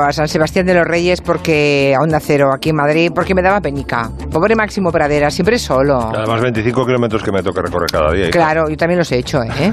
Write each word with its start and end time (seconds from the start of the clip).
a 0.00 0.12
San 0.12 0.28
Sebastián 0.28 0.66
de 0.66 0.74
los 0.74 0.86
Reyes 0.86 1.20
porque 1.20 1.94
a 1.96 2.02
Onda 2.02 2.20
Cero, 2.20 2.50
aquí 2.54 2.70
en 2.70 2.76
Madrid, 2.76 3.10
porque 3.14 3.34
me 3.34 3.42
daba 3.42 3.60
penica. 3.60 4.10
Pobre 4.32 4.56
Máximo 4.56 4.90
Pradera, 4.90 5.30
siempre 5.30 5.58
solo. 5.58 5.98
Además, 6.14 6.40
25 6.40 6.86
kilómetros 6.86 7.22
que 7.22 7.30
me 7.30 7.42
toca 7.42 7.60
recorrer 7.62 7.90
cada 7.90 8.12
día. 8.12 8.22
hija. 8.24 8.30
Claro, 8.30 8.68
yo 8.68 8.76
también 8.76 8.98
los 8.98 9.12
he 9.12 9.18
hecho, 9.18 9.42
¿eh? 9.42 9.72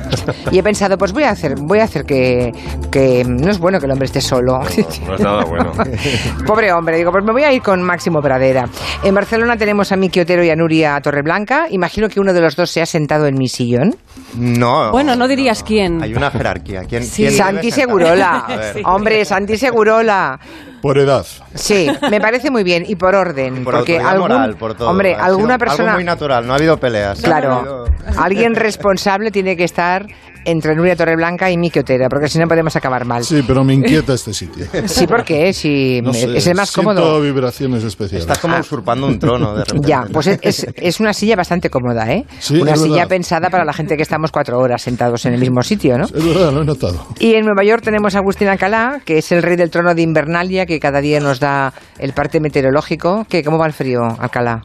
Y 0.52 0.60
he 0.60 0.64
pensado, 0.64 0.98
pues 0.98 1.14
voy 1.14 1.24
a 1.24 1.30
hacer, 1.32 1.56
voy 1.58 1.80
a 1.80 1.86
hacer 1.86 2.04
que, 2.06 2.52
que 2.92 3.24
no 3.26 3.50
es 3.50 3.58
bueno 3.58 3.80
que 3.80 3.86
el 3.86 3.92
hombre 3.94 4.06
esté 4.08 4.20
solo. 4.22 4.60
No, 4.60 5.08
no 5.08 5.16
es 5.16 5.22
nada 5.22 5.44
bueno. 5.46 5.72
Pobre 6.46 6.72
hombre, 6.74 6.98
digo, 6.98 7.12
pues 7.12 7.24
me 7.24 7.32
voy 7.32 7.44
a 7.44 7.54
ir 7.54 7.62
con 7.62 7.82
Máximo 7.82 8.22
Pradera. 8.22 8.68
En 9.04 9.16
Barcelona 9.16 9.56
tenemos 9.58 9.92
a 9.92 9.96
Miki 9.96 10.20
Otero 10.20 10.44
y 10.44 10.50
a 10.50 10.56
Nuria 10.56 11.00
Torreblanca. 11.02 11.68
Imagino 11.70 12.10
que 12.10 12.20
uno 12.20 12.34
de 12.34 12.42
los 12.42 12.56
dos 12.56 12.70
se 12.70 12.82
ha 12.82 12.86
sentado 12.86 13.28
en 13.28 13.36
mi 13.38 13.48
sillón. 13.48 13.96
No. 14.36 14.92
Bueno, 14.92 15.16
no 15.16 15.28
dirías 15.28 15.64
quién. 15.64 16.04
Hay 16.04 16.14
una 16.14 16.30
jerarquía. 16.32 16.82
¿Quién, 16.84 17.04
Sí. 17.04 17.24
quién 17.24 17.34
Santi? 17.34 17.72
Segurola. 17.72 18.46
Ver. 18.74 18.82
Hombre, 18.86 19.24
Santi 19.26 19.58
Segurola. 19.58 20.40
Por 20.82 20.98
edad. 20.98 21.26
Sí, 21.56 21.88
me 22.10 22.22
parece 22.22 22.50
muy 22.52 22.64
bien 22.64 22.84
y 22.88 22.96
por 22.96 23.16
orden. 23.16 23.64
Por 23.64 23.76
porque 23.76 23.98
algún, 24.00 24.30
moral, 24.30 24.56
por 24.56 24.76
todo. 24.76 24.90
hombre, 24.90 25.14
Ha 25.14 25.16
sido 25.16 25.26
alguna 25.26 25.54
Algo 25.56 25.66
persona, 25.66 25.94
muy 25.96 26.04
natural, 26.04 26.48
no 26.48 26.54
ha 26.54 26.56
habido 26.56 26.78
peleas. 26.78 27.20
claro, 27.22 27.52
Ha 27.54 27.58
habido- 27.60 27.86
alguien 28.18 28.56
responsable 28.56 29.32
tiene 29.32 29.58
que 29.58 29.64
estar 29.66 30.06
entre 30.46 30.76
Nuria 30.76 30.96
Torreblanca 30.96 31.50
y 31.52 31.58
Miki 31.58 31.80
Otero, 31.80 32.08
porque 32.10 32.28
si 32.30 32.40
no 32.40 32.48
podemos 32.48 32.76
acabar 32.76 33.06
mal. 33.06 33.24
Sí, 33.24 33.44
pero 33.46 33.64
me 33.64 33.74
inquieta 33.74 34.14
este 34.14 34.34
sitio. 34.34 34.66
Sí, 34.88 35.06
porque 35.08 35.54
si 35.54 36.02
No 36.02 36.14
sé, 36.14 36.38
es 36.38 36.48
el 36.48 36.56
más 36.56 36.70
siento 36.70 36.94
cómodo. 36.94 37.22
vibraciones 37.22 37.84
especiales. 37.84 38.24
Estás 38.24 38.40
como 38.40 38.58
usurpando 38.58 39.08
un 39.08 39.20
trono 39.20 39.54
de 39.56 39.64
repente. 39.66 39.88
Ya, 39.88 40.04
pues 40.12 40.28
es, 40.28 40.40
es- 40.42 40.68
es 40.76 41.00
una 41.00 41.14
silla 41.14 41.36
bastante 41.36 41.70
cómoda, 41.70 42.12
¿eh? 42.12 42.26
Sí, 42.40 42.60
una 42.62 42.72
es 42.74 42.82
silla 42.82 42.94
verdad. 42.96 43.08
pensada 43.10 43.50
para 43.50 43.66
la 43.66 43.74
gente 43.74 43.96
que 43.96 44.04
estamos 44.04 44.32
cuatro 44.32 44.58
horas 44.60 44.82
sentados 44.82 45.26
en 45.26 45.34
el 45.34 45.40
mismo 45.40 45.62
sitio, 45.62 45.98
¿no? 45.98 46.06
Es 46.06 46.12
verdad, 46.26 46.52
lo 46.52 46.62
he 46.62 46.66
notado. 46.66 47.06
Y 47.20 47.34
en 47.36 47.46
Nueva 47.46 47.64
York 47.64 47.84
tenemos 47.84 48.16
a 48.16 48.20
Agustín 48.20 48.48
Alcalá, 48.48 49.02
que 49.06 49.20
es 49.20 49.32
el 49.32 49.44
rey 49.44 49.56
del 49.56 49.70
trono 49.70 49.94
de 49.94 50.02
Invernalia, 50.02 50.66
que 50.66 50.80
cada 50.80 51.02
día 51.02 51.20
nos 51.20 51.40
da 51.40 51.74
el 52.00 52.14
parte 52.14 52.40
meteorológico. 52.40 53.26
¿Qué, 53.30 53.44
¿Cómo 53.44 53.58
va 53.58 53.68
el 53.68 53.74
frío, 53.74 54.02
Alcalá? 54.20 54.62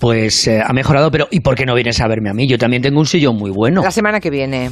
Pues 0.00 0.46
eh, 0.46 0.62
ha 0.66 0.72
mejorado, 0.72 1.10
pero 1.10 1.28
¿y 1.30 1.40
por 1.40 1.54
qué 1.54 1.66
no 1.66 1.74
vienes 1.74 2.00
a 2.00 2.08
verme 2.08 2.30
a 2.30 2.32
mí? 2.32 2.48
Yo 2.48 2.56
también 2.56 2.82
tengo 2.82 2.98
un 2.98 3.06
sillón 3.06 3.36
muy 3.36 3.50
bueno. 3.50 3.82
La 3.82 3.90
semana 3.90 4.18
que 4.18 4.30
viene. 4.30 4.70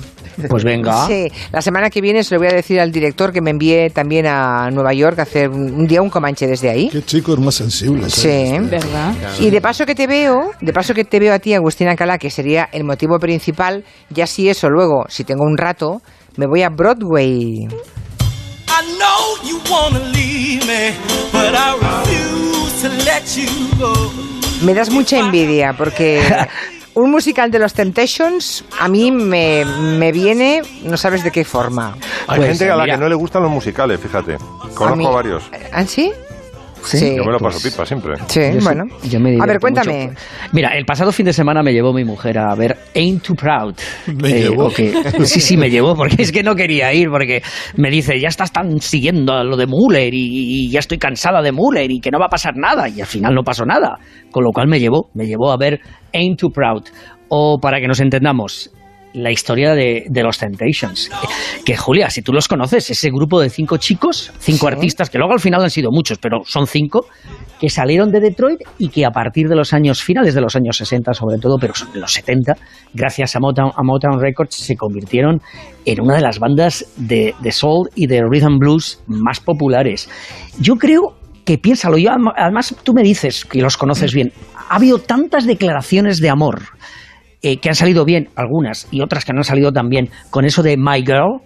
Pues 0.48 0.65
venga. 0.65 0.89
Sí, 1.09 1.29
la 1.53 1.62
semana 1.62 1.91
que 1.91 2.01
viene 2.01 2.23
se 2.23 2.35
lo 2.35 2.41
voy 2.41 2.48
a 2.48 2.55
decir 2.55 2.81
al 2.81 2.91
director 2.91 3.33
que 3.33 3.41
me 3.41 3.51
envíe 3.51 3.91
también 3.91 4.27
a 4.27 4.70
Nueva 4.70 4.93
York 4.93 5.19
a 5.19 5.23
hacer 5.23 5.48
un 5.48 5.87
día 5.87 6.03
un 6.03 6.11
comanche 6.11 6.47
desde 6.47 6.70
ahí. 6.70 6.89
Qué 6.91 7.03
chicos 7.03 7.39
más 7.39 7.55
sensibles. 7.55 8.12
Sí. 8.12 8.29
¿eh? 8.29 8.61
¿Verdad? 8.61 9.15
Y 9.39 9.51
de 9.51 9.61
paso 9.61 9.85
que 9.85 9.95
te 9.95 10.07
veo, 10.07 10.51
de 10.61 10.73
paso 10.73 10.95
que 10.95 11.05
te 11.05 11.19
veo 11.20 11.35
a 11.35 11.39
ti, 11.39 11.55
Agustín 11.55 11.89
Alcalá, 11.89 12.19
que 12.19 12.31
sería 12.31 12.69
el 12.73 12.85
motivo 12.85 13.19
principal, 13.19 13.85
ya 14.11 14.27
si 14.27 14.48
eso 14.48 14.69
luego, 14.70 15.05
si 15.08 15.25
tengo 15.25 15.45
un 15.45 15.58
rato, 15.58 16.01
me 16.36 16.47
voy 16.47 16.63
a 16.63 16.70
Broadway. 16.70 17.69
I 18.69 18.83
know 18.98 19.36
you 19.45 19.61
wanna 19.70 20.01
leave 20.11 20.67
me, 20.67 20.95
but 21.33 21.55
I 21.55 21.75
refuse 21.75 22.83
to 22.83 22.89
let 23.05 23.36
you 23.36 23.48
go. 23.79 24.38
Me 24.63 24.74
das 24.74 24.91
mucha 24.91 25.19
envidia 25.19 25.73
porque 25.73 26.20
un 26.95 27.11
musical 27.11 27.51
de 27.51 27.58
los 27.61 27.73
Temptations 27.74 28.64
a 28.79 28.89
mí 28.89 29.13
me, 29.13 29.64
me 29.64 30.11
viene, 30.13 30.63
no 30.83 30.96
sabes 30.96 31.23
de 31.23 31.30
qué 31.30 31.45
forma. 31.45 31.96
Hay 32.27 32.39
Pues, 32.39 32.48
gente 32.51 32.70
a 32.70 32.77
la 32.77 32.85
mira. 32.85 32.96
que 32.96 33.01
no 33.01 33.08
le 33.08 33.14
gustan 33.14 33.42
los 33.42 33.51
musicales, 33.52 34.01
fíjate. 34.01 34.36
Conozco 34.74 34.85
A 34.86 34.96
mí- 34.96 35.07
a 35.07 35.11
varios. 35.11 35.45
¿Ah, 35.73 35.85
sí? 35.86 36.13
Sí. 36.84 37.16
Yo 37.16 37.24
me 37.24 37.33
lo 37.33 37.39
paso 37.39 37.58
Pues- 37.61 37.72
pipa 37.74 37.84
siempre. 37.86 38.14
Sí, 38.28 38.40
Yo 38.55 38.61
sí- 38.61 38.64
bueno. 38.64 38.84
yo 39.05 39.20
me 39.20 39.36
a 39.40 39.46
ver, 39.46 39.58
cuéntame. 39.61 40.08
mucho. 40.08 40.20
Mira, 40.52 40.77
el 40.77 40.84
pasado 40.84 41.12
fin 41.12 41.27
de 41.27 41.33
semana 41.33 41.62
me 41.62 41.72
llevó 41.72 41.92
mi 41.92 42.05
mujer 42.05 42.39
a 42.39 42.55
ver 42.55 42.77
Ain't 42.94 43.22
Too 43.22 43.34
Proud. 43.34 43.74
Eh, 44.06 44.12
Me 44.14 44.33
llevó. 44.40 44.66
ok. 44.66 44.80
Sí, 45.24 45.40
sí, 45.40 45.56
me 45.56 45.70
llevó, 45.70 45.94
porque 45.94 46.22
es 46.22 46.33
que 46.33 46.42
no 46.42 46.55
quería 46.55 46.92
ir, 46.92 47.08
porque 47.11 47.42
me 47.77 47.90
dice, 47.90 48.18
ya 48.20 48.28
estás 48.28 48.52
tan 48.52 48.80
siguiendo 48.80 49.33
a 49.34 49.44
lo 49.44 49.56
de 49.56 49.66
Muller 49.66 50.12
y, 50.14 50.66
y 50.66 50.70
ya 50.70 50.78
estoy 50.80 50.98
cansada 50.98 51.42
de 51.42 51.52
Muller 51.52 51.90
y 51.90 52.00
que 52.00 52.11
no 52.11 52.18
va 52.18 52.27
a 52.27 52.30
pasar 52.30 52.56
nada. 52.56 52.89
Y 52.89 53.00
al 53.00 53.06
final 53.06 53.34
no 53.34 53.42
pasó 53.42 53.64
nada. 53.64 53.98
Con 54.30 54.45
lo 54.45 54.50
cual 54.52 54.68
me 54.68 54.78
llevó, 54.80 55.10
me 55.14 55.27
llevó 55.27 55.50
a 55.52 55.56
ver 55.56 55.80
Ain't 56.14 56.39
Too 56.39 56.50
Proud. 56.50 56.84
O 57.28 57.58
para 57.60 57.78
que 57.80 57.86
nos 57.86 58.00
entendamos, 58.00 58.70
la 59.18 59.30
historia 59.30 59.74
de, 59.74 60.05
de 60.08 60.23
los 60.23 60.39
Temptations. 60.39 61.11
Que 61.64 61.77
Julia, 61.77 62.11
si 62.11 62.23
tú 62.23 62.33
los 62.33 62.48
conoces, 62.48 62.90
ese 62.90 63.11
grupo 63.11 63.40
de 63.40 63.51
cinco 63.51 63.77
chicos, 63.77 64.33
cinco 64.39 64.68
artistas, 64.68 65.11
que 65.11 65.18
luego 65.18 65.33
al 65.33 65.40
final 65.40 65.62
han 65.62 65.70
sido 65.70 65.90
muchos, 65.90 66.18
pero 66.18 66.42
son 66.46 66.67
cinco, 66.67 67.06
que 67.61 67.68
salieron 67.70 68.11
de 68.11 68.20
Detroit 68.20 68.61
y 68.78 68.89
que 68.89 69.05
a 69.05 69.11
partir 69.11 69.48
de 69.48 69.57
los 69.57 69.73
años 69.73 70.02
finales 70.02 70.34
de 70.34 70.40
los 70.40 70.55
años 70.57 70.77
60 70.77 71.12
sobre 71.14 71.39
todo, 71.39 71.57
pero 71.58 71.74
de 71.92 72.01
los 72.01 72.12
70, 72.12 72.55
gracias 72.95 73.34
a 73.36 73.40
Motown, 73.40 73.73
a 73.77 73.83
Motown 73.83 74.20
Records 74.20 74.55
se 74.55 74.77
convirtieron 74.77 75.40
en 75.84 76.01
una 76.01 76.14
de 76.17 76.20
las 76.23 76.39
bandas 76.39 76.86
de, 76.96 77.34
de 77.40 77.52
soul 77.52 77.89
y 77.95 78.07
de 78.07 78.23
rhythm 78.23 78.58
blues 78.58 79.01
más 79.07 79.40
populares. 79.40 80.08
Yo 80.61 80.77
creo 80.77 81.14
que 81.45 81.58
piénsalo, 81.58 81.96
yo 81.98 82.11
adem- 82.11 82.33
además 82.36 82.74
tú 82.84 82.92
me 82.92 83.02
dices 83.02 83.45
que 83.45 83.61
los 83.62 83.77
conoces 83.77 84.12
bien, 84.12 84.33
ha 84.68 84.77
habido 84.77 84.98
tantas 84.98 85.46
declaraciones 85.46 86.20
de 86.20 86.28
amor 86.28 86.61
eh, 87.43 87.59
que 87.59 87.69
han 87.69 87.75
salido 87.75 88.05
bien, 88.05 88.29
algunas, 88.37 88.89
y 88.91 89.01
otras 89.01 89.25
que 89.25 89.33
no 89.33 89.41
han 89.41 89.45
salido 89.45 89.73
tan 89.73 89.89
bien, 89.89 90.11
con 90.31 90.45
eso 90.45 90.63
de 90.63 90.77
My 90.77 91.01
Girl, 91.05 91.41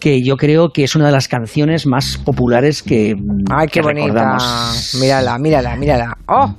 que 0.00 0.22
yo 0.22 0.36
creo 0.36 0.68
que 0.74 0.84
es 0.84 0.94
una 0.94 1.06
de 1.06 1.12
las 1.12 1.28
canciones 1.28 1.86
más 1.86 2.18
populares 2.18 2.82
que, 2.82 3.14
mm, 3.14 3.44
Ay, 3.50 3.66
qué 3.68 3.80
que 3.80 3.82
bonita. 3.82 4.06
recordamos. 4.06 4.98
Mírala, 5.00 5.38
mírala, 5.38 5.76
mírala. 5.76 6.16
¡Oh! 6.28 6.54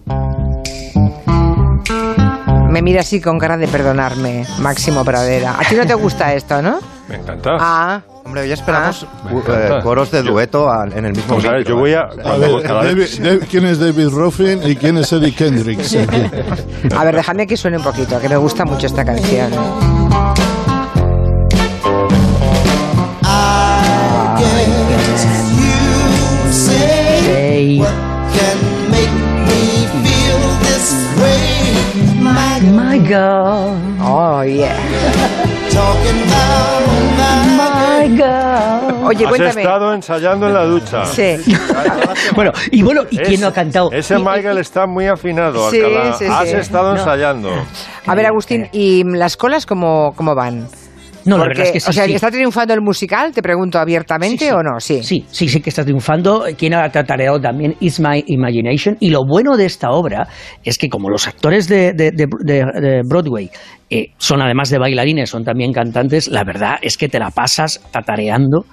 Me 2.69 2.81
mira 2.81 3.01
así 3.01 3.21
con 3.21 3.37
cara 3.39 3.57
de 3.57 3.67
perdonarme, 3.67 4.43
Máximo 4.59 5.03
Pradera. 5.05 5.55
A 5.59 5.63
ti 5.67 5.75
no 5.75 5.85
te 5.85 5.93
gusta 5.93 6.33
esto, 6.33 6.61
¿no? 6.61 6.79
Me 7.09 7.15
encanta. 7.15 7.57
Ah, 7.59 8.01
Hombre, 8.25 8.41
hoy 8.41 8.51
esperamos 8.51 9.07
Me 9.23 9.33
uh, 9.35 9.39
eh, 9.47 9.79
coros 9.81 10.11
de 10.11 10.21
dueto 10.21 10.69
en 10.83 11.05
el 11.05 11.13
mismo 11.13 11.29
Vamos 11.29 11.45
a 11.45 11.51
ver, 11.51 11.59
micro, 11.59 11.75
yo 11.75 11.79
voy 11.79 11.93
a... 11.93 12.03
ver, 12.37 12.63
David- 12.67 13.19
David- 13.21 13.43
¿quién 13.49 13.65
es 13.65 13.79
David 13.79 14.09
Ruffin 14.09 14.59
y 14.65 14.75
quién 14.75 14.97
es 14.97 15.13
Eddie 15.13 15.33
Kendricks? 15.33 15.95
A 16.97 17.03
ver, 17.05 17.15
déjame 17.15 17.47
que 17.47 17.55
suene 17.55 17.77
un 17.77 17.83
poquito, 17.83 18.19
que 18.19 18.27
me 18.27 18.35
gusta 18.35 18.65
mucho 18.65 18.87
esta 18.87 19.05
canción. 19.05 19.51
You 24.37 26.51
say 26.51 26.51
Say, 26.51 27.79
can 27.79 28.57
make 28.91 29.13
me 29.47 29.87
feel 30.03 30.41
this 30.65 30.87
way. 31.21 32.19
My 32.21 32.59
My 32.61 32.97
girl, 32.99 33.79
Oh, 34.01 34.41
yeah. 34.41 34.75
Oye, 39.09 39.23
Has 39.25 39.29
cuéntame. 39.29 39.61
estado 39.61 39.93
ensayando 39.93 40.47
en 40.47 40.53
la 40.53 40.65
ducha. 40.65 41.05
Sí. 41.05 41.37
Bueno, 42.35 42.51
y 42.71 42.81
bueno, 42.83 43.03
¿y 43.09 43.17
quién 43.17 43.33
Es- 43.35 43.39
no 43.39 43.47
ha 43.47 43.53
cantado? 43.53 43.89
Ese 43.91 44.17
Michael 44.17 44.57
está 44.57 44.85
muy 44.87 45.07
afinado, 45.07 45.69
Sí, 45.69 45.79
Alcalá. 45.79 46.13
sí, 46.13 46.25
Has 46.29 46.49
sí. 46.49 46.55
estado 46.57 46.93
No. 46.93 46.99
ensayando. 46.99 47.49
A 48.05 48.15
ver, 48.15 48.25
Agustín, 48.25 48.67
¿y 48.73 49.03
las 49.03 49.37
colas 49.37 49.65
cómo, 49.65 50.13
cómo 50.15 50.35
van? 50.35 50.67
No, 51.27 51.37
la 51.37 51.43
verdad 51.47 51.65
es 51.67 51.71
que 51.73 51.79
sí. 51.79 51.89
o 51.89 51.93
sea, 51.93 52.05
sí. 52.05 52.13
¿está 52.13 52.31
triunfando 52.31 52.73
el 52.73 52.81
musical? 52.81 53.31
Te 53.33 53.41
pregunto 53.41 53.77
abiertamente 53.77 54.45
Sí, 54.45 54.51
o 54.51 54.63
no. 54.63 54.79
Sí. 54.79 55.03
Sí, 55.03 55.25
sí, 55.29 55.47
sí 55.47 55.61
que 55.61 55.69
está 55.69 55.83
triunfando. 55.83 56.45
Quien 56.57 56.73
ha 56.73 56.89
tatareado 56.89 57.39
también 57.39 57.75
Is 57.79 57.99
My 57.99 58.23
Imagination. 58.27 58.97
Y 58.99 59.09
lo 59.09 59.25
bueno 59.27 59.55
de 59.57 59.65
esta 59.65 59.91
obra 59.91 60.27
es 60.63 60.77
que 60.77 60.89
como 60.89 61.09
los 61.09 61.27
actores 61.27 61.67
de- 61.67 61.93
de- 61.93 62.11
de 62.11 63.01
Broadway 63.07 63.49
eh, 63.89 64.07
son 64.17 64.41
además 64.41 64.69
de 64.69 64.79
bailarines, 64.79 65.29
son 65.29 65.43
también 65.43 65.71
cantantes, 65.71 66.27
la 66.27 66.43
verdad 66.43 66.75
es 66.81 66.97
que 66.97 67.07
te 67.07 67.19
la 67.19 67.29
pasas 67.31 67.79
tatareando 67.91 68.65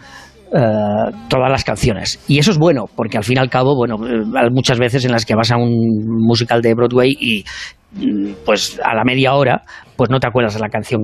eh, 0.55 1.11
todas 1.29 1.51
las 1.51 1.65
canciones. 1.65 2.21
Y 2.29 2.39
eso 2.39 2.51
es 2.53 2.59
bueno, 2.59 2.85
porque 2.95 3.17
al 3.19 3.25
fin 3.25 3.37
y 3.39 3.41
al 3.41 3.51
cabo, 3.51 3.75
bueno, 3.77 3.97
eh, 4.07 4.23
hay 4.37 4.51
muchas 4.51 4.79
veces 4.79 5.05
en 5.05 5.13
las 5.13 5.25
que 5.27 5.35
vas 5.35 5.51
a 5.51 5.57
un 5.57 6.07
musical 6.27 6.63
de 6.63 6.75
Broadway 6.75 7.11
y 7.19 7.45
mm, 7.93 8.33
pues 8.45 8.79
a 8.85 8.95
la 8.95 9.03
media 9.05 9.35
hora 9.35 9.63
pues 9.97 10.11
no 10.11 10.19
te 10.19 10.27
acuerdas 10.27 10.55
de 10.55 10.61
la 10.61 10.69
canción 10.69 11.01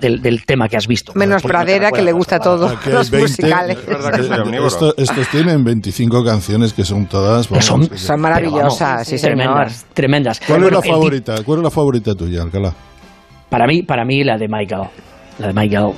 del, 0.00 0.22
del 0.22 0.44
tema 0.46 0.68
que 0.68 0.76
has 0.76 0.86
visto. 0.86 1.12
Menos 1.16 1.42
no 1.42 1.48
Pradera, 1.48 1.90
que 1.90 2.02
le 2.02 2.12
gusta 2.12 2.38
todo, 2.38 2.66
Aquí 2.68 2.88
hay 2.90 2.92
los 2.94 3.10
20. 3.10 3.28
musicales. 3.28 3.78
Es. 3.88 4.72
Esto- 4.72 4.94
estos 4.96 5.28
tienen 5.28 5.64
25 5.64 6.24
canciones 6.24 6.72
que 6.72 6.84
son 6.84 7.06
todas. 7.06 7.48
Vamos, 7.48 7.64
son, 7.64 7.88
que- 7.88 7.96
Son 7.98 8.20
maravillosas, 8.20 9.06
sí, 9.06 9.18
señor. 9.18 9.36
tremendas, 9.36 9.86
tremendas. 9.94 10.40
¿Cuál 10.46 10.60
Bueno, 10.62 10.78
es 10.78 10.86
la 10.86 10.92
favorita? 10.92 11.34
¿Cuál 11.44 11.58
es 11.58 11.64
la 11.64 11.70
favorita 11.70 12.14
tuya, 12.14 12.42
Alcalá? 12.42 12.72
Para 13.48 13.66
mí, 13.66 13.82
para 13.82 14.04
mí 14.04 14.22
la 14.22 14.36
de 14.36 14.46
Michael. 14.48 14.88
La 15.40 15.48
de 15.48 15.52
Michael 15.52 15.92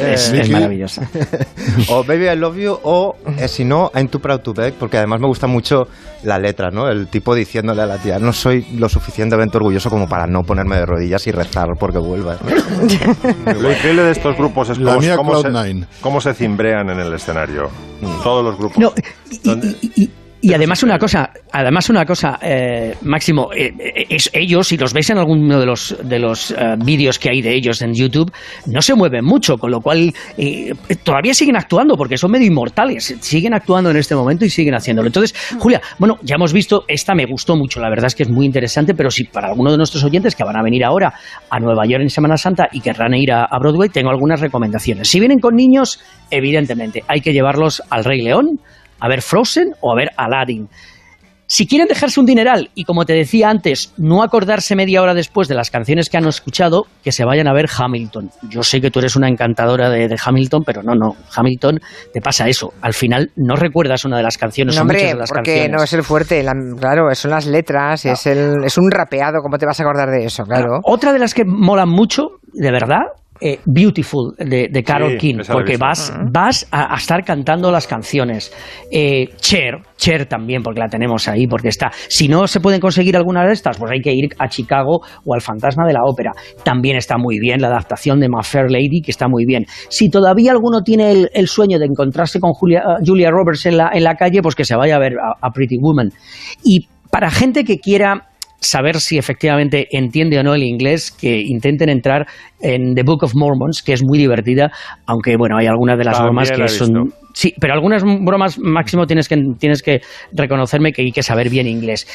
es, 0.00 0.26
es 0.28 0.32
Vicky. 0.32 0.52
maravillosa. 0.52 1.08
O 1.90 2.04
Baby 2.04 2.28
I 2.28 2.36
Love 2.36 2.56
You 2.56 2.78
o, 2.82 3.16
eh, 3.38 3.48
si 3.48 3.64
no, 3.64 3.90
I'm 3.94 4.08
Too 4.08 4.20
Proud 4.20 4.40
to 4.40 4.52
Beg, 4.54 4.74
porque 4.74 4.98
además 4.98 5.20
me 5.20 5.26
gusta 5.26 5.46
mucho 5.46 5.86
la 6.24 6.38
letra, 6.38 6.70
¿no? 6.70 6.88
El 6.88 7.08
tipo 7.08 7.34
diciéndole 7.34 7.82
a 7.82 7.86
la 7.86 7.98
tía, 7.98 8.18
no 8.18 8.32
soy 8.32 8.66
lo 8.76 8.88
suficientemente 8.88 9.56
orgulloso 9.56 9.88
como 9.90 10.08
para 10.08 10.26
no 10.26 10.42
ponerme 10.42 10.76
de 10.76 10.86
rodillas 10.86 11.26
y 11.26 11.30
rezar 11.32 11.66
porque 11.78 11.98
vuelvas. 11.98 12.38
Lo 13.60 13.70
increíble 13.72 14.02
de 14.04 14.10
estos 14.12 14.36
grupos 14.36 14.70
es 14.70 14.78
La 14.78 14.92
cómo, 14.94 15.00
mía 15.00 15.16
cómo 15.16 15.40
se, 15.40 15.48
Cloud9. 15.48 15.86
cómo 16.00 16.20
se 16.20 16.34
cimbrean 16.34 16.90
en 16.90 17.00
el 17.00 17.12
escenario. 17.14 17.68
Todos 18.22 18.44
los 18.44 18.58
grupos. 18.58 18.78
No, 18.78 18.92
y, 19.30 19.50
y- 19.50 19.92
y- 20.04 20.10
Y 20.42 20.54
además 20.54 20.82
una 20.82 20.98
cosa, 20.98 21.30
además 21.52 21.90
una 21.90 22.06
cosa, 22.06 22.38
eh, 22.40 22.94
Máximo, 23.02 23.52
eh, 23.52 23.74
eh, 23.78 24.06
es 24.08 24.30
ellos, 24.32 24.68
si 24.68 24.78
los 24.78 24.94
veis 24.94 25.10
en 25.10 25.18
alguno 25.18 25.60
de 25.60 25.66
los 25.66 25.94
de 26.02 26.18
los 26.18 26.52
eh, 26.52 26.76
vídeos 26.82 27.18
que 27.18 27.28
hay 27.28 27.42
de 27.42 27.54
ellos 27.54 27.82
en 27.82 27.92
YouTube, 27.92 28.32
no 28.66 28.80
se 28.80 28.94
mueven 28.94 29.22
mucho, 29.22 29.58
con 29.58 29.70
lo 29.70 29.80
cual 29.80 30.14
eh, 30.38 30.72
todavía 31.04 31.34
siguen 31.34 31.56
actuando 31.56 31.94
porque 31.94 32.16
son 32.16 32.30
medio 32.30 32.46
inmortales, 32.46 33.16
siguen 33.20 33.52
actuando 33.52 33.90
en 33.90 33.98
este 33.98 34.14
momento 34.14 34.46
y 34.46 34.50
siguen 34.50 34.74
haciéndolo. 34.74 35.08
Entonces, 35.08 35.34
Julia, 35.58 35.82
bueno, 35.98 36.16
ya 36.22 36.36
hemos 36.36 36.54
visto, 36.54 36.84
esta 36.88 37.14
me 37.14 37.26
gustó 37.26 37.54
mucho, 37.54 37.78
la 37.78 37.90
verdad 37.90 38.06
es 38.06 38.14
que 38.14 38.22
es 38.22 38.30
muy 38.30 38.46
interesante, 38.46 38.94
pero 38.94 39.10
si 39.10 39.24
para 39.24 39.48
alguno 39.48 39.70
de 39.72 39.76
nuestros 39.76 40.02
oyentes 40.04 40.34
que 40.34 40.44
van 40.44 40.56
a 40.56 40.62
venir 40.62 40.84
ahora 40.84 41.12
a 41.50 41.60
Nueva 41.60 41.84
York 41.84 42.00
en 42.00 42.08
Semana 42.08 42.38
Santa 42.38 42.66
y 42.72 42.80
querrán 42.80 43.12
ir 43.12 43.30
a, 43.30 43.44
a 43.44 43.58
Broadway, 43.58 43.90
tengo 43.90 44.08
algunas 44.08 44.40
recomendaciones. 44.40 45.06
Si 45.06 45.20
vienen 45.20 45.38
con 45.38 45.54
niños, 45.54 46.00
evidentemente, 46.30 47.04
hay 47.08 47.20
que 47.20 47.34
llevarlos 47.34 47.82
al 47.90 48.04
Rey 48.04 48.22
León, 48.22 48.58
a 49.00 49.08
ver 49.08 49.22
Frozen 49.22 49.72
o 49.80 49.92
a 49.92 49.96
ver 49.96 50.10
Aladdin. 50.16 50.68
Si 51.52 51.66
quieren 51.66 51.88
dejarse 51.88 52.20
un 52.20 52.26
dineral 52.26 52.70
y, 52.76 52.84
como 52.84 53.04
te 53.04 53.12
decía 53.12 53.50
antes, 53.50 53.92
no 53.98 54.22
acordarse 54.22 54.76
media 54.76 55.02
hora 55.02 55.14
después 55.14 55.48
de 55.48 55.56
las 55.56 55.68
canciones 55.72 56.08
que 56.08 56.16
han 56.16 56.24
escuchado, 56.28 56.84
que 57.02 57.10
se 57.10 57.24
vayan 57.24 57.48
a 57.48 57.52
ver 57.52 57.66
Hamilton. 57.76 58.30
Yo 58.48 58.62
sé 58.62 58.80
que 58.80 58.92
tú 58.92 59.00
eres 59.00 59.16
una 59.16 59.28
encantadora 59.28 59.90
de, 59.90 60.06
de 60.06 60.16
Hamilton, 60.24 60.62
pero 60.64 60.80
no, 60.84 60.94
no. 60.94 61.16
Hamilton 61.34 61.80
te 62.12 62.20
pasa 62.20 62.46
eso. 62.46 62.72
Al 62.82 62.94
final 62.94 63.32
no 63.34 63.56
recuerdas 63.56 64.04
una 64.04 64.18
de 64.18 64.22
las 64.22 64.38
canciones. 64.38 64.76
No, 64.76 64.82
hombre, 64.82 65.06
de 65.06 65.14
las 65.16 65.28
porque 65.28 65.42
canciones. 65.54 65.70
no 65.76 65.82
es 65.82 65.92
el 65.92 66.04
fuerte, 66.04 66.40
la- 66.44 66.54
claro, 66.78 67.12
son 67.16 67.32
las 67.32 67.46
letras, 67.46 68.06
es, 68.06 68.26
el, 68.28 68.62
es 68.64 68.78
un 68.78 68.88
rapeado, 68.88 69.38
¿cómo 69.42 69.58
te 69.58 69.66
vas 69.66 69.80
a 69.80 69.82
acordar 69.82 70.08
de 70.08 70.26
eso? 70.26 70.44
Claro. 70.44 70.78
Otra 70.84 71.12
de 71.12 71.18
las 71.18 71.34
que 71.34 71.42
molan 71.44 71.88
mucho, 71.88 72.28
de 72.52 72.70
verdad, 72.70 73.06
eh, 73.40 73.58
Beautiful 73.64 74.34
de, 74.38 74.68
de 74.70 74.82
Carol 74.82 75.12
Sí, 75.12 75.18
King, 75.18 75.38
porque 75.50 75.76
vas, 75.76 76.12
vas 76.32 76.66
a, 76.70 76.94
a 76.94 76.96
estar 76.96 77.24
cantando 77.24 77.70
las 77.70 77.86
canciones. 77.86 78.52
Eh, 78.90 79.28
Cher, 79.36 79.78
Cher 79.96 80.26
también, 80.26 80.62
porque 80.62 80.80
la 80.80 80.88
tenemos 80.88 81.28
ahí, 81.28 81.46
porque 81.46 81.68
está. 81.68 81.90
Si 82.08 82.28
no 82.28 82.46
se 82.46 82.60
pueden 82.60 82.80
conseguir 82.80 83.16
alguna 83.16 83.46
de 83.46 83.52
estas, 83.52 83.78
pues 83.78 83.90
hay 83.92 84.00
que 84.00 84.12
ir 84.12 84.28
a 84.38 84.48
Chicago 84.48 85.00
o 85.24 85.34
al 85.34 85.40
Fantasma 85.40 85.86
de 85.86 85.92
la 85.92 86.00
Ópera. 86.04 86.32
También 86.64 86.96
está 86.96 87.16
muy 87.18 87.38
bien 87.38 87.60
la 87.60 87.68
adaptación 87.68 88.20
de 88.20 88.28
My 88.28 88.42
Fair 88.42 88.70
Lady, 88.70 89.00
que 89.02 89.10
está 89.10 89.28
muy 89.28 89.44
bien. 89.46 89.64
Si 89.88 90.08
todavía 90.08 90.52
alguno 90.52 90.82
tiene 90.82 91.10
el, 91.10 91.30
el 91.34 91.48
sueño 91.48 91.78
de 91.78 91.86
encontrarse 91.86 92.40
con 92.40 92.52
Julia, 92.52 92.80
eh, 92.80 93.02
Julia 93.04 93.30
Roberts 93.30 93.66
en 93.66 93.76
la, 93.76 93.90
en 93.92 94.04
la 94.04 94.14
calle, 94.14 94.42
pues 94.42 94.54
que 94.54 94.64
se 94.64 94.76
vaya 94.76 94.96
a 94.96 94.98
ver 94.98 95.14
a, 95.14 95.46
a 95.46 95.50
Pretty 95.50 95.76
Woman. 95.80 96.10
Y 96.64 96.86
para 97.10 97.30
gente 97.30 97.64
que 97.64 97.78
quiera 97.78 98.29
saber 98.60 99.00
si 99.00 99.18
efectivamente 99.18 99.88
entiende 99.90 100.38
o 100.38 100.42
no 100.42 100.54
el 100.54 100.62
inglés, 100.62 101.10
que 101.10 101.40
intenten 101.40 101.88
entrar 101.88 102.26
en 102.60 102.94
The 102.94 103.02
Book 103.02 103.24
of 103.24 103.34
Mormons, 103.34 103.82
que 103.82 103.92
es 103.92 104.02
muy 104.02 104.18
divertida, 104.18 104.70
aunque 105.06 105.36
bueno, 105.36 105.56
hay 105.56 105.66
algunas 105.66 105.98
de 105.98 106.04
las 106.04 106.16
También 106.18 106.34
bromas 106.34 106.50
que 106.50 106.68
son... 106.68 107.12
Sí, 107.32 107.54
pero 107.60 107.74
algunas 107.74 108.02
bromas 108.02 108.58
máximo 108.58 109.06
tienes 109.06 109.28
que, 109.28 109.36
tienes 109.58 109.82
que 109.82 110.00
reconocerme 110.32 110.92
que 110.92 111.02
hay 111.02 111.12
que 111.12 111.22
saber 111.22 111.48
bien 111.48 111.66
inglés. 111.66 112.06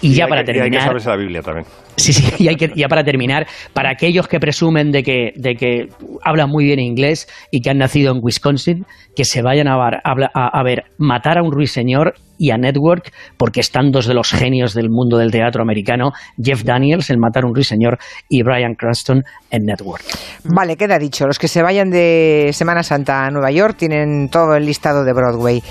Y, 0.00 0.14
ya 0.14 0.26
para 0.26 0.44
que- 0.44 0.52
y 0.52 0.54
hay 0.54 0.58
que 0.58 0.62
terminar... 0.62 0.86
saberse 0.86 1.08
la 1.10 1.16
Biblia 1.16 1.42
también. 1.42 1.66
Sí, 1.96 2.12
sí, 2.12 2.24
y 2.38 2.78
ya 2.80 2.88
para 2.88 3.04
terminar, 3.04 3.46
para 3.74 3.90
aquellos 3.90 4.26
que 4.26 4.40
presumen 4.40 4.90
de 4.92 5.02
que, 5.02 5.32
de 5.36 5.54
que 5.54 5.88
hablan 6.24 6.48
muy 6.48 6.64
bien 6.64 6.80
inglés 6.80 7.28
y 7.50 7.60
que 7.60 7.70
han 7.70 7.78
nacido 7.78 8.12
en 8.12 8.20
Wisconsin, 8.22 8.86
que 9.14 9.24
se 9.24 9.42
vayan 9.42 9.68
a, 9.68 9.74
a- 9.74 10.60
a 10.60 10.62
ver 10.64 10.84
Matar 10.98 11.38
a 11.38 11.42
un 11.42 11.52
ruiseñor 11.52 12.14
y 12.38 12.50
a 12.50 12.56
Network, 12.56 13.12
porque 13.36 13.60
están 13.60 13.90
dos 13.92 14.06
de 14.06 14.14
los 14.14 14.30
genios 14.32 14.72
del 14.74 14.88
mundo 14.90 15.18
del 15.18 15.30
teatro 15.30 15.62
americano, 15.62 16.12
Jeff 16.42 16.64
Daniels 16.64 17.10
en 17.10 17.20
Matar 17.20 17.44
a 17.44 17.46
un 17.46 17.54
ruiseñor 17.54 17.98
y 18.28 18.42
Brian 18.42 18.74
Cranston 18.74 19.22
en 19.50 19.62
Network. 19.64 20.02
Vale, 20.44 20.76
queda 20.76 20.98
dicho. 20.98 21.26
Los 21.26 21.38
que 21.38 21.46
se 21.46 21.62
vayan 21.62 21.90
de 21.90 22.50
Semana 22.52 22.82
Santa 22.82 23.26
a 23.26 23.30
Nueva 23.30 23.50
York 23.52 23.76
tienen 23.78 24.28
todo 24.30 24.56
el 24.56 24.64
listado 24.66 25.04
de 25.04 25.12
Broadway. 25.12 25.62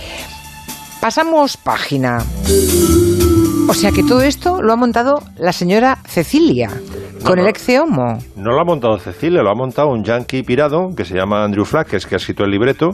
Pasamos 1.02 1.58
página. 1.58 2.20
O 3.72 3.74
sea 3.74 3.94
que 3.94 4.04
todo 4.04 4.22
esto 4.22 4.62
lo 4.62 4.74
ha 4.74 4.76
montado 4.76 5.24
la 5.38 5.54
señora 5.54 6.00
Cecilia, 6.06 6.70
con 7.24 7.36
No, 7.36 7.42
el 7.42 7.44
no. 7.44 7.50
ex 7.50 7.70
homo. 7.80 8.18
No 8.36 8.52
lo 8.52 8.60
ha 8.60 8.64
montado 8.66 8.98
Cecilia, 8.98 9.42
lo 9.42 9.50
ha 9.52 9.56
montado 9.56 9.90
un 9.90 10.04
yankee 10.04 10.44
pirado 10.44 10.90
que 10.96 11.06
se 11.06 11.16
llama 11.16 11.44
Andrew 11.44 11.66
Flack, 11.66 11.90
que 11.90 11.96
es 11.98 12.06
que 12.06 12.16
ha 12.16 12.18
escrito 12.18 12.44
el 12.44 12.52
libreto. 12.52 12.90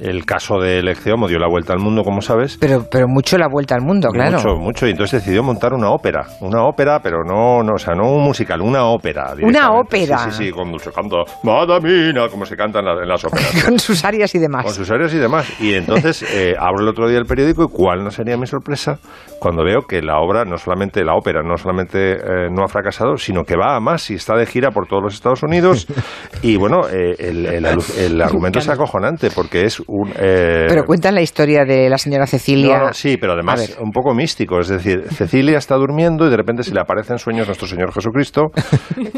El 0.00 0.24
caso 0.24 0.58
del 0.58 0.88
Ecceomo 0.88 1.28
dio 1.28 1.38
la 1.38 1.48
vuelta 1.48 1.72
al 1.74 1.78
mundo, 1.78 2.02
como 2.04 2.22
sabes. 2.22 2.56
Pero, 2.58 2.84
pero 2.90 3.06
mucho 3.06 3.36
la 3.36 3.48
vuelta 3.48 3.74
al 3.74 3.82
mundo, 3.82 4.08
claro. 4.10 4.38
Mucho, 4.38 4.56
mucho. 4.56 4.86
Y 4.86 4.90
entonces 4.92 5.20
decidió 5.22 5.42
montar 5.42 5.74
una 5.74 5.90
ópera. 5.90 6.26
Una 6.40 6.64
ópera, 6.64 7.00
pero 7.02 7.22
no, 7.22 7.62
no 7.62 7.74
o 7.74 7.78
sea, 7.78 7.94
no 7.94 8.10
un 8.10 8.22
musical, 8.24 8.62
una 8.62 8.84
ópera. 8.86 9.34
Una 9.42 9.72
ópera. 9.72 10.18
Sí, 10.18 10.30
sí, 10.30 10.44
sí, 10.46 10.50
con 10.52 10.70
dulce 10.70 10.90
canto. 10.90 11.24
Madamina, 11.42 12.28
como 12.28 12.46
se 12.46 12.56
canta 12.56 12.78
en, 12.80 12.86
la- 12.86 13.02
en 13.02 13.08
las 13.08 13.24
óperas. 13.24 13.62
Con 13.64 13.78
sus 13.78 14.04
áreas 14.04 14.34
y 14.34 14.38
demás. 14.38 14.64
con 14.64 14.74
sus 14.74 14.90
áreas 14.90 15.12
y 15.12 15.18
demás. 15.18 15.46
Y 15.60 15.74
entonces 15.74 16.22
eh, 16.34 16.54
abro 16.58 16.80
el 16.82 16.88
otro 16.88 17.06
día 17.08 17.18
el 17.18 17.26
periódico 17.26 17.64
y 17.64 17.68
cuál 17.68 18.02
no 18.02 18.10
sería 18.10 18.36
mi 18.36 18.46
sorpresa 18.46 18.98
cuando 19.38 19.62
veo 19.64 19.82
que 19.88 20.00
la 20.02 20.18
obra, 20.18 20.44
no 20.44 20.56
solamente 20.58 21.04
la 21.04 21.14
ópera, 21.14 21.42
no 21.42 21.56
solamente 21.56 22.12
eh, 22.12 22.48
no 22.50 22.62
ha 22.64 22.68
fracasado, 22.68 23.16
sino 23.16 23.44
que 23.44 23.56
va 23.56 23.69
a 23.76 23.80
más 23.80 24.10
y 24.10 24.14
está 24.14 24.36
de 24.36 24.46
gira 24.46 24.70
por 24.70 24.86
todos 24.86 25.02
los 25.02 25.14
Estados 25.14 25.42
Unidos. 25.42 25.86
Y 26.42 26.56
bueno, 26.56 26.88
eh, 26.88 27.16
el, 27.18 27.44
el 27.44 27.64
alu- 27.66 27.98
el 27.98 28.20
argumento 28.22 28.60
es 28.60 28.68
acojonante 28.68 29.30
porque 29.30 29.64
es 29.66 29.78
un... 29.86 30.08
eh, 30.16 30.64
Pero 30.68 30.84
cuentan 30.86 31.14
la 31.14 31.20
historia 31.20 31.66
de 31.66 31.90
la 31.90 31.98
señora 31.98 32.26
Cecilia. 32.26 32.78
no, 32.78 32.86
no, 32.86 32.92
sí, 32.94 33.18
pero 33.18 33.34
además 33.34 33.76
un 33.78 33.90
poco 33.92 34.14
místico. 34.14 34.58
Es 34.58 34.68
decir, 34.68 35.04
Cecilia 35.10 35.58
está 35.58 35.74
durmiendo 35.76 36.26
y 36.26 36.30
de 36.30 36.36
repente 36.38 36.62
se 36.62 36.72
le 36.72 36.80
aparece 36.80 37.12
en 37.12 37.18
sueños 37.18 37.46
nuestro 37.46 37.66
Señor 37.68 37.92
Jesucristo 37.92 38.46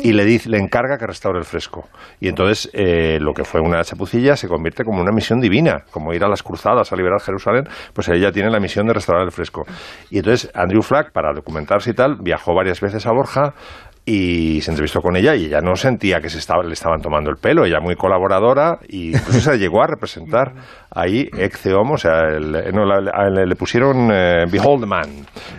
y 0.02 0.12
le 0.12 0.24
dice, 0.24 0.48
le 0.50 0.58
encarga 0.58 0.98
que 0.98 1.06
restaure 1.06 1.38
el 1.38 1.44
fresco. 1.44 1.88
Y 2.18 2.26
entonces 2.28 2.68
eh, 2.72 3.18
lo 3.20 3.32
que 3.34 3.44
fue 3.44 3.60
una 3.60 3.84
chapucilla 3.84 4.34
se 4.34 4.48
convierte 4.48 4.82
como 4.82 5.00
una 5.00 5.12
misión 5.12 5.40
divina, 5.40 5.84
como 5.92 6.12
ir 6.12 6.24
a 6.24 6.28
las 6.28 6.42
cruzadas 6.42 6.92
a 6.92 6.96
liberar 6.96 7.20
Jerusalén, 7.20 7.64
pues 7.92 8.08
ella 8.08 8.32
tiene 8.32 8.50
la 8.50 8.58
misión 8.58 8.86
de 8.88 8.94
restaurar 8.94 9.24
el 9.24 9.30
fresco. 9.32 9.62
Y 10.10 10.18
entonces 10.18 10.50
Andrew 10.54 10.82
Flack, 10.82 11.12
para 11.12 11.32
documentarse 11.32 11.90
y 11.90 11.94
tal, 11.94 12.16
viajó 12.20 12.52
varias 12.54 12.80
veces 12.80 13.06
a 13.06 13.12
Borja 13.12 13.54
y 14.04 14.60
se 14.62 14.70
entrevistó 14.72 15.00
con 15.00 15.16
ella 15.16 15.36
y 15.36 15.44
ella 15.46 15.60
no 15.60 15.76
sentía 15.76 16.20
que 16.20 16.28
se 16.28 16.38
estaba, 16.38 16.62
le 16.64 16.72
estaban 16.72 17.00
tomando 17.00 17.30
el 17.30 17.36
pelo, 17.36 17.64
ella 17.64 17.78
muy 17.80 17.94
colaboradora 17.94 18.78
y 18.88 19.10
incluso 19.16 19.40
se 19.52 19.58
llegó 19.58 19.82
a 19.82 19.86
representar 19.86 20.52
ahí 20.90 21.28
Ecce 21.38 21.72
Homo, 21.72 21.94
o 21.94 21.98
sea, 21.98 22.22
el- 22.36 22.72
no, 22.74 22.84
la- 22.84 23.30
le, 23.30 23.46
le 23.46 23.54
pusieron 23.56 24.10
eh, 24.12 24.44
Behold 24.50 24.80
the 24.80 24.86
Man, 24.86 25.08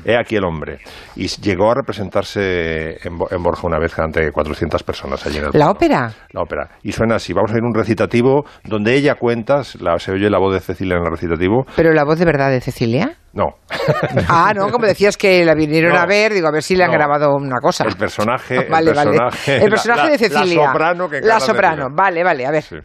he 0.03 0.17
aquí 0.17 0.35
el 0.35 0.43
hombre, 0.43 0.79
y 1.15 1.27
llegó 1.27 1.71
a 1.71 1.75
representarse 1.75 2.97
en, 3.07 3.17
en 3.31 3.43
Borja 3.43 3.65
una 3.67 3.79
vez 3.79 3.97
ante 3.97 4.31
400 4.31 4.83
personas 4.83 5.25
allí 5.25 5.37
en 5.37 5.45
el 5.45 5.49
¿La 5.53 5.69
ópera? 5.69 6.11
La 6.31 6.41
ópera. 6.41 6.69
Y 6.83 6.91
suena 6.91 7.15
así, 7.15 7.33
vamos 7.33 7.51
a 7.53 7.57
ir 7.57 7.63
un 7.63 7.73
recitativo 7.73 8.45
donde 8.65 8.93
ella 8.95 9.15
cuenta, 9.15 9.61
la- 9.79 9.97
se 9.99 10.11
oye 10.11 10.29
la 10.29 10.39
voz 10.39 10.53
de 10.53 10.59
Cecilia 10.59 10.97
en 10.97 11.03
el 11.05 11.11
recitativo, 11.11 11.65
¿Pero 11.75 11.93
la 11.93 12.03
voz 12.03 12.19
de 12.19 12.25
verdad 12.25 12.49
de 12.51 12.61
Cecilia? 12.61 13.15
No, 13.33 13.45
Ah, 14.29 14.53
no, 14.55 14.69
como 14.69 14.85
decías 14.85 15.17
que 15.17 15.43
la 15.43 15.55
vinieron 15.55 15.93
No. 15.93 15.99
a 15.99 16.05
ver, 16.05 16.33
digo, 16.33 16.47
a 16.47 16.51
ver 16.51 16.61
si 16.63 16.75
le 16.75 16.83
han 16.83 16.91
No. 16.91 16.97
grabado 16.97 17.33
una 17.35 17.59
cosa. 17.59 17.83
el 17.85 17.95
personaje, 17.95 18.55
el 18.65 18.69
vale. 18.69 18.93
personaje, 18.93 19.55
El 19.63 19.69
personaje 19.69 20.03
la- 20.03 20.09
de 20.09 20.17
Cecilia. 20.17 20.61
La 20.61 20.67
soprano 20.67 21.09
que 21.09 21.21
La 21.21 21.39
soprano, 21.39 21.87
vale, 21.91 22.23
vale, 22.23 22.45
a 22.45 22.51
ver. 22.51 22.63
Sí. 22.63 22.75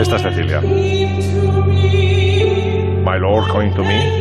Esta 0.00 0.16
es 0.16 0.22
Cecilia. 0.22 0.60
My 3.04 3.18
Lord 3.18 3.48
coming 3.52 3.74
to 3.74 3.82
me. 3.82 4.20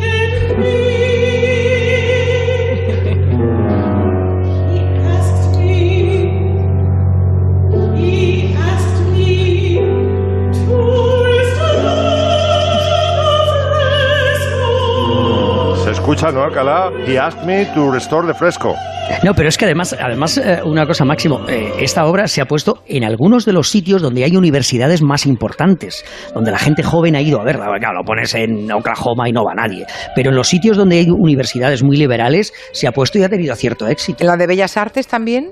Escucha, 16.12 16.32
¿no, 16.32 16.44
Alcalá? 16.44 16.92
He 17.06 17.20
asked 17.20 17.46
me 17.46 17.66
to 17.76 17.92
restore 17.92 18.26
the 18.26 18.34
fresco. 18.34 18.76
No, 19.24 19.36
pero 19.36 19.48
es 19.48 19.58
que 19.58 19.66
además, 19.66 19.96
además 20.00 20.38
eh, 20.38 20.60
una 20.64 20.88
cosa 20.88 21.06
máximo, 21.06 21.48
eh, 21.48 21.72
esta 21.80 22.06
obra 22.06 22.28
se 22.28 22.42
ha 22.42 22.46
puesto 22.46 22.82
en 22.88 23.04
algunos 23.04 23.46
de 23.46 23.54
los 23.54 23.70
sitios 23.70 24.02
donde 24.02 24.24
hay 24.24 24.36
universidades 24.36 25.04
más 25.04 25.28
importantes, 25.28 26.04
donde 26.34 26.50
la 26.50 26.58
gente 26.58 26.82
joven 26.82 27.16
ha 27.16 27.22
ido 27.22 27.40
a 27.40 27.44
verla. 27.44 27.68
Claro, 27.80 28.00
lo 28.00 28.04
pones 28.04 28.34
en 28.34 28.72
Oklahoma 28.72 29.30
y 29.30 29.34
no 29.34 29.44
va 29.44 29.54
nadie. 29.54 29.86
Pero 30.16 30.32
en 30.32 30.36
los 30.36 30.48
sitios 30.48 30.78
donde 30.78 30.98
hay 30.98 31.10
universidades 31.12 31.84
muy 31.84 31.96
liberales 31.96 32.54
se 32.72 32.88
ha 32.88 32.92
puesto 32.92 33.20
y 33.20 33.24
ha 33.24 33.30
tenido 33.30 33.56
cierto 33.56 33.88
éxito. 33.88 34.24
¿En 34.24 34.28
la 34.28 34.38
de 34.38 34.48
Bellas 34.48 34.78
Artes 34.78 35.08
también? 35.08 35.52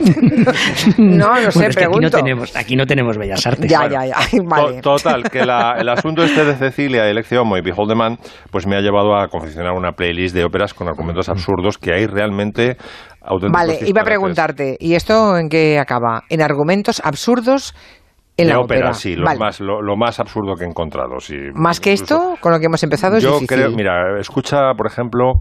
no, 0.98 1.40
no 1.40 1.50
sé, 1.50 1.58
Bueno, 1.58 1.68
es 1.68 1.76
que 1.76 1.84
aquí 1.84 1.92
no 1.94 1.98
pregunto. 2.10 2.16
tenemos, 2.18 2.56
aquí 2.56 2.76
no 2.76 2.86
tenemos 2.86 3.16
bellas 3.18 3.46
artes. 3.46 3.70
Ya, 3.70 3.80
Bueno, 3.80 3.94
ya, 4.04 4.06
ya. 4.06 4.82
To-. 4.82 4.96
Total, 4.96 5.22
que 5.30 5.44
la- 5.44 5.76
el 5.78 5.88
asunto 5.88 6.22
este 6.22 6.44
de 6.44 6.54
Cecilia, 6.54 7.04
el 7.08 7.24
Homo 7.38 7.56
y 7.56 7.60
Behold 7.62 7.88
the 7.90 7.94
Man, 7.96 8.18
pues 8.50 8.66
me 8.66 8.76
ha 8.76 8.80
llevado 8.80 9.16
a 9.16 9.28
confeccionar 9.28 9.72
una 9.72 9.92
playlist 9.92 10.34
de 10.34 10.44
óperas 10.44 10.74
con 10.74 10.88
argumentos 10.88 11.28
absurdos 11.28 11.78
que 11.78 11.92
hay 11.94 12.06
realmente 12.06 12.76
Vale, 13.50 13.78
iba 13.86 14.02
a 14.02 14.04
preguntarte, 14.04 14.76
¿y 14.78 14.94
esto 14.94 15.36
en 15.36 15.48
qué 15.48 15.78
acaba? 15.80 16.22
¿En 16.28 16.40
argumentos 16.42 17.00
absurdos 17.04 17.74
En 18.36 18.46
de 18.46 18.52
la 18.52 18.60
ópera, 18.60 18.80
ópera, 18.80 18.92
sí, 18.92 19.16
lo, 19.16 19.24
vale. 19.24 19.40
más, 19.40 19.58
lo, 19.60 19.82
lo 19.82 19.96
más 19.96 20.20
absurdo 20.20 20.54
que 20.56 20.64
he 20.64 20.68
encontrado. 20.68 21.18
Sí. 21.18 21.34
Más 21.54 21.80
que 21.80 21.90
Incluso- 21.92 22.14
esto, 22.34 22.34
con 22.40 22.52
lo 22.52 22.60
que 22.60 22.66
hemos 22.66 22.82
empezado, 22.84 23.16
es 23.16 23.24
Yo 23.24 23.32
difícil. 23.40 23.48
creo, 23.48 23.70
mira, 23.72 24.20
escucha, 24.20 24.74
por 24.76 24.86
ejemplo, 24.86 25.32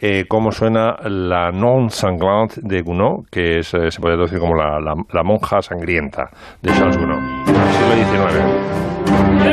eh, 0.00 0.24
cómo 0.26 0.50
suena 0.50 0.96
la 1.04 1.50
non 1.52 1.90
sanglante 1.90 2.60
de 2.62 2.80
Gounod, 2.82 3.26
que 3.30 3.58
es, 3.60 3.74
eh, 3.74 3.90
se 3.90 4.00
puede 4.00 4.16
decir 4.16 4.38
como 4.38 4.54
la, 4.54 4.80
la- 4.80 4.96
la 5.12 5.22
monja 5.22 5.60
sangrienta 5.62 6.30
de 6.62 6.72
Charles 6.72 6.96
Gounod, 6.96 7.20
siglo 7.46 7.94
XIX. 7.94 9.50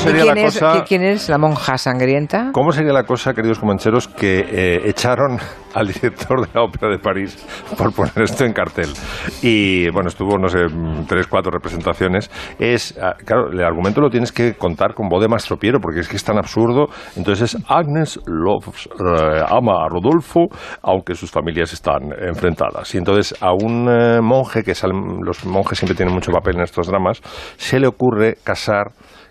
Sería 0.00 0.22
quién, 0.32 0.34
la 0.36 0.42
es, 0.42 0.60
quién 0.88 1.02
es 1.02 1.28
la 1.28 1.38
monja 1.38 1.78
sangrienta? 1.78 2.50
¿Cómo 2.52 2.72
sería 2.72 2.92
la 2.92 3.04
cosa, 3.04 3.32
queridos 3.34 3.58
comancheros, 3.58 4.08
que 4.08 4.40
eh, 4.40 4.80
echaron 4.88 5.38
al 5.74 5.86
director 5.86 6.40
de 6.40 6.48
la 6.54 6.62
Ópera 6.62 6.90
de 6.90 6.98
París 6.98 7.36
por 7.76 7.92
poner 7.92 8.22
esto 8.22 8.44
en 8.44 8.52
cartel? 8.52 8.88
Y 9.42 9.88
bueno, 9.90 10.08
estuvo, 10.08 10.38
no 10.38 10.48
sé, 10.48 10.64
mm, 10.66 11.06
tres, 11.06 11.26
cuatro 11.26 11.50
representaciones. 11.50 12.30
Es, 12.58 12.98
ah, 13.00 13.14
claro, 13.24 13.50
el 13.52 13.62
argumento 13.62 14.00
lo 14.00 14.10
tienes 14.10 14.32
que 14.32 14.54
contar 14.54 14.94
con 14.94 15.08
voz 15.08 15.20
de 15.22 15.28
mastropiero, 15.28 15.78
porque 15.80 16.00
es 16.00 16.08
que 16.08 16.16
es 16.16 16.24
tan 16.24 16.38
absurdo. 16.38 16.86
Entonces 17.16 17.54
es 17.54 17.62
Agnes 17.68 18.18
loves, 18.26 18.88
eh, 18.98 19.42
ama 19.48 19.84
a 19.84 19.88
Rodolfo, 19.88 20.48
aunque 20.82 21.14
sus 21.14 21.30
familias 21.30 21.72
están 21.72 22.10
enfrentadas. 22.20 22.94
Y 22.94 22.98
entonces 22.98 23.34
a 23.40 23.52
un 23.52 23.88
eh, 23.88 24.20
monje, 24.20 24.62
que 24.62 24.72
salen- 24.74 25.20
los 25.24 25.44
monjes 25.44 25.78
siempre 25.78 25.94
tienen 25.96 26.14
mucho 26.14 26.32
papel 26.32 26.56
en 26.56 26.62
estos 26.62 26.86
dramas, 26.86 27.20
se 27.56 27.78
le 27.78 27.86
ocurre 27.86 28.36
casar 28.42 28.88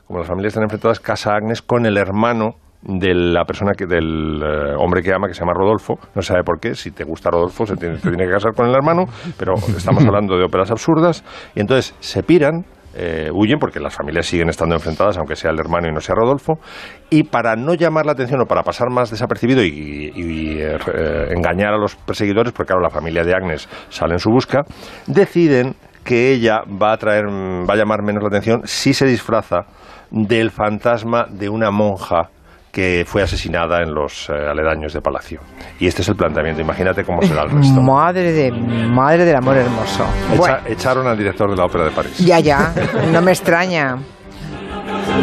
como 0.09 0.19
las 0.21 0.27
familias 0.27 0.51
están 0.53 0.63
enfrentadas, 0.63 0.99
casa 0.99 1.35
Agnes 1.35 1.61
con 1.61 1.85
el 1.85 1.95
hermano 1.95 2.55
de 2.81 3.13
la 3.13 3.43
persona 3.45 3.73
que 3.77 3.85
del 3.85 4.41
eh, 4.41 4.73
hombre 4.75 5.03
que 5.03 5.13
ama 5.13 5.27
que 5.27 5.35
se 5.35 5.41
llama 5.41 5.53
Rodolfo. 5.53 5.99
No 6.15 6.23
sabe 6.23 6.41
por 6.43 6.59
qué 6.59 6.73
si 6.73 6.89
te 6.89 7.03
gusta 7.03 7.29
Rodolfo 7.29 7.67
se 7.67 7.75
tiene, 7.75 7.97
te 7.97 8.09
tiene 8.09 8.25
que 8.25 8.31
casar 8.31 8.53
con 8.55 8.65
el 8.67 8.73
hermano 8.73 9.03
pero 9.37 9.53
estamos 9.53 10.03
hablando 10.07 10.35
de 10.35 10.45
óperas 10.45 10.71
absurdas. 10.71 11.23
Y 11.53 11.59
entonces 11.59 11.93
se 11.99 12.23
piran 12.23 12.65
eh, 12.95 13.29
huyen 13.31 13.59
porque 13.59 13.79
las 13.79 13.93
familias 13.95 14.25
siguen 14.25 14.49
estando 14.49 14.73
enfrentadas 14.73 15.15
aunque 15.19 15.35
sea 15.35 15.51
el 15.51 15.59
hermano 15.59 15.87
y 15.89 15.93
no 15.93 15.99
sea 15.99 16.15
Rodolfo. 16.15 16.53
Y 17.11 17.21
para 17.25 17.55
no 17.55 17.75
llamar 17.75 18.07
la 18.07 18.13
atención 18.13 18.41
o 18.41 18.45
para 18.47 18.63
pasar 18.63 18.89
más 18.89 19.11
desapercibido 19.11 19.61
y, 19.63 19.67
y- 19.67 20.11
y, 20.15 20.57
eh, 20.59 20.75
engañar 21.29 21.75
a 21.75 21.77
los 21.77 21.95
perseguidores 21.97 22.51
porque 22.51 22.69
claro 22.69 22.81
la 22.81 22.89
familia 22.89 23.23
de 23.23 23.35
Agnes 23.35 23.69
sale 23.89 24.13
en 24.13 24.19
su 24.19 24.31
busca 24.31 24.63
deciden 25.05 25.75
que 26.03 26.31
ella 26.31 26.61
va 26.81 26.93
a 26.93 26.97
traer 26.97 27.25
va 27.27 27.73
a 27.73 27.77
llamar 27.77 28.01
menos 28.01 28.23
la 28.23 28.29
atención 28.29 28.61
si 28.63 28.93
se 28.93 29.05
disfraza 29.05 29.65
del 30.11 30.51
fantasma 30.51 31.25
de 31.29 31.49
una 31.49 31.71
monja 31.71 32.29
que 32.71 33.03
fue 33.07 33.23
asesinada 33.23 33.81
en 33.81 33.93
los 33.93 34.29
eh, 34.29 34.33
aledaños 34.33 34.93
de 34.93 35.01
Palacio. 35.01 35.39
Y 35.79 35.87
este 35.87 36.03
es 36.03 36.07
el 36.09 36.15
planteamiento. 36.15 36.61
Imagínate 36.61 37.03
cómo 37.03 37.21
será 37.23 37.43
el 37.43 37.49
resto. 37.49 37.81
Madre, 37.81 38.31
de, 38.31 38.51
madre 38.51 39.25
del 39.25 39.35
amor 39.37 39.57
hermoso. 39.57 40.05
Echa- 40.31 40.37
Bueno, 40.37 40.57
echaron 40.67 41.07
al 41.07 41.17
director 41.17 41.49
de 41.49 41.55
la 41.55 41.65
Ópera 41.65 41.85
de 41.85 41.91
París. 41.91 42.17
ya, 42.19 42.39
ya, 42.39 42.71
no 43.11 43.21
me 43.23 43.31
extraña. 43.31 43.97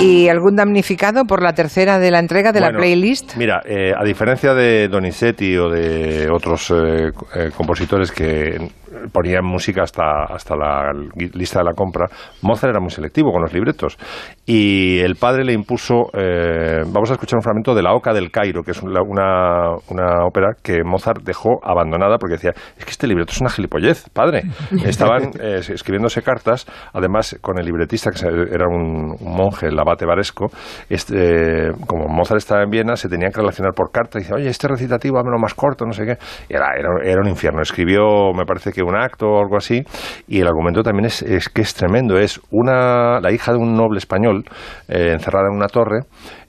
¿Y 0.01 0.29
algún 0.29 0.57
damnificado 0.57 1.25
por 1.25 1.43
la 1.43 1.53
tercera 1.53 1.99
de 1.99 2.11
la 2.11 2.19
entrega 2.19 2.53
de 2.53 2.61
la 2.61 2.71
playlist? 2.71 3.37
Mira, 3.37 3.63
eh, 3.65 3.93
a 3.97 4.05
diferencia 4.05 4.53
de 4.53 4.89
Donizetti 4.89 5.57
o 5.57 5.69
de 5.71 6.29
otros 6.31 6.71
eh, 6.71 7.11
eh, 7.35 7.51
compositores 7.57 8.11
que 8.13 8.69
ponían 9.13 9.45
música 9.45 9.83
hasta, 9.83 10.25
hasta 10.25 10.57
la 10.57 10.93
lista 11.35 11.61
de 11.61 11.65
la 11.65 11.75
compra, 11.75 12.07
Mozart 12.43 12.71
era 12.71 12.81
muy 12.81 12.91
selectivo 12.91 13.33
con 13.33 13.43
los 13.43 13.53
libretos. 13.53 13.97
Y 14.45 14.99
el 15.01 15.17
padre 15.17 15.45
le 15.45 15.53
impuso, 15.53 16.11
eh, 16.13 16.83
vamos 16.87 17.11
a 17.11 17.15
escuchar 17.15 17.39
un 17.39 17.43
fragmento 17.43 17.75
de 17.75 17.83
La 17.83 17.95
Oca 17.95 18.13
del 18.13 18.31
Cairo, 18.31 18.63
que 18.63 18.71
es 18.71 18.83
una, 18.83 19.01
una, 19.03 19.71
una 19.89 20.25
ópera 20.27 20.55
que 20.63 20.85
Mozart 20.85 21.23
dejó 21.23 21.59
abandonada 21.63 22.19
porque 22.19 22.35
decía, 22.35 22.53
es 22.77 22.85
que 22.85 22.91
este 22.91 23.07
libreto 23.07 23.33
es 23.33 23.41
una 23.41 23.51
gilipollez, 23.51 24.09
padre. 24.11 24.43
Estaban 24.85 25.31
eh, 25.41 25.61
escribiéndose 25.69 26.23
cartas, 26.23 26.67
además 26.93 27.37
con 27.41 27.59
el 27.59 27.67
libretista, 27.67 28.11
que 28.11 28.27
era 28.27 28.67
un, 28.69 29.17
un 29.19 29.37
monje, 29.37 29.67
el 29.67 29.79
abate 29.79 30.07
Varesco, 30.07 30.47
este, 30.89 31.71
como 31.87 32.09
Mozart 32.09 32.39
estaba 32.39 32.63
en 32.63 32.71
Viena, 32.71 32.97
se 32.97 33.09
tenían 33.09 33.33
que 33.33 33.41
relacionar 33.41 33.73
por 33.75 33.91
carta 33.91 34.19
y 34.19 34.23
dice, 34.23 34.35
oye, 34.35 34.49
este 34.49 34.69
recitativo, 34.69 35.19
hámelo 35.19 35.39
más 35.39 35.55
corto, 35.55 35.85
no 35.85 35.93
sé 35.93 36.05
qué. 36.05 36.17
Era, 36.49 36.75
era, 36.77 36.89
era 37.05 37.21
un 37.21 37.29
infierno. 37.29 37.63
Escribió, 37.63 38.33
me 38.35 38.45
parece 38.45 38.73
que 38.73 38.83
acto 38.97 39.27
o 39.27 39.41
algo 39.41 39.57
así, 39.57 39.83
y 40.27 40.41
el 40.41 40.47
argumento 40.47 40.83
también 40.83 41.07
es, 41.07 41.23
es 41.23 41.49
que 41.49 41.63
es 41.63 41.75
tremendo. 41.75 42.19
Es 42.19 42.41
una, 42.51 43.21
la 43.21 43.33
hija 43.33 43.53
de 43.53 43.59
un 43.59 43.75
noble 43.75 43.99
español 43.99 44.45
eh, 44.89 45.13
encerrada 45.13 45.49
en 45.51 45.57
una 45.57 45.69
torre, 45.69 46.01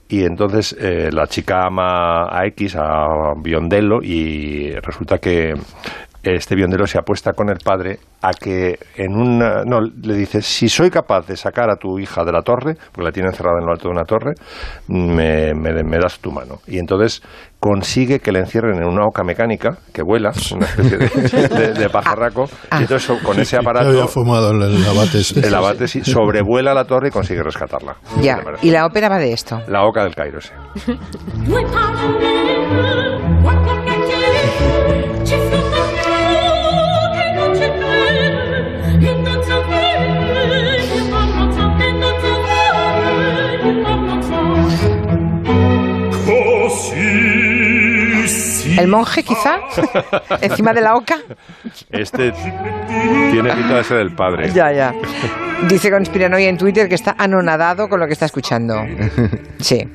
y 0.10 0.24
entonces 0.24 0.76
eh, 0.80 1.10
la 1.12 1.28
chica 1.28 1.66
ama 1.66 2.30
a 2.32 2.46
X, 2.48 2.78
a 2.78 3.34
Biondello, 3.44 4.02
y 4.02 4.72
resulta 4.82 5.18
que 5.18 5.54
este 6.36 6.56
biondero 6.56 6.86
se 6.88 6.98
apuesta 6.98 7.34
con 7.34 7.50
el 7.50 7.58
padre 7.64 8.00
a 8.22 8.32
que 8.32 8.78
en 8.96 9.16
una... 9.16 9.64
No, 9.66 9.80
le 9.82 10.14
dice, 10.16 10.42
si 10.42 10.70
soy 10.70 10.90
capaz 10.90 11.28
de 11.28 11.38
sacar 11.38 11.70
a 11.70 11.76
tu 11.76 12.00
hija 12.00 12.24
de 12.24 12.32
la 12.32 12.42
torre, 12.42 12.76
porque 12.92 13.06
la 13.06 13.12
tiene 13.12 13.30
encerrada 13.30 13.60
en 13.60 13.66
lo 13.66 13.72
alto 13.72 13.88
de 13.88 13.92
una 13.94 14.04
torre, 14.04 14.34
me, 14.88 15.54
me- 15.54 15.84
me 15.84 15.98
das 16.00 16.20
tu 16.20 16.32
mano. 16.32 16.60
Y 16.68 16.80
entonces 16.80 17.22
consigue 17.60 18.20
que 18.20 18.32
le 18.32 18.40
encierren 18.40 18.78
en 18.78 18.88
una 18.88 19.06
oca 19.06 19.24
mecánica 19.24 19.78
que 19.94 20.02
vuela, 20.04 20.32
una 20.54 20.66
especie 20.66 20.98
de, 20.98 21.48
de- 21.50 21.74
de 21.74 21.90
pajarraco, 21.90 22.46
y 22.80 22.82
entonces 22.84 23.18
con 23.24 23.40
ese 23.40 23.58
aparato... 23.58 23.90
había 23.90 24.08
fumado 24.08 24.52
el, 24.52 24.62
el 24.62 24.86
abate. 24.88 25.22
El 25.44 25.54
abate 25.56 25.88
sí, 25.88 26.04
sobrevuela 26.04 26.74
la 26.74 26.86
torre 26.86 27.10
y 27.10 27.12
consigue 27.12 27.42
rescatarla. 27.44 27.96
Ya, 28.22 28.40
y 28.62 28.72
la 28.72 28.86
ópera 28.86 29.10
va 29.10 29.18
de 29.18 29.34
esto. 29.34 29.62
La 29.68 29.84
oca 29.86 30.04
del 30.04 30.16
Cairo, 30.16 30.40
sí. 30.42 30.52
¿El 48.78 48.88
monje 48.88 49.24
quizá? 49.24 49.60
¿Encima 50.42 50.74
de 50.74 50.82
la 50.82 50.96
oca? 50.96 51.18
Este 51.90 52.32
tiene 53.32 53.54
pinta 53.54 53.78
de 53.78 53.84
ser 53.84 53.98
el 53.98 54.16
padre. 54.16 54.52
Ya, 54.52 54.72
ya. 54.72 54.94
Dice 55.68 55.90
Conspiranoia 55.92 56.50
en 56.50 56.58
Twitter 56.58 56.88
que 56.88 56.96
está 56.96 57.16
anonadado 57.18 57.88
con 57.90 58.00
lo 58.00 58.06
que 58.08 58.14
está 58.14 58.26
escuchando. 58.26 58.76
Sí. 59.60 59.88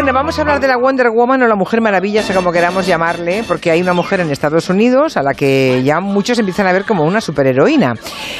Bueno, 0.00 0.14
vamos 0.14 0.38
a 0.38 0.40
hablar 0.40 0.60
de 0.60 0.66
la 0.66 0.78
Wonder 0.78 1.10
Woman 1.10 1.42
o 1.42 1.46
la 1.46 1.56
Mujer 1.56 1.82
Maravilla, 1.82 2.22
sé 2.22 2.32
como 2.32 2.52
queramos 2.52 2.86
llamarle, 2.86 3.44
porque 3.46 3.70
hay 3.70 3.82
una 3.82 3.92
mujer 3.92 4.20
en 4.20 4.30
Estados 4.30 4.70
Unidos 4.70 5.18
a 5.18 5.22
la 5.22 5.34
que 5.34 5.82
ya 5.84 6.00
muchos 6.00 6.38
empiezan 6.38 6.66
a 6.66 6.72
ver 6.72 6.86
como 6.86 7.04
una 7.04 7.20
superheroína. 7.20 7.92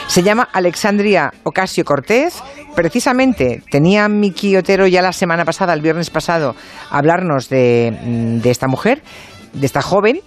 Se 0.06 0.22
llama 0.22 0.48
Alexandria 0.54 1.30
Ocasio 1.42 1.84
Cortez. 1.84 2.42
Precisamente 2.74 3.62
tenía 3.70 4.08
Miki 4.08 4.56
Otero 4.56 4.86
ya 4.86 5.02
la 5.02 5.12
semana 5.12 5.44
pasada, 5.44 5.74
el 5.74 5.82
viernes 5.82 6.08
pasado, 6.08 6.56
hablarnos 6.90 7.50
de, 7.50 7.92
mm, 7.92 8.38
de 8.38 8.50
esta 8.50 8.66
mujer, 8.66 9.02
de 9.52 9.66
esta 9.66 9.82
joven, 9.82 10.20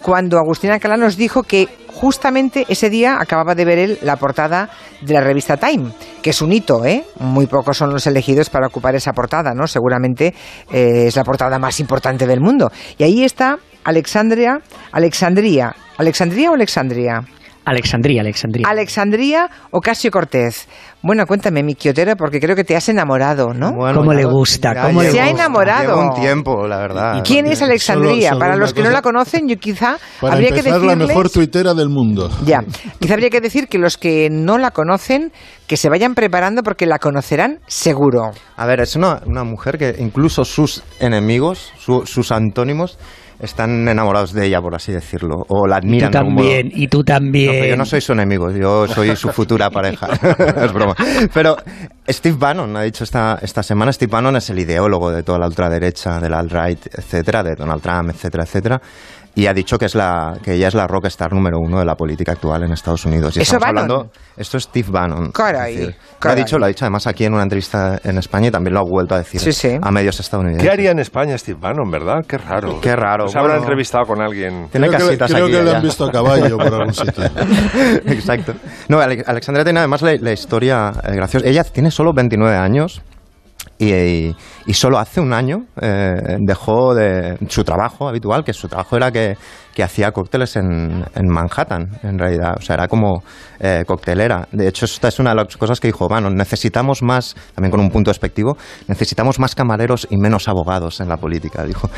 cuando 0.00 0.38
Agustín 0.38 0.70
Alcalá 0.70 0.96
nos 0.96 1.16
dijo 1.16 1.42
que 1.42 1.66
justamente 1.98 2.64
ese 2.68 2.90
día 2.90 3.20
acababa 3.20 3.54
de 3.54 3.64
ver 3.64 3.78
él 3.78 3.98
la 4.02 4.16
portada 4.16 4.70
de 5.00 5.14
la 5.14 5.20
revista 5.20 5.56
Time, 5.56 5.90
que 6.22 6.30
es 6.30 6.40
un 6.40 6.52
hito, 6.52 6.84
¿eh? 6.84 7.04
Muy 7.18 7.46
pocos 7.46 7.76
son 7.76 7.90
los 7.90 8.06
elegidos 8.06 8.50
para 8.50 8.68
ocupar 8.68 8.94
esa 8.94 9.12
portada, 9.12 9.52
¿no? 9.52 9.66
Seguramente 9.66 10.32
eh, 10.70 11.06
es 11.08 11.16
la 11.16 11.24
portada 11.24 11.58
más 11.58 11.80
importante 11.80 12.26
del 12.26 12.40
mundo. 12.40 12.70
Y 12.98 13.02
ahí 13.02 13.24
está 13.24 13.58
Alexandria, 13.84 14.60
Alexandría, 14.92 15.74
¿Alexandría 15.96 16.50
o 16.52 16.54
Alexandria? 16.54 17.24
Alexandría, 17.70 18.22
Alexandría. 18.22 18.66
Alexandría 18.68 19.48
Ocasio 19.70 20.10
Cortez. 20.10 20.66
Bueno, 21.02 21.24
cuéntame, 21.26 21.62
mi 21.62 21.74
Quiotero, 21.76 22.16
porque 22.16 22.40
creo 22.40 22.56
que 22.56 22.64
te 22.64 22.74
has 22.76 22.88
enamorado, 22.88 23.54
¿no? 23.54 23.72
Bueno, 23.72 24.00
¿Cómo 24.00 24.12
le 24.12 24.24
gusta? 24.24 24.74
ya 24.74 24.82
¿Cómo 24.88 25.00
le 25.02 25.08
llevo- 25.08 25.14
Se 25.14 25.20
ha 25.20 25.30
enamorado. 25.30 26.00
Un 26.00 26.14
tiempo, 26.20 26.66
la 26.66 26.78
verdad. 26.78 27.22
¿Quién 27.24 27.46
es 27.46 27.62
Alexandría? 27.62 28.10
Solo- 28.10 28.28
solo 28.30 28.38
Para 28.40 28.56
los 28.56 28.74
que 28.74 28.82
no 28.82 28.90
la 28.90 29.00
conocen, 29.02 29.46
yo 29.48 29.56
quizá 29.56 29.98
Para 30.20 30.34
habría 30.34 30.50
que 30.50 30.58
empezar, 30.58 30.80
la 30.80 30.86
decirles... 30.86 31.08
mejor 31.08 31.30
tuitera 31.30 31.74
del 31.74 31.88
mundo. 31.88 32.28
Ya, 32.44 32.60
quizá 32.98 33.14
habría 33.14 33.30
que 33.30 33.40
decir 33.40 33.68
que 33.68 33.78
los 33.78 33.96
que 33.96 34.28
no 34.30 34.58
la 34.58 34.72
conocen, 34.72 35.30
que 35.68 35.76
se 35.76 35.88
vayan 35.88 36.14
preparando 36.14 36.62
porque 36.64 36.86
la 36.86 36.98
conocerán 36.98 37.60
seguro. 37.68 38.32
A 38.56 38.66
ver, 38.66 38.80
es 38.80 38.96
una, 38.96 39.20
una 39.24 39.44
mujer 39.44 39.78
que 39.78 39.94
incluso 40.00 40.44
sus 40.44 40.82
enemigos, 40.98 41.72
su- 41.78 42.06
sus 42.06 42.32
antónimos, 42.32 42.98
están 43.40 43.86
enamorados 43.88 44.32
de 44.32 44.46
ella, 44.46 44.60
por 44.60 44.74
así 44.74 44.92
decirlo. 44.92 45.44
O 45.48 45.66
la 45.66 45.78
Y 45.78 45.80
tú 45.80 45.86
admiran. 45.86 46.16
algún 46.16 46.34
modo. 46.34 46.44
también, 46.46 46.70
y 46.74 46.88
tú 46.88 46.98
No, 46.98 47.04
también. 47.04 47.50
pero 47.52 47.66
yo 47.66 47.76
no 47.76 47.84
soy 47.84 48.00
su 48.00 48.12
enemigo, 48.12 48.50
yo 48.50 48.86
soy 48.88 49.14
su 49.16 49.28
futura 49.30 49.70
pareja. 49.70 50.08
es 50.64 50.72
broma. 50.72 50.94
Pero 51.32 51.56
Steve 52.08 52.36
Bannon 52.38 52.76
ha 52.76 52.82
dicho 52.82 53.04
esta, 53.04 53.38
esta 53.42 53.62
semana, 53.62 53.92
Steve 53.92 54.10
Bannon 54.10 54.36
es 54.36 54.50
el 54.50 54.58
ideólogo 54.58 55.10
de 55.10 55.22
toda 55.22 55.38
la 55.38 55.46
ultraderecha, 55.46 56.18
de 56.20 56.28
la 56.28 56.38
alt-right, 56.40 56.86
etcétera, 56.98 57.42
de 57.42 57.54
Donald 57.54 57.82
Trump, 57.82 58.10
etcétera, 58.10 58.44
etcétera. 58.44 58.80
Y 59.38 59.46
ha 59.46 59.54
dicho 59.54 59.78
que 59.78 59.84
es 59.84 59.94
la 59.94 60.36
que 60.42 60.54
ella 60.54 60.66
es 60.66 60.74
la 60.74 60.88
rockstar 60.88 61.32
número 61.32 61.58
uno 61.60 61.78
de 61.78 61.84
la 61.84 61.94
política 61.94 62.32
actual 62.32 62.64
en 62.64 62.72
Estados 62.72 63.04
Unidos. 63.06 63.36
Y 63.36 63.40
¿Eso 63.42 63.54
estamos 63.54 63.72
Bannon? 63.74 63.90
hablando, 63.92 64.10
esto 64.36 64.56
es 64.56 64.64
Steve 64.64 64.88
Bannon. 64.90 65.30
Caray, 65.30 65.74
Es 65.74 65.78
decir, 65.80 65.96
lo 66.24 66.30
ha 66.30 66.34
dicho, 66.34 66.58
lo 66.58 66.64
ha 66.64 66.68
dicho 66.68 66.84
además 66.84 67.06
aquí 67.06 67.24
en 67.24 67.34
una 67.34 67.44
entrevista 67.44 68.00
en 68.02 68.18
España 68.18 68.48
y 68.48 68.50
también 68.50 68.74
lo 68.74 68.80
ha 68.80 68.82
vuelto 68.82 69.14
a 69.14 69.18
decir 69.18 69.40
Sí, 69.40 69.52
sí. 69.52 69.78
a 69.80 69.90
medios 69.92 70.18
estadounidenses. 70.18 70.66
¿Qué 70.66 70.72
haría 70.72 70.90
en 70.90 70.98
España 70.98 71.38
Steve 71.38 71.56
Bannon, 71.60 71.88
verdad? 71.88 72.24
Qué 72.26 72.36
raro. 72.36 72.80
Qué 72.80 72.96
raro, 72.96 73.28
Se 73.28 73.38
habrá 73.38 73.52
bueno. 73.52 73.62
entrevistado 73.62 74.06
con 74.06 74.20
alguien. 74.20 74.68
Tiene 74.72 74.88
creo 74.88 74.98
que, 74.98 75.04
casitas 75.18 75.30
creo 75.30 75.44
aquí 75.44 75.54
que 75.54 75.62
le 75.62 75.70
han 75.76 75.82
visto 75.82 76.04
a 76.04 76.10
caballo 76.10 76.56
por 76.58 76.74
algún 76.74 76.94
sitio. 76.94 77.24
Exacto. 78.06 78.54
No, 78.88 78.98
Ale- 78.98 79.22
Alexandria 79.24 79.62
tiene 79.64 79.78
además 79.78 80.02
la, 80.02 80.16
la 80.16 80.32
historia 80.32 80.92
eh, 81.04 81.12
graciosa. 81.14 81.46
Ella 81.46 81.62
tiene 81.62 81.92
solo 81.92 82.12
29 82.12 82.56
años 82.56 83.02
y, 83.78 83.92
y- 83.92 84.36
y 84.68 84.74
solo 84.74 84.98
hace 84.98 85.18
un 85.18 85.32
año 85.32 85.64
eh, 85.80 86.36
dejó 86.40 86.94
de 86.94 87.38
su 87.48 87.64
trabajo 87.64 88.06
habitual, 88.06 88.44
que 88.44 88.52
su 88.52 88.68
trabajo 88.68 88.98
era 88.98 89.10
que, 89.10 89.34
hacía 89.82 90.10
cócteles 90.10 90.56
en, 90.56 91.04
Manhattan, 91.28 92.00
en 92.02 92.18
realidad. 92.18 92.56
O 92.58 92.60
sea, 92.60 92.74
era 92.74 92.88
como 92.88 93.22
eh, 93.60 93.84
coctelera. 93.86 94.48
De 94.50 94.66
hecho, 94.66 94.86
esta 94.86 95.06
es 95.06 95.20
una 95.20 95.30
de 95.30 95.36
las 95.36 95.56
cosas 95.56 95.78
que 95.78 95.86
dijo, 95.86 96.08
bueno, 96.08 96.30
necesitamos 96.30 97.00
más, 97.00 97.36
también 97.54 97.70
con 97.70 97.78
un 97.78 97.88
punto 97.88 98.10
despectivo, 98.10 98.56
necesitamos 98.88 99.38
más 99.38 99.54
camareros 99.54 100.08
y 100.10 100.16
menos 100.16 100.48
abogados 100.48 101.00
en 101.00 101.08
la 101.08 101.16
política, 101.16 101.62
dijo. 101.62 101.88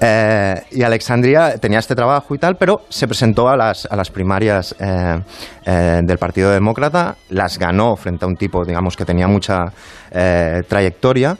Eh, 0.00 0.54
y 0.72 0.82
Alexandria 0.82 1.58
tenía 1.58 1.78
este 1.78 1.94
trabajo 1.94 2.34
y 2.34 2.38
tal, 2.38 2.56
pero 2.56 2.86
se 2.88 3.06
presentó 3.06 3.50
a 3.50 3.56
las, 3.56 4.10
primarias 4.10 4.74
eh, 4.80 5.20
del 6.02 6.16
Partido 6.16 6.50
Demócrata, 6.50 7.16
las 7.28 7.58
ganó 7.58 7.96
frente 7.96 8.24
a 8.24 8.28
un 8.28 8.36
tipo, 8.36 8.64
digamos, 8.64 8.96
que 8.96 9.04
tenía 9.04 9.28
mucha 9.28 9.66
trayectoria. 10.68 11.36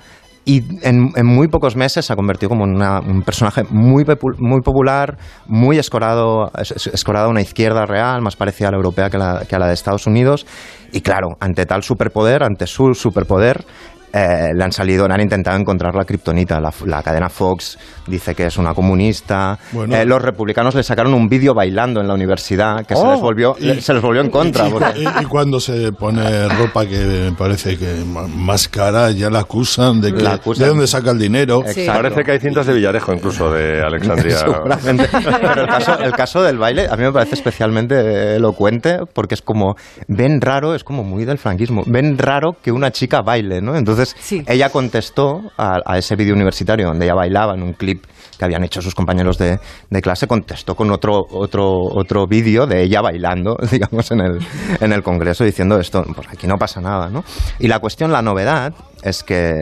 Y 0.48 0.62
en, 0.86 1.10
en 1.16 1.26
muy 1.26 1.48
pocos 1.48 1.74
meses 1.74 2.06
se 2.06 2.12
ha 2.12 2.16
convertido 2.16 2.50
como 2.50 2.66
en 2.66 2.80
un 2.80 3.22
personaje 3.22 3.64
muy, 3.68 4.04
muy 4.38 4.60
popular, 4.62 5.18
muy 5.48 5.76
escorado, 5.76 6.52
es- 6.56 6.70
es- 6.70 6.86
escorado 6.86 7.26
a 7.26 7.30
una 7.30 7.40
izquierda 7.40 7.84
real, 7.84 8.22
más 8.22 8.36
parecida 8.36 8.68
a 8.68 8.70
la 8.70 8.76
europea 8.76 9.10
que, 9.10 9.18
la, 9.18 9.42
que 9.48 9.56
a 9.56 9.58
la 9.58 9.66
de 9.66 9.74
Estados 9.74 10.06
Unidos. 10.06 10.46
Y 10.92 11.00
claro, 11.00 11.30
ante 11.40 11.66
tal 11.66 11.82
superpoder, 11.82 12.44
ante 12.44 12.68
su 12.68 12.94
superpoder, 12.94 13.64
eh, 14.12 14.52
le 14.54 14.64
han 14.64 14.72
salido, 14.72 15.06
le 15.08 15.14
han 15.14 15.20
intentado 15.20 15.58
encontrar 15.58 15.94
la 15.94 16.04
kriptonita. 16.04 16.60
La, 16.60 16.72
la 16.84 17.02
cadena 17.02 17.28
Fox 17.28 17.78
dice 18.06 18.34
que 18.34 18.46
es 18.46 18.56
una 18.56 18.74
comunista. 18.74 19.58
Bueno. 19.72 19.94
Eh, 19.96 20.04
los 20.04 20.22
republicanos 20.22 20.74
le 20.74 20.82
sacaron 20.82 21.12
un 21.14 21.28
vídeo 21.28 21.54
bailando 21.54 22.00
en 22.00 22.08
la 22.08 22.14
universidad 22.14 22.84
que 22.86 22.94
se, 22.94 23.00
Oh. 23.02 23.12
les 23.12 23.20
volvió, 23.20 23.56
Y- 23.58 23.80
se 23.80 23.92
les 23.94 24.02
volvió 24.02 24.22
en 24.22 24.30
contra. 24.30 24.68
Y, 24.68 24.70
porque- 24.70 25.00
y- 25.00 25.22
y 25.22 25.24
cuando 25.26 25.60
se 25.60 25.92
pone 25.92 26.48
ropa 26.48 26.86
que 26.86 27.32
parece 27.36 27.76
que 27.76 28.04
más 28.36 28.68
cara, 28.68 29.10
ya 29.10 29.28
la 29.30 29.40
acusan 29.40 30.00
de 30.00 30.12
que 30.14 30.22
La 30.22 30.34
acusan. 30.34 30.64
de 30.64 30.68
dónde 30.70 30.86
saca 30.86 31.10
el 31.10 31.18
dinero. 31.18 31.62
Parece 31.86 32.22
que 32.24 32.32
hay 32.32 32.38
cintas 32.40 32.66
de 32.66 32.74
Villarejo, 32.74 33.12
incluso 33.12 33.50
de 33.52 33.82
Alexandria. 33.82 34.36
Seguramente. 34.38 35.08
Pero 35.12 35.62
el 35.62 35.68
caso, 35.68 35.98
el 35.98 36.12
caso 36.12 36.42
del 36.42 36.58
baile 36.58 36.86
a 36.88 36.96
mí 36.96 37.02
me 37.04 37.12
parece 37.12 37.34
especialmente 37.34 38.36
elocuente 38.36 38.98
porque 39.12 39.34
es 39.34 39.42
como, 39.42 39.76
ven 40.08 40.40
raro, 40.40 40.74
es 40.74 40.84
como 40.84 41.02
muy 41.04 41.24
del 41.24 41.38
franquismo, 41.38 41.82
ven 41.86 42.18
raro 42.18 42.56
que 42.62 42.72
una 42.72 42.90
chica 42.90 43.22
baile, 43.22 43.60
¿no? 43.60 43.76
Entonces 43.98 44.16
Sí. 44.20 44.42
ella 44.46 44.70
contestó 44.70 45.40
a, 45.56 45.80
a 45.84 45.98
ese 45.98 46.16
vídeo 46.16 46.34
universitario 46.34 46.86
donde 46.86 47.06
ella 47.06 47.14
bailaba 47.14 47.54
en 47.54 47.62
un 47.62 47.72
clip 47.72 48.04
que 48.38 48.44
habían 48.44 48.62
hecho 48.64 48.82
sus 48.82 48.94
compañeros 48.94 49.38
de, 49.38 49.58
de 49.88 50.02
clase, 50.02 50.26
contestó 50.26 50.74
con 50.74 50.90
otro, 50.90 51.24
otro, 51.30 51.72
otro 51.72 52.26
vídeo 52.26 52.66
de 52.66 52.82
ella 52.82 53.00
bailando, 53.00 53.56
digamos, 53.70 54.10
en 54.10 54.20
el, 54.20 54.38
en 54.80 54.92
el 54.92 55.02
Congreso 55.02 55.44
diciendo 55.44 55.78
esto, 55.78 56.04
pues 56.14 56.28
aquí 56.28 56.46
no 56.46 56.56
pasa 56.56 56.80
nada, 56.80 57.08
¿no? 57.08 57.24
Y 57.58 57.68
la 57.68 57.78
cuestión, 57.78 58.12
la 58.12 58.20
novedad, 58.22 58.74
es 59.02 59.22
que, 59.22 59.52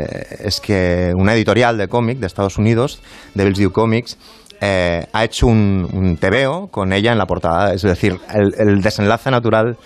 es 0.41 0.61
que 0.61 1.13
una 1.17 1.35
editorial 1.35 1.79
de 1.79 1.87
cómic 1.89 2.19
de 2.19 2.27
Estados 2.27 2.59
Unidos, 2.59 3.01
Devil's 3.35 3.59
Due 3.59 3.71
Comics, 3.73 4.19
eh, 4.61 5.07
ha 5.13 5.25
hecho 5.25 5.47
un, 5.47 5.89
un 5.93 6.17
tebeo 6.17 6.69
con 6.69 6.93
ella 6.93 7.13
en 7.13 7.19
la 7.19 7.27
portada. 7.27 7.75
Es 7.75 7.83
decir, 7.83 8.19
el, 8.33 8.55
el 8.57 8.81
desenlace 8.81 9.31
natural 9.31 9.77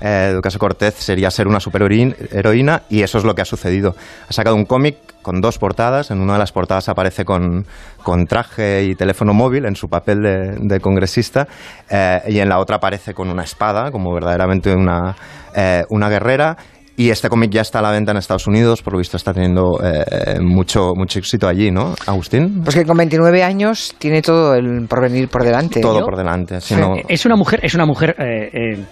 eh, 0.00 0.08
de 0.28 0.34
Ducasa 0.34 0.58
Cortez 0.58 0.94
sería 0.94 1.30
ser 1.30 1.46
una 1.48 1.60
superheroína 1.60 2.82
y 2.90 3.02
eso 3.02 3.18
es 3.18 3.24
lo 3.24 3.34
que 3.34 3.42
ha 3.42 3.46
sucedido. 3.46 3.94
Ha 4.28 4.32
sacado 4.32 4.56
un 4.56 4.64
cómic 4.64 4.96
con 5.22 5.40
dos 5.40 5.58
portadas. 5.58 6.10
En 6.10 6.20
una 6.20 6.34
de 6.34 6.38
las 6.38 6.52
portadas 6.52 6.88
aparece 6.88 7.24
con, 7.24 7.66
con 8.02 8.26
traje 8.26 8.84
y 8.84 8.94
teléfono 8.94 9.32
móvil 9.34 9.64
en 9.66 9.74
su 9.76 9.88
papel 9.88 10.22
de, 10.22 10.56
de 10.60 10.80
congresista 10.80 11.46
eh, 11.90 12.20
y 12.28 12.38
en 12.38 12.48
la 12.48 12.58
otra 12.60 12.76
aparece 12.76 13.14
con 13.14 13.28
una 13.30 13.42
espada, 13.42 13.90
como 13.90 14.12
verdaderamente 14.14 14.72
una, 14.74 15.16
eh, 15.54 15.84
una 15.90 16.08
guerrera. 16.08 16.56
Y 16.98 17.10
este 17.10 17.28
cómic 17.28 17.50
ya 17.50 17.60
está 17.60 17.80
a 17.80 17.82
la 17.82 17.90
venta 17.90 18.12
en 18.12 18.16
Estados 18.16 18.46
Unidos, 18.46 18.80
por 18.80 18.94
lo 18.94 18.98
visto 18.98 19.18
está 19.18 19.34
teniendo 19.34 19.78
eh, 19.84 20.38
mucho, 20.40 20.92
mucho 20.94 21.18
éxito 21.18 21.46
allí, 21.46 21.70
¿no, 21.70 21.94
Agustín? 22.06 22.62
Pues 22.64 22.74
que 22.74 22.86
con 22.86 22.96
29 22.96 23.42
años 23.42 23.94
tiene 23.98 24.22
todo 24.22 24.54
el 24.54 24.86
porvenir 24.88 25.28
por 25.28 25.44
delante. 25.44 25.82
Todo 25.82 26.00
por 26.06 26.16
delante. 26.16 26.58
si 26.62 26.74
Sí. 26.74 26.80
no- 26.80 26.94
Es 27.06 27.26
una 27.26 27.36
mujer, 27.36 27.60
es 27.62 27.74
una 27.74 27.84
mujer 27.84 28.14
eh, 28.18 28.48
eh, 28.50 28.84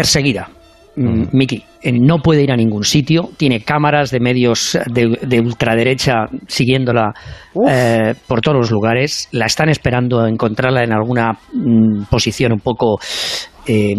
perseguida. 0.00 0.48
Mm, 0.96 1.24
Miki, 1.32 1.62
eh, 1.82 1.92
no 1.92 2.20
puede 2.20 2.42
ir 2.42 2.50
a 2.50 2.56
ningún 2.56 2.84
sitio, 2.84 3.28
tiene 3.36 3.60
cámaras 3.60 4.10
de 4.10 4.18
medios 4.18 4.78
de, 4.86 5.18
de 5.20 5.40
ultraderecha 5.40 6.24
siguiéndola 6.48 7.12
eh, 7.68 8.14
por 8.26 8.40
todos 8.40 8.56
los 8.56 8.70
lugares, 8.70 9.28
la 9.32 9.44
están 9.44 9.68
esperando 9.68 10.20
a 10.20 10.28
encontrarla 10.30 10.82
en 10.82 10.94
alguna 10.94 11.38
mm, 11.52 12.04
posición 12.10 12.52
un 12.52 12.60
poco 12.60 12.98
eh, 13.66 13.94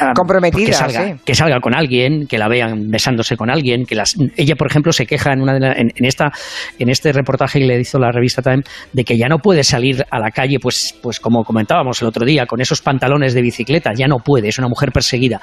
ah, 0.00 0.12
Comprometida, 0.14 0.66
que 0.66 0.72
salga, 0.72 1.06
sí. 1.06 1.14
que 1.24 1.34
salga 1.34 1.60
con 1.60 1.74
alguien, 1.74 2.26
que 2.26 2.38
la 2.38 2.48
vean 2.48 2.90
besándose 2.90 3.36
con 3.36 3.50
alguien, 3.50 3.84
que 3.86 3.94
las 3.94 4.14
ella 4.36 4.54
por 4.56 4.66
ejemplo 4.68 4.92
se 4.92 5.06
queja 5.06 5.32
en 5.32 5.40
una 5.42 5.54
de 5.54 5.60
la- 5.60 5.72
en, 5.72 5.90
en 5.94 6.04
esta 6.04 6.30
en 6.78 6.88
este 6.88 7.12
reportaje 7.12 7.58
que 7.60 7.66
le 7.66 7.80
hizo 7.80 7.98
la 7.98 8.10
revista 8.10 8.42
Time 8.42 8.62
de 8.92 9.04
que 9.04 9.16
ya 9.16 9.28
no 9.28 9.38
puede 9.38 9.64
salir 9.64 10.04
a 10.10 10.18
la 10.18 10.30
calle 10.30 10.58
pues 10.60 10.94
pues 11.02 11.20
como 11.20 11.44
comentábamos 11.44 12.00
el 12.02 12.08
otro 12.08 12.24
día 12.26 12.46
con 12.46 12.60
esos 12.60 12.80
pantalones 12.82 13.34
de 13.34 13.42
bicicleta, 13.42 13.92
ya 13.96 14.06
no 14.06 14.16
puede, 14.18 14.48
es 14.48 14.58
una 14.58 14.68
mujer 14.68 14.90
perseguida, 14.92 15.40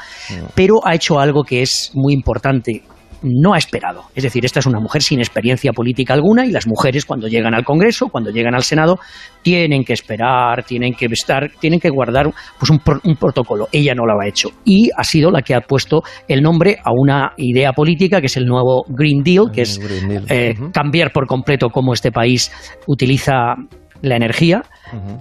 pero 0.56 0.76
ha 0.86 0.96
hecho 0.96 1.20
algo 1.20 1.44
que 1.44 1.62
es 1.62 1.92
muy 1.94 2.14
importante 2.14 2.82
no 3.24 3.54
ha 3.54 3.58
esperado. 3.58 4.04
Es 4.16 4.24
decir, 4.24 4.46
esta 4.46 4.60
es 4.60 4.66
una 4.66 4.80
mujer 4.80 5.02
sin 5.02 5.20
experiencia 5.20 5.74
política 5.74 6.14
alguna 6.14 6.46
y 6.46 6.52
las 6.52 6.68
mujeres 6.68 7.06
cuando 7.06 7.28
llegan 7.28 7.54
al 7.54 7.64
Congreso, 7.64 8.08
cuando 8.08 8.32
llegan 8.32 8.56
al 8.56 8.64
Senado, 8.64 9.00
tienen 9.42 9.84
que 9.84 9.94
esperar, 9.94 10.64
tienen 10.64 10.94
que 10.94 11.06
estar, 11.06 11.52
tienen 11.60 11.80
que 11.80 11.90
guardar 11.90 12.32
pues 12.60 12.70
un, 12.70 12.80
pro- 12.80 13.00
un 13.04 13.16
protocolo. 13.16 13.68
Ella 13.72 13.94
no 13.96 14.06
lo 14.06 14.20
ha 14.20 14.28
hecho 14.28 14.50
y 14.66 14.90
ha 14.98 15.04
sido 15.04 15.32
la 15.32 15.42
que 15.42 15.54
ha 15.56 15.62
puesto 15.62 16.02
el 16.28 16.42
nombre 16.42 16.78
a 16.84 16.92
una 16.92 17.34
idea 17.38 17.74
política 17.74 18.20
que 18.20 18.28
es 18.28 18.38
el 18.38 18.46
nuevo 18.46 18.84
Green 18.90 19.24
Deal, 19.24 19.52
que 19.54 19.62
es 19.62 19.80
Deal. 19.80 20.26
eh, 20.30 20.56
cambiar 20.74 21.12
por 21.12 21.28
completo 21.28 21.70
cómo 21.70 21.94
este 21.94 22.12
país 22.12 22.52
utiliza 22.88 23.56
la 24.02 24.16
energía 24.16 24.64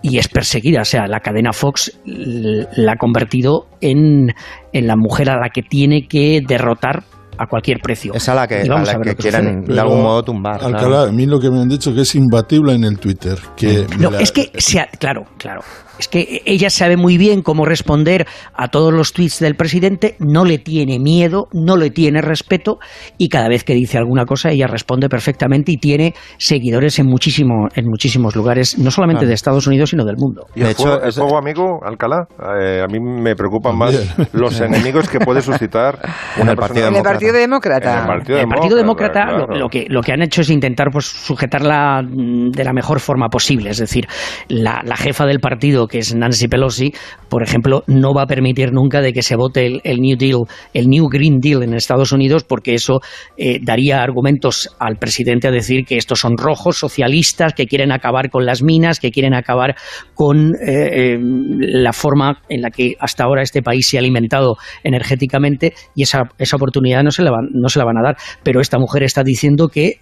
y 0.02 0.16
es 0.16 0.28
perseguida. 0.28 0.80
O 0.80 0.84
sea, 0.86 1.06
la 1.06 1.20
cadena 1.20 1.52
Fox 1.52 2.00
la 2.06 2.92
ha 2.92 2.96
convertido 2.96 3.66
en, 3.82 4.28
en 4.72 4.86
la 4.86 4.96
mujer 4.96 5.28
a 5.28 5.36
la 5.36 5.50
que 5.50 5.60
tiene 5.62 6.06
que 6.08 6.40
derrotar 6.46 7.02
a 7.42 7.46
cualquier 7.46 7.78
precio. 7.80 8.12
Es 8.14 8.28
a 8.28 8.34
la 8.34 8.46
que, 8.46 8.60
a 8.60 8.64
vamos 8.68 8.88
la 8.88 8.94
a 8.94 8.98
ver 8.98 9.16
que 9.16 9.22
sucede. 9.22 9.56
de 9.56 9.62
Pero, 9.66 9.80
algún 9.80 10.02
modo 10.02 10.22
tumbar. 10.22 10.62
Alcalá, 10.62 10.78
claro. 10.88 11.08
a 11.08 11.12
mí 11.12 11.24
lo 11.24 11.40
que 11.40 11.50
me 11.50 11.60
han 11.60 11.68
dicho 11.70 11.94
que 11.94 12.02
es 12.02 12.14
imbatible 12.14 12.74
en 12.74 12.84
el 12.84 12.98
Twitter. 12.98 13.38
Que 13.56 13.86
No, 13.98 14.10
la- 14.10 14.20
es 14.20 14.30
que, 14.30 14.50
sea, 14.58 14.86
claro, 14.98 15.24
claro. 15.38 15.62
Es 16.00 16.08
que 16.08 16.40
ella 16.46 16.70
sabe 16.70 16.96
muy 16.96 17.18
bien 17.18 17.42
cómo 17.42 17.66
responder 17.66 18.26
a 18.54 18.68
todos 18.68 18.90
los 18.90 19.12
tweets 19.12 19.38
del 19.38 19.54
presidente, 19.54 20.16
no 20.18 20.46
le 20.46 20.56
tiene 20.56 20.98
miedo, 20.98 21.48
no 21.52 21.76
le 21.76 21.90
tiene 21.90 22.22
respeto 22.22 22.78
y 23.18 23.28
cada 23.28 23.48
vez 23.48 23.64
que 23.64 23.74
dice 23.74 23.98
alguna 23.98 24.24
cosa 24.24 24.48
ella 24.50 24.66
responde 24.66 25.10
perfectamente 25.10 25.72
y 25.72 25.76
tiene 25.76 26.14
seguidores 26.38 26.98
en, 27.00 27.06
muchísimo, 27.06 27.68
en 27.74 27.84
muchísimos 27.86 28.34
lugares, 28.34 28.78
no 28.78 28.90
solamente 28.90 29.26
de 29.26 29.34
Estados 29.34 29.66
Unidos, 29.66 29.90
sino 29.90 30.06
del 30.06 30.16
mundo. 30.16 30.46
¿Y 30.54 30.60
el, 30.60 30.66
De 30.68 30.72
hecho, 30.72 30.84
juego, 30.84 31.02
el 31.02 31.12
juego 31.12 31.36
amigo, 31.36 31.80
Alcalá? 31.84 32.26
Eh, 32.58 32.80
a 32.82 32.86
mí 32.86 32.98
me 32.98 33.36
preocupan 33.36 33.76
más 33.76 33.94
los 34.32 34.58
enemigos 34.58 35.06
que 35.06 35.18
puede 35.20 35.42
suscitar 35.42 35.98
En 36.36 36.42
una 36.44 36.52
el 36.52 36.56
persona- 36.56 36.88
En 36.88 36.96
el 36.96 37.02
Partido 37.02 37.32
Demócrata. 37.34 37.92
En 37.92 37.98
el 38.00 38.06
Partido 38.06 38.38
el 38.38 38.48
Partido 38.48 38.76
Demócrata 38.78 39.24
claro. 39.26 39.46
lo, 39.48 39.58
lo 39.58 39.68
que, 39.68 39.84
lo 39.90 40.00
que 40.00 40.12
han 40.12 40.22
hecho 40.22 40.40
es 40.40 40.48
intentar 40.48 40.88
pues, 40.90 41.04
sujetarla 41.04 42.00
mm, 42.02 42.52
de 42.52 42.64
la 42.64 42.72
mejor 42.72 43.00
forma 43.00 43.28
posible. 43.28 43.68
Es 43.68 43.78
decir, 43.78 44.06
la, 44.48 44.80
la 44.82 44.96
jefa 44.96 45.26
del 45.26 45.40
partido, 45.40 45.86
que 45.90 45.98
es 45.98 46.14
Nancy 46.14 46.48
Pelosi, 46.48 46.92
por 47.28 47.42
ejemplo, 47.42 47.84
no 47.86 48.14
va 48.14 48.22
a 48.22 48.26
permitir 48.26 48.72
nunca 48.72 49.00
de 49.00 49.12
que 49.12 49.22
se 49.22 49.36
vote 49.36 49.80
el, 49.84 50.00
New 50.00 50.16
Deal, 50.16 50.40
el 50.74 50.86
New 50.88 51.08
Green 51.08 51.38
Deal 51.40 51.62
en 51.62 51.74
Estados 51.74 52.12
Unidos, 52.12 52.44
porque 52.44 52.74
eso 52.74 53.00
eh, 53.36 53.58
daría 53.62 54.02
argumentos 54.02 54.74
al 54.78 54.96
presidente 54.96 55.48
a 55.48 55.50
decir 55.50 55.84
que 55.84 55.96
estos 55.96 56.20
son 56.20 56.36
rojos, 56.36 56.78
socialistas, 56.78 57.52
que 57.54 57.66
quieren 57.66 57.92
acabar 57.92 58.30
con 58.30 58.46
las 58.46 58.62
minas, 58.62 59.00
que 59.00 59.10
quieren 59.10 59.34
acabar 59.34 59.76
con 60.14 60.54
eh, 60.54 61.14
eh, 61.14 61.18
la 61.20 61.92
forma 61.92 62.42
en 62.48 62.62
la 62.62 62.70
que 62.70 62.94
hasta 62.98 63.24
ahora 63.24 63.42
este 63.42 63.62
país 63.62 63.88
se 63.88 63.96
ha 63.96 64.00
alimentado 64.00 64.56
energéticamente 64.82 65.74
y 65.94 66.02
esa, 66.02 66.22
esa 66.38 66.56
oportunidad 66.56 67.02
no 67.02 67.10
se, 67.10 67.22
la 67.22 67.30
van, 67.30 67.48
no 67.52 67.68
se 67.68 67.78
la 67.78 67.84
van 67.84 67.98
a 67.98 68.02
dar. 68.02 68.16
Pero 68.42 68.60
esta 68.60 68.78
mujer 68.78 69.02
está 69.02 69.22
diciendo 69.22 69.68
que 69.68 70.00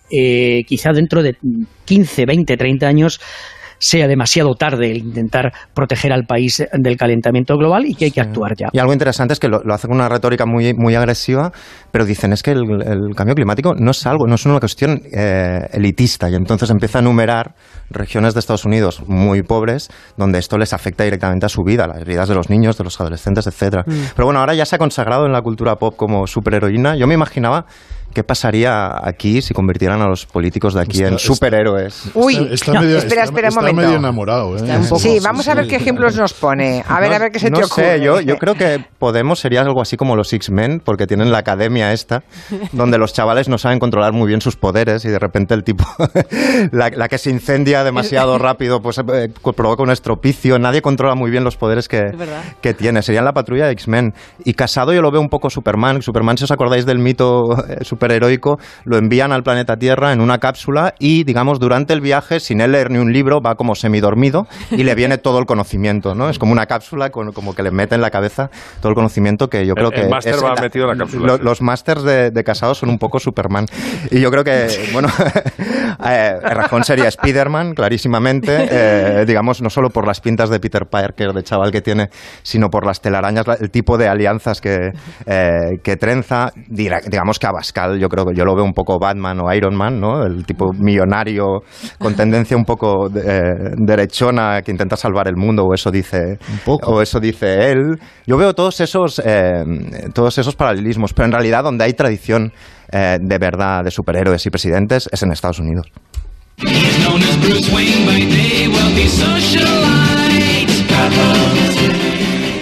quizá 0.66 0.92
dentro 0.92 1.22
de 1.22 1.36
15, 1.84 2.26
20, 2.26 2.56
30 2.56 2.86
años 2.86 3.20
sea 3.78 4.06
demasiado 4.06 4.54
tarde 4.54 4.90
el 4.90 4.98
intentar 4.98 5.52
proteger 5.74 6.12
al 6.12 6.24
país 6.24 6.64
del 6.72 6.96
calentamiento 6.96 7.56
global 7.56 7.86
y 7.86 7.94
que 7.94 8.06
hay 8.06 8.10
que 8.10 8.20
actuar 8.20 8.54
ya. 8.56 8.68
Y 8.72 8.78
algo 8.78 8.92
interesante 8.92 9.32
es 9.32 9.40
que 9.40 9.48
lo, 9.48 9.60
lo 9.64 9.74
hace 9.74 9.86
con 9.86 9.96
una 9.96 10.08
retórica 10.08 10.46
muy, 10.46 10.74
muy 10.74 10.94
agresiva, 10.94 11.52
pero 11.90 12.04
dicen 12.04 12.32
es 12.32 12.42
que 12.42 12.52
el, 12.52 12.62
el 12.82 13.14
cambio 13.14 13.34
climático 13.34 13.74
no 13.74 13.90
es 13.90 14.06
algo, 14.06 14.26
no 14.26 14.34
es 14.34 14.46
una 14.46 14.60
cuestión 14.60 15.00
eh, 15.12 15.60
elitista. 15.72 16.28
Y 16.30 16.34
entonces 16.34 16.70
empieza 16.70 16.98
a 16.98 17.02
enumerar 17.02 17.54
regiones 17.90 18.34
de 18.34 18.40
Estados 18.40 18.64
Unidos 18.64 19.02
muy 19.06 19.42
pobres 19.42 19.88
donde 20.16 20.38
esto 20.38 20.58
les 20.58 20.72
afecta 20.72 21.04
directamente 21.04 21.46
a 21.46 21.48
su 21.48 21.62
vida, 21.62 21.84
a 21.84 21.88
las 21.88 22.04
vidas 22.04 22.28
de 22.28 22.34
los 22.34 22.50
niños, 22.50 22.76
de 22.76 22.84
los 22.84 23.00
adolescentes, 23.00 23.46
etcétera. 23.46 23.84
Pero 23.86 24.26
bueno, 24.26 24.40
ahora 24.40 24.54
ya 24.54 24.64
se 24.64 24.76
ha 24.76 24.78
consagrado 24.78 25.26
en 25.26 25.32
la 25.32 25.40
cultura 25.42 25.76
pop 25.76 25.94
como 25.96 26.26
superheroína. 26.26 26.96
Yo 26.96 27.06
me 27.06 27.14
imaginaba 27.14 27.66
qué 28.14 28.24
pasaría 28.24 28.90
aquí 29.06 29.42
si 29.42 29.54
convirtieran 29.54 30.00
a 30.02 30.08
los 30.08 30.26
políticos 30.26 30.74
de 30.74 30.80
aquí 30.82 30.96
Está- 30.98 31.08
en 31.08 31.14
está- 31.14 31.26
superhéroes. 31.26 32.10
Uy, 32.14 32.34
Está- 32.36 32.54
está 32.54 32.72
no, 32.74 32.80
medio- 32.82 32.98
espera, 32.98 33.22
está- 33.22 33.24
espera 33.24 33.48
un 33.48 33.50
está 33.50 33.60
momento. 33.60 33.80
medio 33.82 33.96
enamorado, 33.96 34.56
¿eh? 34.56 34.60
Está 34.60 34.76
un 34.78 34.84
poco- 34.88 34.98
Sí, 35.00 35.18
vamos 35.22 35.46
a 35.48 35.54
ver 35.54 35.68
qué 35.68 35.76
ejemplos 35.76 36.16
nos 36.16 36.32
pone. 36.34 36.82
A 36.88 37.00
ver, 37.00 37.12
a 37.12 37.18
ver 37.18 37.30
qué 37.32 37.38
se 37.38 37.50
no 37.50 37.58
te 37.58 37.64
ocurre. 37.64 37.98
sé, 37.98 38.04
yo, 38.04 38.20
yo 38.20 38.36
creo 38.36 38.54
que 38.54 38.84
Podemos 38.98 39.38
sería 39.38 39.60
algo 39.60 39.80
así 39.80 39.96
como 39.96 40.16
los 40.16 40.32
X-Men, 40.32 40.82
porque 40.84 41.06
tienen 41.06 41.30
la 41.30 41.38
academia 41.38 41.92
esta, 41.92 42.24
donde 42.72 42.98
los 42.98 43.12
chavales 43.12 43.48
no 43.48 43.56
saben 43.58 43.78
controlar 43.78 44.12
muy 44.12 44.26
bien 44.26 44.40
sus 44.40 44.56
poderes 44.56 45.04
y 45.04 45.08
de 45.08 45.18
repente 45.20 45.54
el 45.54 45.62
tipo, 45.62 45.84
la, 46.72 46.90
la 46.90 47.08
que 47.08 47.18
se 47.18 47.30
incendia 47.30 47.84
demasiado 47.84 48.38
rápido, 48.38 48.80
pues 48.82 48.98
eh, 48.98 49.30
provoca 49.56 49.82
un 49.82 49.90
estropicio, 49.90 50.58
nadie 50.58 50.82
controla 50.82 51.14
muy 51.14 51.30
bien 51.30 51.44
los 51.44 51.56
poderes 51.56 51.88
que, 51.88 52.10
que 52.60 52.74
tiene. 52.74 53.02
Serían 53.02 53.24
la 53.24 53.32
patrulla 53.32 53.66
de 53.66 53.72
X-Men. 53.72 54.14
Y 54.44 54.54
casado 54.54 54.92
yo 54.92 55.00
lo 55.02 55.10
veo 55.10 55.20
un 55.20 55.28
poco 55.28 55.48
Superman. 55.50 56.02
Superman, 56.02 56.36
si 56.38 56.44
os 56.44 56.50
acordáis 56.50 56.84
del 56.86 56.98
mito 56.98 57.52
eh, 57.68 57.84
superheroico, 57.98 58.58
lo 58.84 58.96
envían 58.96 59.32
al 59.32 59.42
planeta 59.42 59.76
Tierra 59.76 60.12
en 60.12 60.20
una 60.20 60.38
cápsula 60.38 60.94
y, 61.00 61.24
digamos, 61.24 61.58
durante 61.58 61.92
el 61.92 62.00
viaje, 62.00 62.38
sin 62.38 62.60
él 62.60 62.72
leer 62.72 62.90
ni 62.90 62.98
un 62.98 63.12
libro, 63.12 63.40
va 63.40 63.56
como 63.56 63.74
semidormido 63.74 64.46
y 64.70 64.84
le 64.84 64.94
viene 64.94 65.18
todo 65.18 65.40
el 65.40 65.46
conocimiento, 65.46 66.14
¿no? 66.14 66.28
Es 66.30 66.38
como 66.38 66.52
una 66.52 66.66
cápsula 66.66 67.10
con, 67.10 67.32
como 67.32 67.54
que 67.56 67.62
le 67.64 67.72
mete 67.72 67.96
en 67.96 68.00
la 68.00 68.10
cabeza 68.10 68.50
todo 68.80 68.90
el 68.90 68.94
conocimiento 68.94 69.48
que 69.48 69.66
yo 69.66 69.74
creo 69.74 69.88
El- 69.88 69.94
que... 69.94 70.00
el 70.02 70.08
máster 70.10 70.36
va 70.44 70.54
metido 70.60 70.84
en 70.90 70.96
la 70.98 71.04
cápsula, 71.04 71.26
lo- 71.26 71.36
sí. 71.38 71.42
los 71.42 71.60
másters 71.60 72.02
de, 72.04 72.30
de 72.30 72.44
casados 72.44 72.78
son 72.78 72.88
un 72.90 72.98
poco 72.98 73.18
Superman. 73.18 73.66
Y 74.12 74.20
yo 74.20 74.30
creo 74.30 74.44
que, 74.44 74.68
bueno, 74.92 75.08
eh, 76.06 76.38
Rajón 76.40 76.84
sería 76.84 77.10
Spiderman, 77.10 77.74
clarísimamente, 77.74 78.68
eh, 78.70 79.24
digamos, 79.26 79.60
no 79.60 79.70
solo 79.70 79.90
por 79.90 80.06
las 80.06 80.20
pintas 80.20 80.50
de 80.50 80.60
Peter 80.60 80.86
Parker, 80.86 81.32
de 81.32 81.42
chaval 81.42 81.72
que 81.72 81.80
tiene, 81.80 82.10
sino 82.42 82.70
por 82.70 82.86
las 82.86 83.00
telarañas, 83.00 83.46
la- 83.46 83.54
el 83.54 83.70
tipo 83.70 83.98
de 83.98 84.08
alianzas 84.08 84.60
que, 84.60 84.92
eh, 85.26 85.78
que 85.82 85.96
trenza. 85.96 86.52
Digamos 86.68 87.38
que 87.38 87.46
Abascal, 87.46 87.87
yo 87.96 88.08
creo 88.08 88.24
que 88.24 88.34
yo 88.34 88.44
lo 88.44 88.54
veo 88.54 88.64
un 88.64 88.72
poco 88.72 88.98
Batman 88.98 89.40
o 89.40 89.52
Iron 89.52 89.76
Man, 89.76 90.00
¿no? 90.00 90.24
El 90.24 90.44
tipo 90.44 90.72
millonario 90.72 91.62
con 91.98 92.14
tendencia 92.14 92.56
un 92.56 92.64
poco 92.64 93.08
eh, 93.08 93.72
derechona 93.76 94.62
que 94.62 94.70
intenta 94.70 94.96
salvar 94.96 95.28
el 95.28 95.36
mundo, 95.36 95.64
o 95.64 95.74
eso 95.74 95.90
dice, 95.90 96.38
poco. 96.64 96.92
o 96.92 97.02
eso 97.02 97.20
dice 97.20 97.70
él. 97.70 97.98
Yo 98.26 98.36
veo 98.36 98.54
todos 98.54 98.80
esos, 98.80 99.20
eh, 99.24 99.64
todos 100.12 100.38
esos 100.38 100.54
paralelismos, 100.56 101.12
pero 101.12 101.26
en 101.26 101.32
realidad 101.32 101.64
donde 101.64 101.84
hay 101.84 101.92
tradición 101.92 102.52
eh, 102.90 103.18
de 103.20 103.38
verdad 103.38 103.84
de 103.84 103.90
superhéroes 103.90 104.44
y 104.46 104.50
presidentes 104.50 105.08
es 105.12 105.22
en 105.22 105.32
Estados 105.32 105.58
Unidos. 105.58 105.86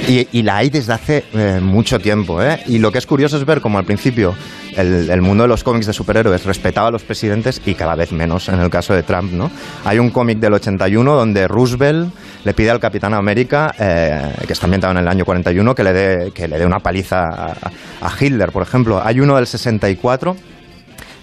Y, 0.09 0.29
y 0.38 0.42
la 0.42 0.59
hay 0.59 0.71
desde 0.71 0.92
hace 0.92 1.25
eh, 1.35 1.59
mucho 1.61 1.99
tiempo. 1.99 2.40
¿eh? 2.40 2.61
Y 2.66 2.79
lo 2.79 2.92
que 2.92 2.99
es 2.99 3.07
curioso 3.07 3.37
es 3.37 3.45
ver 3.45 3.61
cómo 3.61 3.79
al 3.79 3.85
principio 3.85 4.35
el, 4.77 5.11
el 5.11 5.21
mundo 5.21 5.42
de 5.42 5.49
los 5.49 5.64
cómics 5.64 5.87
de 5.87 5.92
superhéroes 5.92 6.45
respetaba 6.45 6.88
a 6.88 6.90
los 6.92 7.03
presidentes 7.03 7.61
y 7.66 7.75
cada 7.75 7.97
vez 7.97 8.12
menos 8.12 8.49
en 8.49 8.61
el 8.61 8.71
caso 8.71 8.95
de 8.95 9.03
Trump. 9.03 9.33
¿no? 9.33 9.51
Hay 9.85 9.99
un 9.99 10.11
cómic 10.11 10.38
del 10.38 10.55
81 10.55 11.12
donde 11.12 11.49
Roosevelt 11.49 12.14
le 12.45 12.55
pide 12.55 12.71
al 12.71 12.79
Capitán 12.79 13.14
América, 13.14 13.75
eh, 13.79 14.33
que 14.47 14.53
está 14.53 14.66
ambientado 14.66 14.92
en 14.92 14.99
el 14.99 15.09
año 15.09 15.25
41, 15.25 15.75
que 15.75 15.83
le 15.83 15.92
dé, 15.92 16.31
que 16.33 16.47
le 16.47 16.59
dé 16.59 16.64
una 16.64 16.79
paliza 16.79 17.25
a, 17.25 17.57
a 18.03 18.12
Hitler, 18.19 18.53
por 18.53 18.62
ejemplo. 18.62 19.03
Hay 19.05 19.19
uno 19.19 19.35
del 19.35 19.49
64 19.49 20.37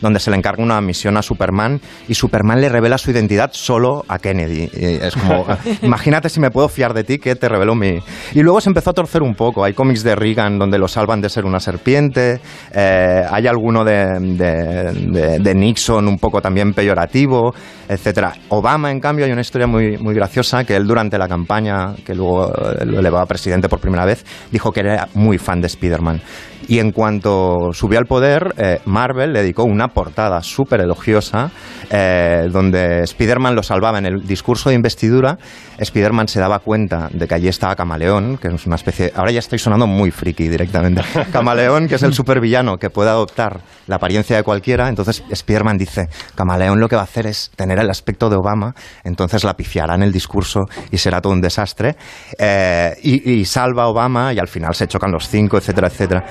donde 0.03 0.19
se 0.19 0.29
le 0.29 0.37
encarga 0.37 0.61
una 0.61 0.79
misión 0.81 1.17
a 1.17 1.23
Superman 1.23 1.81
y 2.07 2.13
Superman 2.13 2.61
le 2.61 2.69
revela 2.69 2.99
su 2.99 3.09
identidad 3.09 3.49
solo 3.53 4.05
a 4.07 4.19
Kennedy. 4.19 4.69
Y 4.73 4.85
es 5.03 5.15
como, 5.15 5.47
imagínate 5.81 6.29
si 6.29 6.39
me 6.39 6.51
puedo 6.51 6.69
fiar 6.69 6.93
de 6.93 7.03
ti 7.03 7.17
que 7.17 7.35
te 7.35 7.49
reveló 7.49 7.73
mi... 7.73 7.97
Y 8.33 8.41
luego 8.43 8.61
se 8.61 8.69
empezó 8.69 8.91
a 8.91 8.93
torcer 8.93 9.23
un 9.23 9.33
poco. 9.33 9.63
Hay 9.63 9.73
cómics 9.73 10.03
de 10.03 10.13
Reagan 10.15 10.59
donde 10.59 10.77
lo 10.77 10.87
salvan 10.87 11.21
de 11.21 11.29
ser 11.29 11.45
una 11.45 11.59
serpiente, 11.59 12.39
eh, 12.73 13.23
hay 13.31 13.47
alguno 13.47 13.83
de, 13.83 14.05
de- 14.19 14.93
de- 14.93 15.39
de 15.39 15.55
Nixon 15.55 16.07
un 16.07 16.19
poco 16.19 16.41
también 16.41 16.73
peyorativo, 16.73 17.53
etcétera. 17.87 18.33
Obama, 18.49 18.91
en 18.91 18.99
cambio, 18.99 19.25
hay 19.25 19.31
una 19.31 19.41
historia 19.41 19.67
muy, 19.67 19.97
muy 19.97 20.13
graciosa 20.13 20.63
que 20.65 20.75
él 20.75 20.85
durante 20.85 21.17
la 21.17 21.27
campaña, 21.27 21.95
que 22.05 22.13
luego 22.13 22.51
lo 22.85 22.99
elevaba 22.99 23.23
a 23.23 23.27
presidente 23.27 23.69
por 23.69 23.79
primera 23.79 24.05
vez, 24.05 24.25
dijo 24.51 24.71
que 24.71 24.81
era 24.81 25.07
muy 25.13 25.37
fan 25.37 25.61
de 25.61 25.67
Spider-Man. 25.67 26.21
Y 26.67 26.79
en 26.79 26.91
cuanto 26.91 27.71
subió 27.73 27.99
al 27.99 28.05
poder, 28.05 28.53
eh, 28.57 28.79
Marvel 28.85 29.33
le 29.33 29.41
dedicó 29.41 29.63
una 29.63 29.89
portada 29.93 30.41
súper 30.41 30.81
elogiosa 30.81 31.51
eh, 31.89 32.47
donde 32.51 33.01
Spider-Man 33.03 33.55
lo 33.55 33.63
salvaba 33.63 33.99
en 33.99 34.05
el 34.05 34.27
discurso 34.27 34.69
de 34.69 34.75
investidura. 34.75 35.37
Spider-Man 35.77 36.27
se 36.27 36.39
daba 36.39 36.59
cuenta 36.59 37.09
de 37.11 37.27
que 37.27 37.35
allí 37.35 37.47
estaba 37.47 37.75
Camaleón, 37.75 38.37
que 38.37 38.47
es 38.47 38.65
una 38.65 38.75
especie... 38.75 39.11
Ahora 39.15 39.31
ya 39.31 39.39
estoy 39.39 39.59
sonando 39.59 39.87
muy 39.87 40.11
friki 40.11 40.49
directamente. 40.49 41.01
Camaleón, 41.31 41.87
que 41.87 41.95
es 41.95 42.03
el 42.03 42.13
supervillano 42.13 42.77
que 42.77 42.89
puede 42.89 43.09
adoptar 43.09 43.61
la 43.87 43.97
apariencia 43.97 44.35
de 44.35 44.43
cualquiera. 44.43 44.89
Entonces 44.89 45.23
Spider-Man 45.29 45.77
dice, 45.77 46.09
Camaleón 46.35 46.79
lo 46.79 46.87
que 46.87 46.95
va 46.95 47.01
a 47.01 47.05
hacer 47.05 47.27
es 47.27 47.51
tener 47.55 47.79
el 47.79 47.89
aspecto 47.89 48.29
de 48.29 48.37
Obama, 48.37 48.73
entonces 49.03 49.43
la 49.43 49.55
pifiará 49.55 49.95
en 49.95 50.03
el 50.03 50.11
discurso 50.11 50.61
y 50.91 50.97
será 50.97 51.21
todo 51.21 51.33
un 51.33 51.41
desastre. 51.41 51.95
Eh, 52.37 52.93
y, 53.03 53.31
y 53.31 53.45
salva 53.45 53.83
a 53.83 53.87
Obama 53.87 54.33
y 54.33 54.39
al 54.39 54.47
final 54.47 54.73
se 54.75 54.87
chocan 54.87 55.11
los 55.11 55.27
cinco, 55.27 55.57
etcétera, 55.57 55.87
etcétera. 55.87 56.25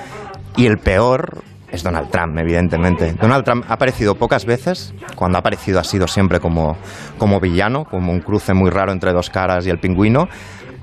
Y 0.57 0.67
el 0.67 0.79
peor 0.79 1.43
es 1.73 1.83
Donald 1.83 2.11
Trump, 2.11 2.39
evidentemente. 2.39 3.15
Donald 3.21 3.45
Trump 3.45 3.65
ha 3.69 3.75
aparecido 3.75 4.15
pocas 4.15 4.45
veces. 4.45 4.95
Cuando 5.17 5.39
ha 5.39 5.41
aparecido 5.41 5.81
ha 5.81 5.85
sido 5.85 6.07
siempre 6.07 6.39
como, 6.39 6.77
como 7.19 7.41
villano, 7.41 7.85
como 7.85 8.13
un 8.13 8.21
cruce 8.21 8.53
muy 8.53 8.71
raro 8.71 8.93
entre 8.93 9.13
dos 9.13 9.31
caras 9.31 9.67
y 9.67 9.71
el 9.71 9.79
pingüino. 9.79 10.29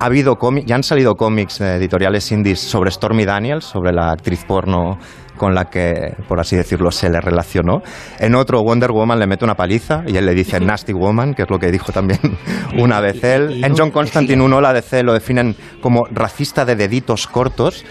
Ha 0.00 0.06
habido 0.06 0.36
ya 0.64 0.74
han 0.74 0.82
salido 0.82 1.14
cómics 1.14 1.60
eh, 1.60 1.76
editoriales 1.76 2.32
indies 2.32 2.58
sobre 2.58 2.90
Stormy 2.90 3.24
Daniels, 3.24 3.64
sobre 3.64 3.92
la 3.92 4.10
actriz 4.10 4.44
porno 4.44 4.98
con 5.36 5.54
la 5.54 5.66
que, 5.66 6.14
por 6.28 6.38
así 6.38 6.54
decirlo, 6.54 6.90
se 6.90 7.08
le 7.08 7.18
relacionó. 7.18 7.82
En 8.18 8.34
otro, 8.34 8.62
Wonder 8.62 8.90
Woman 8.92 9.18
le 9.18 9.26
mete 9.26 9.44
una 9.44 9.54
paliza 9.54 10.02
y 10.06 10.16
él 10.16 10.26
le 10.26 10.34
dice 10.34 10.60
Nasty 10.60 10.92
Woman, 10.92 11.34
que 11.34 11.42
es 11.42 11.50
lo 11.50 11.58
que 11.58 11.70
dijo 11.70 11.92
también 11.92 12.20
una 12.78 13.00
vez 13.00 13.22
él. 13.24 13.64
En 13.64 13.74
John 13.76 13.90
Constantine 13.90 14.42
1, 14.42 14.60
la 14.60 14.72
DC 14.72 15.02
lo 15.02 15.14
definen 15.14 15.54
como 15.80 16.04
racista 16.10 16.64
de 16.64 16.76
deditos 16.76 17.26
cortos. 17.26 17.84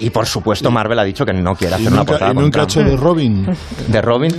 Y 0.00 0.10
por 0.10 0.26
supuesto, 0.26 0.70
Marvel 0.70 0.98
ha 0.98 1.04
dicho 1.04 1.24
que 1.24 1.32
no 1.32 1.54
quiere 1.54 1.74
hacer 1.74 1.92
una 1.92 2.04
portada 2.04 2.32
y 2.32 2.34
nunca 2.34 2.62
ha 2.62 2.64
hecho 2.64 2.82
de 2.82 2.96
Robin. 2.96 3.46
¿De 3.88 4.02
Robin? 4.02 4.32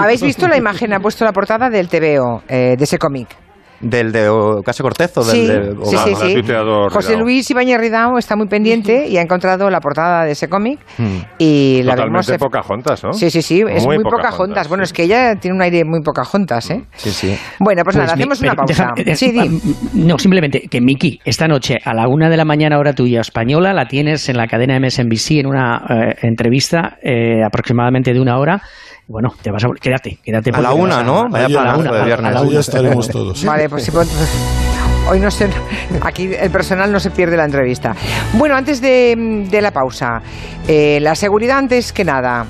¿Habéis 0.00 0.22
visto 0.22 0.46
la 0.48 0.56
imagen? 0.56 0.92
Ha 0.92 1.00
puesto 1.00 1.24
la 1.24 1.32
portada 1.32 1.68
del 1.68 1.88
TVO, 1.88 2.42
eh, 2.48 2.76
de 2.76 2.84
ese 2.84 2.98
cómic. 2.98 3.45
¿Del 3.80 4.10
de 4.12 4.28
Ocasio 4.28 4.82
Cortez 4.82 5.16
o 5.18 5.24
del 5.24 5.36
Sí, 5.36 5.46
de 5.46 5.74
sí, 5.84 5.96
sí, 5.96 6.14
sí. 6.42 6.52
José. 6.90 7.16
Luis 7.16 7.50
Ibáñez 7.50 7.78
Ridao 7.78 8.16
está 8.18 8.34
muy 8.36 8.46
pendiente 8.48 9.06
y 9.06 9.16
ha 9.18 9.22
encontrado 9.22 9.68
la 9.70 9.80
portada 9.80 10.24
de 10.24 10.32
ese 10.32 10.48
cómic 10.48 10.78
Hmm. 10.98 11.18
y 11.38 11.82
la 11.82 11.94
vemos... 11.94 12.26
Totalmente 12.26 12.38
Pocahontas, 12.38 13.04
¿no? 13.04 13.12
Sí, 13.12 13.30
sí, 13.30 13.42
sí, 13.42 13.62
es 13.68 13.84
muy, 13.84 13.96
poca 13.98 14.10
Pocahontas, 14.16 14.36
juntas. 14.36 14.68
Bueno, 14.68 14.84
sí. 14.84 14.88
es 14.88 14.92
que 14.94 15.02
ella 15.02 15.36
tiene 15.36 15.56
un 15.56 15.62
aire 15.62 15.84
muy 15.84 16.00
poca 16.02 16.24
juntas, 16.24 16.70
¿eh? 16.70 16.84
Sí, 16.96 17.10
sí. 17.10 17.36
Bueno, 17.60 17.82
pues, 17.84 17.96
nada, 17.96 18.14
mi- 18.16 18.22
hacemos 18.22 18.40
una 18.40 18.54
pausa. 18.54 18.92
deja- 18.96 19.14
sí, 19.16 19.30
di. 19.32 19.60
No, 19.94 20.18
simplemente 20.18 20.62
que 20.70 20.80
Miki, 20.80 21.20
esta 21.24 21.46
noche 21.46 21.76
a 21.84 21.92
la 21.94 22.08
una 22.08 22.28
de 22.30 22.36
la 22.36 22.44
mañana 22.44 22.78
hora 22.78 22.94
tuya 22.94 23.20
española, 23.20 23.72
la 23.74 23.86
tienes 23.86 24.28
en 24.28 24.36
la 24.38 24.46
cadena 24.46 24.78
MSNBC 24.80 25.32
en 25.32 25.46
una 25.46 25.82
eh, 25.88 26.14
entrevista 26.22 26.96
eh, 27.02 27.42
aproximadamente 27.46 28.12
de 28.14 28.20
una 28.20 28.38
hora. 28.38 28.62
Bueno, 29.08 29.32
te 29.40 29.50
vas 29.50 29.64
a 29.64 29.68
quédate, 29.80 30.18
quédate. 30.22 30.50
A 30.52 30.60
la 30.60 30.72
una, 30.72 31.02
¿no? 31.02 31.28
Vaya 31.28 31.46
Ahí 31.46 31.56
a 31.56 31.62
la 31.62 31.76
una, 31.76 31.90
de 31.92 31.96
a 31.96 32.00
la- 32.00 32.04
viernes. 32.06 32.30
a 32.30 32.34
la 32.34 32.40
una 32.42 32.50
ya 32.52 32.60
estaremos 32.60 33.08
todos. 33.08 33.44
Vale, 33.44 33.68
pues 33.68 33.84
sí, 33.84 33.90
pues- 33.90 34.08
Hoy 35.08 35.20
no 35.20 35.30
sé, 35.30 35.48
aquí 36.02 36.30
el 36.36 36.50
personal 36.50 36.90
no 36.90 36.98
se 36.98 37.12
pierde 37.12 37.36
la 37.36 37.44
entrevista. 37.44 37.94
Bueno, 38.32 38.56
antes 38.56 38.80
de, 38.80 39.46
de 39.48 39.60
la 39.62 39.70
pausa, 39.70 40.20
eh, 40.66 40.98
la 41.00 41.14
seguridad 41.14 41.58
antes 41.58 41.92
que 41.92 42.04
nada. 42.04 42.44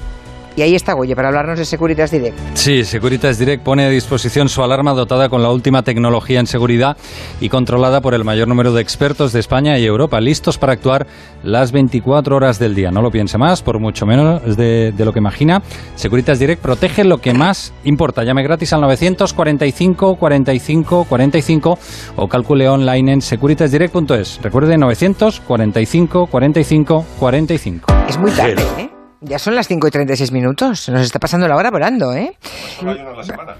Y 0.57 0.63
ahí 0.63 0.75
está 0.75 0.95
Goye 0.95 1.15
para 1.15 1.29
hablarnos 1.29 1.59
de 1.59 1.67
Securitas 1.67 2.11
Direct. 2.11 2.39
Sí, 2.55 2.85
Securitas 2.85 3.39
Direct 3.39 3.63
pone 3.63 3.85
a 3.85 3.91
disposición 3.91 4.49
su 4.49 4.63
alarma 4.63 4.95
dotada 4.95 5.29
con 5.29 5.43
la 5.43 5.51
última 5.51 5.83
tecnología 5.83 6.41
en 6.41 6.47
seguridad 6.47 6.97
y 7.41 7.51
controlada 7.51 8.01
por 8.01 8.15
el 8.15 8.25
mayor 8.25 8.49
número 8.49 8.73
de 8.73 8.81
expertos 8.81 9.33
de 9.33 9.41
España 9.41 9.79
y 9.79 9.85
Europa, 9.85 10.19
listos 10.19 10.57
para 10.57 10.73
actuar 10.73 11.07
las 11.43 11.73
24 11.73 12.35
horas 12.35 12.59
del 12.59 12.75
día. 12.75 12.91
No 12.91 13.03
lo 13.03 13.11
piense 13.11 13.37
más, 13.37 13.63
por 13.63 13.79
mucho 13.79 14.07
menos 14.07 14.57
de, 14.57 14.93
de 14.93 15.05
lo 15.05 15.13
que 15.13 15.19
imagina. 15.19 15.63
Securitas 15.95 16.39
Direct 16.39 16.63
protege 16.63 17.05
lo 17.05 17.19
que 17.19 17.35
más 17.35 17.75
importa. 17.85 18.25
Llame 18.25 18.43
gratis 18.43 18.73
al 18.73 18.81
945 18.81 20.17
45 20.17 21.05
45 21.05 21.79
o 22.17 22.29
calcule 22.29 22.69
online 22.69 23.13
en 23.13 23.21
securitasdirect.es. 23.21 24.41
Recuerde 24.43 24.79
945 24.79 26.27
45 26.27 27.07
45. 27.19 27.93
Es 28.09 28.19
muy 28.19 28.31
tarde, 28.31 28.63
¿eh? 28.79 28.96
Ya 29.23 29.39
son 29.39 29.55
las 29.55 29.67
5 29.67 29.89
y 29.89 29.91
36 29.91 30.31
minutos. 30.33 30.89
Nos 30.89 31.01
está 31.03 31.19
pasando 31.19 31.49
la 31.49 31.57
hora 31.57 31.71
volando, 31.71 32.13
¿eh? 32.13 32.37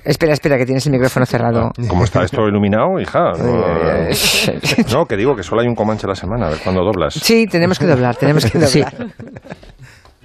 Espera, 0.05 0.35
espera, 0.35 0.59
que 0.59 0.67
tienes 0.67 0.85
el 0.87 0.93
micrófono 0.93 1.25
cerrado. 1.25 1.73
¿Cómo 1.89 2.05
está 2.05 2.23
esto 2.25 2.47
iluminado, 2.47 3.01
hija? 3.01 3.33
No, 3.39 4.93
no, 4.93 5.07
que 5.07 5.17
digo 5.17 5.35
que 5.35 5.43
solo 5.43 5.63
hay 5.63 5.69
un 5.69 5.75
Comanche 5.75 6.07
a 6.07 6.11
la 6.11 6.15
semana, 6.15 6.47
a 6.47 6.51
ver 6.51 6.59
cuándo 6.63 6.83
doblas. 6.85 7.15
Sí, 7.15 7.47
tenemos 7.47 7.79
que 7.79 7.87
doblar, 7.87 8.17
tenemos 8.17 8.45
que 8.45 8.59
doblar. 8.59 8.71
Sí. 8.71 8.85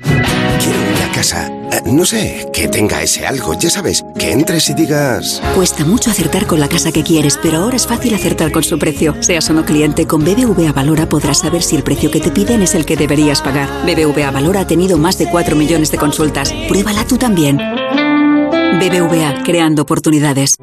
Quiero 0.03 0.79
una 0.95 1.11
casa, 1.11 1.47
eh, 1.71 1.81
no 1.85 2.05
sé, 2.05 2.47
que 2.53 2.67
tenga 2.67 3.01
ese 3.01 3.25
algo, 3.25 3.53
ya 3.53 3.69
sabes, 3.69 4.03
que 4.17 4.31
entres 4.31 4.69
y 4.69 4.73
digas... 4.73 5.41
Cuesta 5.55 5.85
mucho 5.85 6.11
acertar 6.11 6.45
con 6.47 6.59
la 6.59 6.67
casa 6.67 6.91
que 6.91 7.03
quieres, 7.03 7.39
pero 7.41 7.59
ahora 7.59 7.75
es 7.75 7.87
fácil 7.87 8.13
acertar 8.13 8.51
con 8.51 8.63
su 8.63 8.77
precio. 8.79 9.15
Seas 9.21 9.49
o 9.49 9.53
no 9.53 9.65
cliente, 9.65 10.07
con 10.07 10.23
BBVA 10.23 10.71
Valora 10.73 11.07
podrás 11.07 11.39
saber 11.39 11.63
si 11.63 11.75
el 11.75 11.83
precio 11.83 12.11
que 12.11 12.19
te 12.19 12.31
piden 12.31 12.61
es 12.61 12.75
el 12.75 12.85
que 12.85 12.95
deberías 12.95 13.41
pagar. 13.41 13.69
BBVA 13.85 14.31
Valora 14.31 14.61
ha 14.61 14.67
tenido 14.67 14.97
más 14.97 15.17
de 15.17 15.29
4 15.29 15.55
millones 15.55 15.91
de 15.91 15.97
consultas. 15.97 16.53
Pruébala 16.67 17.05
tú 17.05 17.17
también. 17.17 17.57
BBVA, 17.57 19.43
creando 19.43 19.81
oportunidades. 19.83 20.55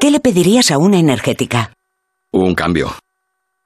¿Qué 0.00 0.10
le 0.10 0.20
pedirías 0.20 0.70
a 0.70 0.78
una 0.78 0.98
energética? 0.98 1.72
Un 2.32 2.54
cambio. 2.54 2.94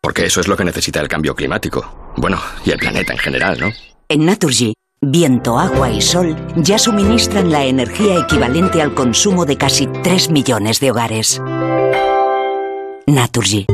Porque 0.01 0.25
eso 0.25 0.41
es 0.41 0.49
lo 0.49 0.57
que 0.57 0.65
necesita 0.65 1.01
el 1.01 1.09
cambio 1.09 1.35
climático. 1.35 2.13
Bueno, 2.17 2.41
y 2.65 2.71
el 2.71 2.79
planeta 2.79 3.13
en 3.13 3.19
general, 3.19 3.61
¿no? 3.61 3.71
En 4.13 4.27
Naturgy, 4.27 4.75
viento, 5.01 5.57
agua 5.57 5.89
y 5.89 6.01
sol 6.01 6.35
ya 6.57 6.81
suministran 6.81 7.53
la 7.53 7.65
energía 7.65 8.19
equivalente 8.19 8.83
al 8.83 8.93
consumo 8.93 9.47
de 9.47 9.57
casi 9.57 9.87
3 9.87 10.31
millones 10.31 10.81
de 10.81 10.91
hogares. 10.91 11.41
Naturgy. 13.07 13.67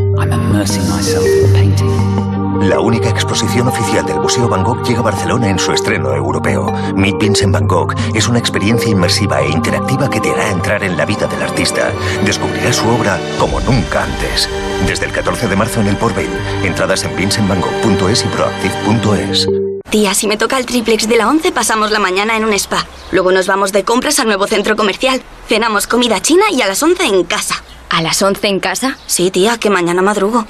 La 2.60 2.80
única 2.80 3.08
exposición 3.08 3.68
oficial 3.68 4.04
del 4.04 4.20
Museo 4.20 4.46
Van 4.46 4.62
Gogh 4.62 4.86
llega 4.86 4.98
a 4.98 5.04
Barcelona 5.04 5.48
en 5.48 5.58
su 5.58 5.72
estreno 5.72 6.14
europeo. 6.14 6.70
Meet 6.94 7.18
Vincent 7.18 7.54
Van 7.54 7.66
Gogh 7.66 7.94
es 8.14 8.28
una 8.28 8.38
experiencia 8.38 8.90
inmersiva 8.90 9.40
e 9.40 9.48
interactiva 9.48 10.10
que 10.10 10.20
te 10.20 10.32
hará 10.32 10.50
entrar 10.50 10.84
en 10.84 10.98
la 10.98 11.06
vida 11.06 11.26
del 11.28 11.40
artista. 11.40 11.90
Descubrirás 12.26 12.76
su 12.76 12.86
obra 12.90 13.18
como 13.38 13.58
nunca 13.60 14.04
antes. 14.04 14.50
Desde 14.86 15.06
el 15.06 15.12
14 15.12 15.48
de 15.48 15.56
marzo 15.56 15.80
en 15.80 15.86
el 15.86 15.96
Porvel. 15.96 16.28
Entradas 16.62 17.04
en 17.04 17.16
vincentvangogh.es 17.16 18.22
y 18.22 18.28
proactive.es. 18.28 19.65
Tía, 19.90 20.14
si 20.14 20.26
me 20.26 20.36
toca 20.36 20.58
el 20.58 20.66
triplex 20.66 21.08
de 21.08 21.16
la 21.16 21.28
11, 21.28 21.52
pasamos 21.52 21.90
la 21.90 21.98
mañana 21.98 22.36
en 22.36 22.44
un 22.44 22.52
spa. 22.54 22.86
Luego 23.12 23.30
nos 23.30 23.46
vamos 23.46 23.72
de 23.72 23.84
compras 23.84 24.18
al 24.18 24.26
nuevo 24.26 24.46
centro 24.46 24.76
comercial. 24.76 25.22
Cenamos 25.48 25.86
comida 25.86 26.20
china 26.20 26.44
y 26.50 26.60
a 26.60 26.66
las 26.66 26.82
11 26.82 27.04
en 27.04 27.24
casa. 27.24 27.62
¿A 27.88 28.02
las 28.02 28.20
11 28.20 28.48
en 28.48 28.60
casa? 28.60 28.98
Sí, 29.06 29.30
tía, 29.30 29.58
que 29.58 29.70
mañana 29.70 30.02
madrugo. 30.02 30.46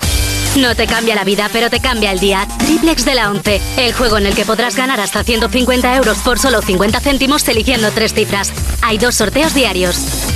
No 0.57 0.75
te 0.75 0.87
cambia 0.87 1.15
la 1.15 1.25
vida, 1.25 1.51
pero 1.53 1.69
te 1.69 1.81
cambia 1.81 2.13
el 2.13 2.19
día. 2.19 2.47
Triplex 2.65 3.05
de 3.05 3.15
la 3.15 3.31
11. 3.31 3.61
El 3.77 3.93
juego 3.93 4.17
en 4.17 4.27
el 4.27 4.35
que 4.35 4.47
podrás 4.47 4.75
ganar 4.75 5.01
hasta 5.01 5.23
150 5.23 5.97
euros 5.97 6.17
por 6.19 6.39
solo 6.39 6.63
50 6.63 6.99
céntimos 7.01 7.47
eligiendo 7.47 7.91
tres 7.91 8.15
cifras. 8.15 8.53
Hay 8.81 8.97
dos 8.97 9.17
sorteos 9.17 9.53
diarios. 9.53 10.36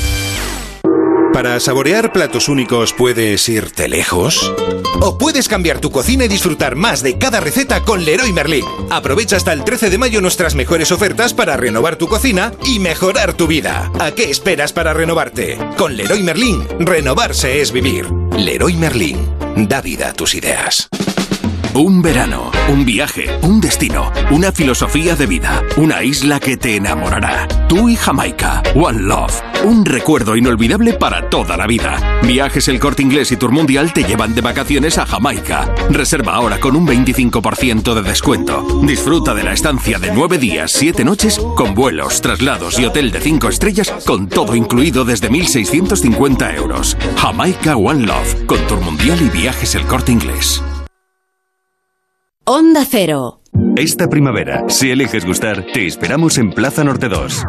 Para 1.33 1.61
saborear 1.61 2.13
platos 2.13 2.49
únicos 2.49 2.93
puedes 2.93 3.49
irte 3.49 3.89
lejos. 3.89 4.53
O 5.01 5.17
puedes 5.17 5.49
cambiar 5.49 5.81
tu 5.81 5.91
cocina 5.91 6.25
y 6.25 6.29
disfrutar 6.29 6.75
más 6.75 7.03
de 7.03 7.19
cada 7.19 7.39
receta 7.39 7.83
con 7.85 8.05
Leroy 8.05 8.33
Merlin. 8.33 8.65
Aprovecha 8.91 9.37
hasta 9.37 9.53
el 9.53 9.65
13 9.65 9.91
de 9.91 9.99
mayo 9.99 10.21
nuestras 10.21 10.57
mejores 10.57 10.91
ofertas 10.91 11.33
para 11.33 11.57
renovar 11.57 11.97
tu 11.97 12.09
cocina 12.09 12.53
y 12.67 12.81
mejorar 12.81 13.35
tu 13.35 13.47
vida. 13.47 13.93
¿A 14.01 14.11
qué 14.11 14.29
esperas 14.29 14.73
para 14.73 14.93
renovarte? 14.93 15.57
Con 15.79 15.97
Leroy 15.97 16.23
Merlin, 16.23 16.67
renovarse 16.81 17.61
es 17.61 17.71
vivir. 17.71 18.07
Leroy 18.37 18.75
Merlin, 18.75 19.17
da 19.69 19.81
vida 19.81 20.09
a 20.09 20.13
tus 20.13 20.35
ideas. 20.35 20.89
Un 21.73 22.03
verano, 22.03 22.51
un 22.69 22.85
viaje, 22.85 23.27
un 23.43 23.61
destino, 23.61 24.11
una 24.33 24.51
filosofía 24.51 25.15
de 25.15 25.27
vida, 25.27 25.63
una 25.77 26.03
isla 26.03 26.41
que 26.41 26.57
te 26.57 26.75
enamorará. 26.75 27.47
Tú 27.69 27.89
y 27.89 27.95
Jamaica, 27.95 28.61
One 28.75 29.03
Love, 29.03 29.41
un 29.65 29.85
recuerdo 29.85 30.35
inolvidable 30.35 30.95
para 30.95 31.31
toda 31.31 31.57
la 31.57 31.69
vida. 31.69 32.21
Viajes 32.25 32.67
El 32.67 32.81
Corte 32.81 33.03
Inglés 33.03 33.31
y 33.31 33.37
Tour 33.37 33.53
Mundial 33.53 33.93
te 33.93 34.03
llevan 34.03 34.35
de 34.35 34.41
vacaciones 34.41 34.99
a 34.99 35.07
Jamaica. 35.07 35.73
Reserva 35.91 36.35
ahora 36.35 36.59
con 36.59 36.75
un 36.75 36.89
25% 36.89 37.95
de 37.95 38.03
descuento. 38.03 38.67
Disfruta 38.83 39.33
de 39.33 39.45
la 39.45 39.53
estancia 39.53 40.01
de 40.01 40.11
9 40.13 40.39
días, 40.39 40.73
7 40.73 41.05
noches, 41.05 41.41
con 41.57 41.75
vuelos, 41.75 42.21
traslados 42.21 42.81
y 42.81 42.85
hotel 42.85 43.13
de 43.13 43.21
5 43.21 43.49
estrellas, 43.49 43.95
con 44.05 44.29
todo 44.29 44.57
incluido 44.57 45.05
desde 45.05 45.31
1.650 45.31 46.53
euros. 46.57 46.97
Jamaica 47.17 47.77
One 47.77 48.07
Love, 48.07 48.45
con 48.47 48.59
Tour 48.67 48.81
Mundial 48.81 49.21
y 49.23 49.29
Viajes 49.29 49.77
El 49.77 49.85
Corte 49.85 50.11
Inglés. 50.11 50.61
Onda 52.53 52.85
Cero. 52.85 53.43
Esta 53.77 54.09
primavera, 54.09 54.65
si 54.69 54.91
eliges 54.91 55.25
gustar, 55.25 55.67
te 55.73 55.87
esperamos 55.87 56.37
en 56.37 56.51
Plaza 56.51 56.83
Norte 56.83 57.09
2. 57.09 57.45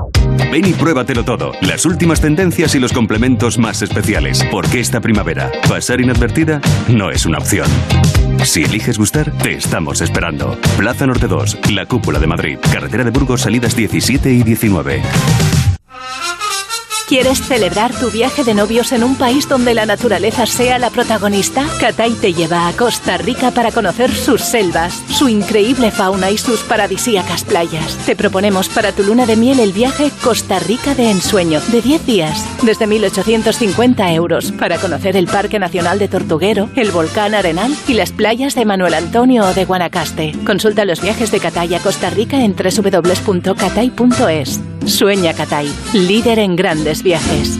Ven 0.51 0.67
y 0.67 0.73
pruébatelo 0.73 1.25
todo, 1.25 1.53
las 1.61 1.87
últimas 1.87 2.21
tendencias 2.21 2.75
y 2.75 2.79
los 2.79 2.93
complementos 2.93 3.57
más 3.57 3.81
especiales, 3.81 4.45
porque 4.51 4.79
esta 4.79 5.01
primavera, 5.01 5.51
pasar 5.67 6.01
inadvertida 6.01 6.61
no 6.87 7.09
es 7.09 7.25
una 7.25 7.39
opción. 7.39 7.67
Si 8.45 8.61
eliges 8.61 8.99
gustar, 8.99 9.35
te 9.39 9.55
estamos 9.55 10.01
esperando. 10.01 10.55
Plaza 10.77 11.07
Norte 11.07 11.25
2, 11.25 11.71
la 11.71 11.87
cúpula 11.87 12.19
de 12.19 12.27
Madrid, 12.27 12.59
carretera 12.71 13.03
de 13.03 13.09
Burgos, 13.09 13.41
salidas 13.41 13.75
17 13.75 14.31
y 14.31 14.43
19. 14.43 15.01
¿Quieres 17.11 17.41
celebrar 17.41 17.93
tu 17.93 18.09
viaje 18.09 18.45
de 18.45 18.53
novios 18.53 18.93
en 18.93 19.03
un 19.03 19.17
país 19.17 19.49
donde 19.49 19.73
la 19.73 19.85
naturaleza 19.85 20.45
sea 20.45 20.79
la 20.79 20.89
protagonista? 20.91 21.65
Catay 21.77 22.13
te 22.13 22.33
lleva 22.33 22.69
a 22.69 22.71
Costa 22.71 23.17
Rica 23.17 23.51
para 23.51 23.73
conocer 23.73 24.09
sus 24.15 24.39
selvas, 24.39 24.93
su 25.09 25.27
increíble 25.27 25.91
fauna 25.91 26.31
y 26.31 26.37
sus 26.37 26.61
paradisíacas 26.61 27.43
playas. 27.43 27.97
Te 28.05 28.15
proponemos 28.15 28.69
para 28.69 28.93
tu 28.93 29.03
luna 29.03 29.25
de 29.25 29.35
miel 29.35 29.59
el 29.59 29.73
viaje 29.73 30.09
Costa 30.23 30.59
Rica 30.59 30.95
de 30.95 31.11
ensueño, 31.11 31.59
de 31.67 31.81
10 31.81 32.05
días, 32.05 32.45
desde 32.63 32.87
1.850 32.87 34.13
euros, 34.13 34.53
para 34.53 34.77
conocer 34.77 35.17
el 35.17 35.27
Parque 35.27 35.59
Nacional 35.59 35.99
de 35.99 36.07
Tortuguero, 36.07 36.69
el 36.77 36.91
volcán 36.91 37.35
Arenal 37.35 37.75
y 37.89 37.95
las 37.95 38.13
playas 38.13 38.55
de 38.55 38.63
Manuel 38.63 38.93
Antonio 38.93 39.43
o 39.43 39.53
de 39.53 39.65
Guanacaste. 39.65 40.31
Consulta 40.45 40.85
los 40.85 41.01
viajes 41.01 41.29
de 41.29 41.41
Catay 41.41 41.75
a 41.75 41.79
Costa 41.79 42.09
Rica 42.09 42.41
en 42.41 42.55
www.catay.es. 42.55 43.81
Sueña 44.85 45.33
Catay, 45.33 45.71
líder 45.93 46.39
en 46.39 46.55
grandes 46.55 47.00
viajes. 47.03 47.59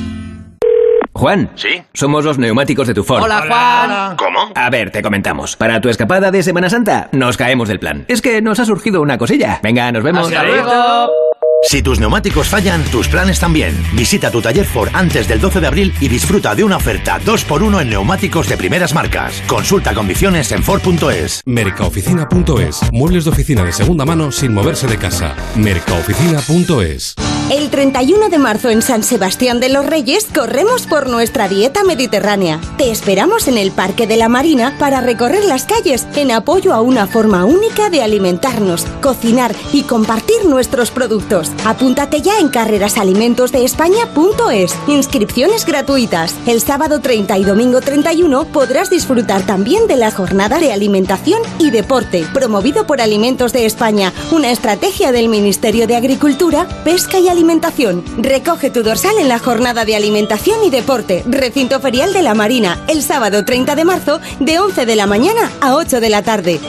Juan. 1.13 1.51
¿Sí? 1.55 1.83
Somos 1.93 2.25
los 2.25 2.37
neumáticos 2.37 2.87
de 2.87 2.93
tu 2.93 3.03
Ford. 3.03 3.21
Hola, 3.23 3.43
Juan. 3.47 4.15
¿Cómo? 4.15 4.51
A 4.55 4.69
ver, 4.69 4.91
te 4.91 5.01
comentamos. 5.01 5.55
Para 5.55 5.79
tu 5.81 5.89
escapada 5.89 6.31
de 6.31 6.41
Semana 6.41 6.69
Santa, 6.69 7.09
nos 7.11 7.37
caemos 7.37 7.67
del 7.67 7.79
plan. 7.79 8.05
Es 8.07 8.21
que 8.21 8.41
nos 8.41 8.59
ha 8.59 8.65
surgido 8.65 9.01
una 9.01 9.17
cosilla. 9.17 9.59
Venga, 9.61 9.91
nos 9.91 10.03
vemos. 10.03 10.27
Hasta 10.27 10.43
luego. 10.43 11.20
Si 11.63 11.83
tus 11.83 11.99
neumáticos 11.99 12.47
fallan, 12.47 12.83
tus 12.85 13.07
planes 13.07 13.39
también. 13.39 13.75
Visita 13.93 14.31
tu 14.31 14.41
taller 14.41 14.65
Ford 14.65 14.89
antes 14.93 15.27
del 15.27 15.39
12 15.39 15.61
de 15.61 15.67
abril 15.67 15.93
y 15.99 16.07
disfruta 16.07 16.55
de 16.55 16.63
una 16.63 16.77
oferta 16.77 17.19
2x1 17.19 17.81
en 17.81 17.89
neumáticos 17.89 18.49
de 18.49 18.57
primeras 18.57 18.93
marcas. 18.93 19.41
Consulta 19.47 19.93
condiciones 19.93 20.51
en 20.51 20.63
Ford.es. 20.63 21.41
Mercaoficina.es. 21.45 22.91
Muebles 22.91 23.25
de 23.25 23.29
oficina 23.29 23.63
de 23.63 23.73
segunda 23.73 24.05
mano 24.05 24.31
sin 24.31 24.53
moverse 24.53 24.87
de 24.87 24.97
casa. 24.97 25.35
Mercaoficina.es. 25.55 27.15
El 27.51 27.69
31 27.69 28.29
de 28.29 28.37
marzo 28.37 28.69
en 28.69 28.81
San 28.81 29.03
Sebastián 29.03 29.59
de 29.59 29.67
los 29.67 29.85
Reyes 29.85 30.25
corremos 30.33 30.87
por 30.87 31.09
nuestra 31.09 31.49
dieta 31.49 31.83
mediterránea. 31.83 32.61
Te 32.77 32.91
esperamos 32.91 33.49
en 33.49 33.57
el 33.57 33.71
Parque 33.71 34.07
de 34.07 34.15
la 34.15 34.29
Marina 34.29 34.77
para 34.79 35.01
recorrer 35.01 35.43
las 35.43 35.65
calles 35.65 36.07
en 36.15 36.31
apoyo 36.31 36.73
a 36.73 36.79
una 36.79 37.07
forma 37.07 37.43
única 37.43 37.89
de 37.89 38.03
alimentarnos, 38.03 38.85
cocinar 39.01 39.53
y 39.73 39.83
compartir 39.83 40.45
nuestros 40.45 40.91
productos. 40.91 41.50
Apúntate 41.65 42.21
ya 42.21 42.39
en 42.39 42.49
carrerasalimentosdeespaña.es. 42.49 44.75
Inscripciones 44.87 45.65
gratuitas. 45.65 46.35
El 46.45 46.61
sábado 46.61 47.01
30 47.01 47.37
y 47.37 47.43
domingo 47.43 47.81
31 47.81 48.45
podrás 48.45 48.89
disfrutar 48.89 49.45
también 49.45 49.87
de 49.87 49.97
la 49.97 50.11
jornada 50.11 50.59
de 50.59 50.71
alimentación 50.71 51.41
y 51.59 51.71
deporte, 51.71 52.25
promovido 52.33 52.87
por 52.87 53.01
Alimentos 53.01 53.53
de 53.53 53.65
España, 53.65 54.13
una 54.31 54.51
estrategia 54.51 55.11
del 55.11 55.29
Ministerio 55.29 55.87
de 55.87 55.95
Agricultura, 55.95 56.67
Pesca 56.83 57.19
y 57.19 57.29
Alimentación. 57.29 58.03
Recoge 58.17 58.69
tu 58.69 58.83
dorsal 58.83 59.17
en 59.19 59.29
la 59.29 59.39
jornada 59.39 59.85
de 59.85 59.95
alimentación 59.95 60.63
y 60.63 60.69
deporte, 60.69 61.23
recinto 61.27 61.79
ferial 61.79 62.13
de 62.13 62.21
la 62.21 62.33
Marina, 62.33 62.83
el 62.87 63.01
sábado 63.01 63.45
30 63.45 63.75
de 63.75 63.85
marzo, 63.85 64.19
de 64.39 64.59
11 64.59 64.85
de 64.85 64.95
la 64.95 65.07
mañana 65.07 65.51
a 65.61 65.75
8 65.75 65.99
de 65.99 66.09
la 66.09 66.23
tarde. 66.23 66.59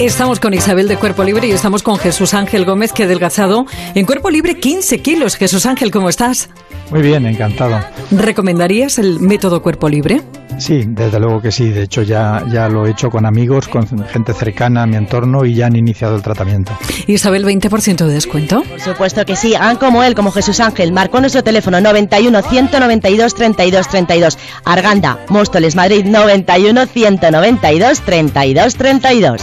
Estamos 0.00 0.40
con 0.40 0.52
Isabel 0.52 0.88
de 0.88 0.96
Cuerpo 0.96 1.22
Libre 1.22 1.46
y 1.46 1.52
estamos 1.52 1.84
con 1.84 1.98
Jesús 1.98 2.34
Ángel 2.34 2.64
Gómez, 2.64 2.92
que 2.92 3.04
ha 3.04 3.06
adelgazado 3.06 3.64
en 3.94 4.04
Cuerpo 4.04 4.28
Libre 4.28 4.58
15 4.58 4.98
kilos. 4.98 5.36
Jesús 5.36 5.66
Ángel, 5.66 5.92
¿cómo 5.92 6.08
estás? 6.08 6.50
Muy 6.90 7.00
bien, 7.00 7.24
encantado. 7.26 7.80
¿Recomendarías 8.10 8.98
el 8.98 9.20
método 9.20 9.62
Cuerpo 9.62 9.88
Libre? 9.88 10.20
Sí, 10.58 10.84
desde 10.86 11.20
luego 11.20 11.40
que 11.40 11.52
sí. 11.52 11.70
De 11.70 11.82
hecho, 11.82 12.02
ya, 12.02 12.44
ya 12.50 12.68
lo 12.68 12.86
he 12.86 12.90
hecho 12.90 13.08
con 13.08 13.24
amigos, 13.24 13.68
con 13.68 13.86
gente 14.06 14.34
cercana 14.34 14.82
a 14.82 14.86
mi 14.86 14.96
entorno 14.96 15.44
y 15.44 15.54
ya 15.54 15.66
han 15.66 15.76
iniciado 15.76 16.16
el 16.16 16.22
tratamiento. 16.22 16.76
Isabel, 17.06 17.44
20% 17.44 18.04
de 18.04 18.12
descuento. 18.12 18.62
Por 18.62 18.80
supuesto 18.80 19.24
que 19.24 19.36
sí. 19.36 19.54
Hagan 19.54 19.76
como 19.76 20.02
él, 20.02 20.16
como 20.16 20.32
Jesús 20.32 20.58
Ángel. 20.58 20.92
Marcó 20.92 21.20
nuestro 21.20 21.44
teléfono 21.44 21.80
91 21.80 22.42
192 22.42 23.34
32 23.34 23.88
32. 23.88 24.38
Arganda, 24.64 25.20
Móstoles, 25.28 25.76
Madrid 25.76 26.04
91 26.04 26.86
192 26.86 28.00
32 28.00 28.74
32. 28.74 29.42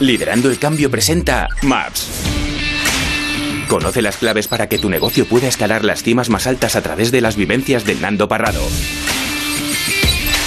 Liderando 0.00 0.50
el 0.50 0.58
cambio, 0.58 0.90
presenta 0.90 1.48
Maps. 1.62 2.08
Conoce 3.68 4.02
las 4.02 4.16
claves 4.16 4.48
para 4.48 4.68
que 4.68 4.78
tu 4.78 4.90
negocio 4.90 5.26
pueda 5.26 5.46
escalar 5.46 5.84
las 5.84 6.02
cimas 6.02 6.28
más 6.28 6.48
altas 6.48 6.74
a 6.74 6.82
través 6.82 7.12
de 7.12 7.20
las 7.20 7.36
vivencias 7.36 7.84
de 7.84 7.94
Nando 7.94 8.26
Parrado. 8.26 8.62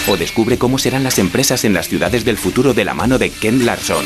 O 0.09 0.17
descubre 0.17 0.57
cómo 0.57 0.77
serán 0.77 1.05
las 1.05 1.19
empresas 1.19 1.63
en 1.63 1.73
las 1.73 1.87
ciudades 1.87 2.25
del 2.25 2.37
futuro 2.37 2.73
de 2.73 2.83
la 2.83 2.93
mano 2.93 3.17
de 3.17 3.29
Ken 3.29 3.65
Larson. 3.65 4.05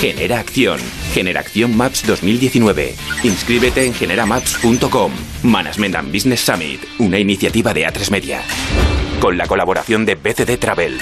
Genera 0.00 0.38
Acción. 0.38 0.78
Generación 1.12 1.76
Maps 1.76 2.06
2019. 2.06 2.94
Inscríbete 3.24 3.86
en 3.86 3.94
generamaps.com. 3.94 5.12
Management 5.42 5.96
and 5.96 6.12
Business 6.12 6.40
Summit, 6.40 6.80
una 6.98 7.18
iniciativa 7.18 7.74
de 7.74 7.88
A3 7.88 8.10
Media. 8.10 8.42
Con 9.18 9.36
la 9.36 9.48
colaboración 9.48 10.06
de 10.06 10.14
BCD 10.14 10.58
Travel. 10.58 11.00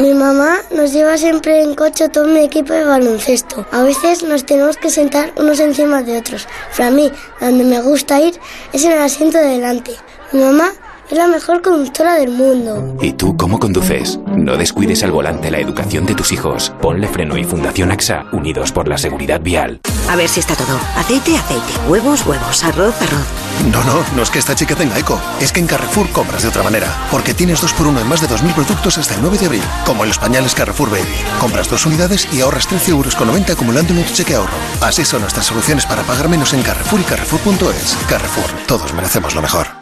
Mi 0.00 0.14
mamá 0.14 0.62
nos 0.70 0.94
lleva 0.94 1.18
siempre 1.18 1.62
en 1.62 1.74
coche 1.74 2.08
todo 2.08 2.24
mi 2.24 2.40
equipo 2.40 2.72
de 2.72 2.84
baloncesto. 2.84 3.66
A 3.70 3.82
veces 3.82 4.22
nos 4.22 4.46
tenemos 4.46 4.78
que 4.78 4.88
sentar 4.88 5.34
unos 5.36 5.60
encima 5.60 6.02
de 6.02 6.16
otros. 6.16 6.48
Pero 6.74 6.88
a 6.88 6.90
mí, 6.90 7.12
donde 7.38 7.64
me 7.64 7.82
gusta 7.82 8.18
ir, 8.18 8.40
es 8.72 8.82
en 8.86 8.92
el 8.92 9.02
asiento 9.02 9.36
de 9.36 9.48
delante. 9.48 9.92
Mi 10.32 10.40
mamá 10.40 10.72
es 11.10 11.18
la 11.18 11.26
mejor 11.26 11.60
conductora 11.60 12.14
del 12.14 12.30
mundo. 12.30 12.96
¿Y 13.00 13.12
tú 13.12 13.36
cómo 13.36 13.58
conduces? 13.58 14.18
No 14.28 14.56
descuides 14.56 15.02
al 15.02 15.10
volante 15.10 15.50
la 15.50 15.58
educación 15.58 16.06
de 16.06 16.14
tus 16.14 16.30
hijos. 16.32 16.72
Ponle 16.80 17.08
freno 17.08 17.36
y 17.36 17.44
Fundación 17.44 17.90
AXA, 17.90 18.26
unidos 18.32 18.70
por 18.70 18.86
la 18.86 18.96
seguridad 18.96 19.40
vial. 19.40 19.80
A 20.08 20.16
ver 20.16 20.28
si 20.28 20.40
está 20.40 20.54
todo. 20.54 20.78
Aceite, 20.96 21.36
aceite. 21.36 21.88
Huevos, 21.88 22.24
huevos. 22.26 22.62
Arroz, 22.64 22.94
arroz. 23.02 23.26
No, 23.72 23.82
no, 23.84 24.04
no 24.14 24.22
es 24.22 24.30
que 24.30 24.38
esta 24.38 24.54
chica 24.54 24.74
tenga 24.74 24.98
eco. 24.98 25.20
Es 25.40 25.52
que 25.52 25.60
en 25.60 25.66
Carrefour 25.66 26.08
compras 26.10 26.42
de 26.42 26.48
otra 26.48 26.62
manera. 26.62 26.88
Porque 27.10 27.34
tienes 27.34 27.60
dos 27.60 27.72
por 27.72 27.86
uno 27.86 28.00
en 28.00 28.08
más 28.08 28.20
de 28.20 28.28
2.000 28.28 28.54
productos 28.54 28.96
hasta 28.98 29.14
el 29.14 29.22
9 29.22 29.38
de 29.38 29.46
abril. 29.46 29.62
Como 29.84 30.04
en 30.04 30.08
los 30.08 30.18
pañales 30.18 30.54
Carrefour 30.54 30.90
Baby. 30.90 31.08
Compras 31.40 31.68
dos 31.68 31.86
unidades 31.86 32.28
y 32.32 32.40
ahorras 32.40 32.68
13 32.68 32.92
euros 32.92 33.16
con 33.16 33.26
90 33.28 33.52
acumulando 33.52 33.92
en 33.92 34.04
tu 34.04 34.12
cheque 34.12 34.34
ahorro. 34.34 34.54
Así 34.80 35.04
son 35.04 35.22
nuestras 35.22 35.46
soluciones 35.46 35.86
para 35.86 36.02
pagar 36.02 36.28
menos 36.28 36.54
en 36.54 36.62
Carrefour 36.62 37.00
y 37.00 37.04
Carrefour.es. 37.04 37.98
Carrefour, 38.08 38.50
todos 38.66 38.92
merecemos 38.94 39.34
lo 39.34 39.42
mejor. 39.42 39.79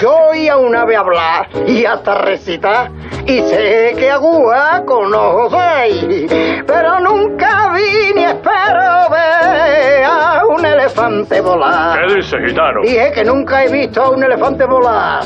Yo 0.00 0.14
oí 0.30 0.48
a 0.48 0.56
un 0.56 0.76
ave 0.76 0.94
hablar 0.94 1.48
y 1.66 1.84
hasta 1.84 2.14
recitar 2.14 2.92
y 3.26 3.40
sé 3.40 3.94
que 3.96 4.10
agua 4.10 4.82
conocéis, 4.86 6.30
pero 6.66 7.00
nunca 7.00 7.72
vi 7.72 8.12
ni 8.14 8.24
espero 8.24 9.10
ver 9.10 10.04
a 10.04 10.42
un 10.46 10.64
elefante 10.64 11.40
volar. 11.40 11.98
¿Qué 11.98 12.14
dice, 12.16 12.36
gitano? 12.46 12.80
Dije 12.82 13.12
que 13.14 13.24
nunca 13.24 13.64
he 13.64 13.72
visto 13.72 14.02
a 14.02 14.10
un 14.10 14.22
elefante 14.22 14.66
volar. 14.66 15.24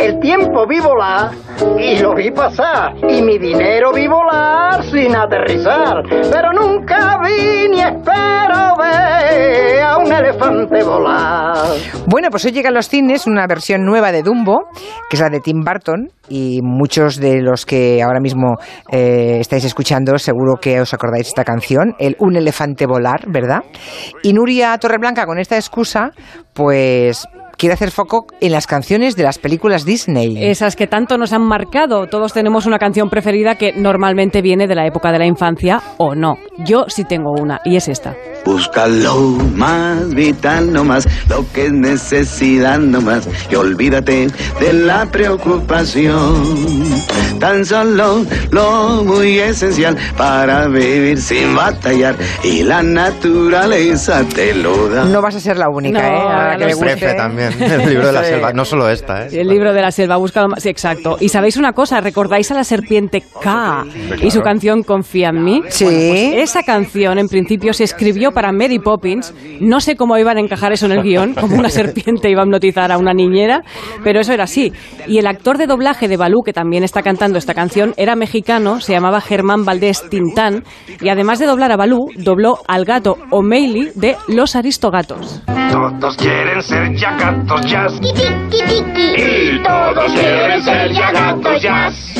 El 0.00 0.20
tiempo 0.20 0.66
vi 0.66 0.78
volar 0.80 1.30
y 1.78 1.98
lo 1.98 2.14
vi 2.14 2.30
pasar 2.30 2.94
y 3.08 3.22
mi 3.22 3.38
dinero 3.38 3.92
vi 3.92 4.06
volar 4.06 4.82
sin 4.84 5.16
aterrizar, 5.16 6.02
pero 6.30 6.52
nunca 6.52 7.18
vi 7.24 7.68
ni 7.70 7.80
espero 7.80 8.76
ver 8.78 9.82
a 9.82 9.96
un 9.98 10.12
elefante 10.12 10.82
volar. 10.84 11.56
Bueno, 12.06 12.28
pues 12.30 12.44
hoy 12.44 12.52
llega 12.52 12.68
a 12.68 12.72
los 12.72 12.88
cines 12.88 13.26
una 13.26 13.46
versión 13.46 13.84
nueva 13.84 14.12
de 14.12 14.22
Dumbo, 14.22 14.68
que 15.08 15.16
es 15.16 15.20
la 15.20 15.28
de 15.28 15.40
Tim 15.40 15.64
Burton, 15.64 16.10
y 16.28 16.60
muchos 16.62 17.16
de 17.16 17.40
los 17.40 17.66
que 17.66 18.02
ahora 18.02 18.20
mismo 18.20 18.56
eh, 18.90 19.38
estáis 19.40 19.64
escuchando 19.64 20.18
seguro 20.18 20.56
que 20.60 20.80
os 20.80 20.92
acordáis 20.94 21.28
esta 21.28 21.44
canción, 21.44 21.94
el 21.98 22.16
Un 22.18 22.36
elefante 22.36 22.86
volar, 22.86 23.24
¿verdad? 23.28 23.60
Y 24.22 24.32
Nuria 24.32 24.76
Torreblanca 24.78 25.26
con 25.26 25.38
esta 25.38 25.56
excusa, 25.56 26.10
pues 26.52 27.26
quiere 27.56 27.74
hacer 27.74 27.90
foco 27.90 28.26
en 28.40 28.52
las 28.52 28.66
canciones 28.66 29.16
de 29.16 29.22
las 29.22 29.38
películas 29.38 29.84
Disney. 29.84 30.44
Esas 30.44 30.76
que 30.76 30.86
tanto 30.86 31.18
nos 31.18 31.32
han 31.32 31.42
marcado. 31.42 32.06
Todos 32.06 32.32
tenemos 32.32 32.66
una 32.66 32.78
canción 32.78 33.08
preferida 33.08 33.56
que 33.56 33.72
normalmente 33.72 34.42
viene 34.42 34.66
de 34.66 34.74
la 34.74 34.86
época 34.86 35.12
de 35.12 35.18
la 35.18 35.26
infancia 35.26 35.80
o 35.98 36.14
no. 36.14 36.36
Yo 36.58 36.84
sí 36.88 37.04
tengo 37.04 37.32
una 37.32 37.60
y 37.64 37.76
es 37.76 37.88
esta. 37.88 38.14
Busca 38.46 38.86
lo 38.86 39.16
más 39.56 40.14
vital 40.14 40.72
nomás, 40.72 41.08
lo 41.28 41.44
que 41.52 41.66
es 41.66 41.72
necesidad 41.72 42.78
nomás, 42.78 43.28
y 43.50 43.56
olvídate 43.56 44.28
de 44.60 44.72
la 44.72 45.04
preocupación. 45.06 47.02
Tan 47.40 47.66
solo 47.66 48.24
lo 48.50 49.02
muy 49.02 49.40
esencial 49.40 49.96
para 50.16 50.68
vivir 50.68 51.20
sin 51.20 51.56
batallar, 51.56 52.14
y 52.44 52.62
la 52.62 52.84
naturaleza 52.84 54.22
te 54.32 54.54
lo 54.54 54.90
da. 54.90 55.04
No 55.06 55.20
vas 55.20 55.34
a 55.34 55.40
ser 55.40 55.58
la 55.58 55.68
única, 55.68 56.00
No, 56.00 56.06
¿eh? 56.06 56.20
A 56.20 56.56
la 56.56 56.66
que 56.68 56.74
le 56.84 57.14
también, 57.14 57.52
el 57.60 57.88
libro 57.88 58.06
de 58.06 58.12
la 58.12 58.22
selva, 58.22 58.52
no 58.52 58.64
solo 58.64 58.88
esta, 58.88 59.26
¿eh? 59.26 59.40
El 59.40 59.48
libro 59.48 59.72
de 59.72 59.82
la 59.82 59.90
selva, 59.90 60.18
busca 60.18 60.42
lo 60.42 60.50
más. 60.50 60.62
Sí, 60.62 60.68
exacto. 60.68 61.16
Y 61.18 61.30
sabéis 61.30 61.56
una 61.56 61.72
cosa, 61.72 62.00
¿recordáis 62.00 62.48
a 62.52 62.54
la 62.54 62.62
serpiente 62.62 63.24
K 63.42 63.84
y 64.22 64.30
su 64.30 64.40
canción 64.40 64.84
Confía 64.84 65.30
en 65.30 65.42
mí? 65.42 65.62
Sí. 65.68 65.84
Bueno, 65.84 65.98
pues 66.10 66.50
esa 66.50 66.62
canción 66.62 67.18
en 67.18 67.28
principio 67.28 67.72
se 67.72 67.82
escribió 67.82 68.30
para 68.36 68.52
Mary 68.52 68.78
Poppins. 68.78 69.34
No 69.62 69.80
sé 69.80 69.96
cómo 69.96 70.18
iban 70.18 70.36
a 70.36 70.40
encajar 70.40 70.70
eso 70.70 70.84
en 70.84 70.92
el 70.92 71.02
guion, 71.02 71.32
como 71.32 71.56
una 71.56 71.70
serpiente 71.70 72.28
iba 72.28 72.42
a 72.42 72.44
hipnotizar 72.44 72.92
a 72.92 72.98
una 72.98 73.14
niñera, 73.14 73.62
pero 74.04 74.20
eso 74.20 74.34
era 74.34 74.44
así. 74.44 74.74
Y 75.06 75.16
el 75.16 75.26
actor 75.26 75.56
de 75.56 75.66
doblaje 75.66 76.06
de 76.06 76.18
Balú, 76.18 76.42
que 76.44 76.52
también 76.52 76.84
está 76.84 77.00
cantando 77.00 77.38
esta 77.38 77.54
canción, 77.54 77.94
era 77.96 78.14
mexicano, 78.14 78.80
se 78.80 78.92
llamaba 78.92 79.22
Germán 79.22 79.64
Valdés 79.64 80.06
Tintán, 80.10 80.64
y 81.00 81.08
además 81.08 81.38
de 81.38 81.46
doblar 81.46 81.72
a 81.72 81.76
Balú, 81.76 82.10
dobló 82.16 82.58
al 82.68 82.84
gato 82.84 83.16
O'Malley 83.30 83.92
de 83.94 84.16
Los 84.28 84.54
Aristogatos. 84.54 85.42
Todos 85.72 86.16
quieren 86.16 86.62
ser 86.62 86.94
ya 86.94 87.16
gatos 87.16 87.62
jazz. 87.62 87.98
Y 88.02 89.62
todos 89.62 90.12
quieren 90.12 90.62
ser 90.62 90.92
ya 90.92 91.10
gatos 91.10 91.62
jazz. 91.62 92.14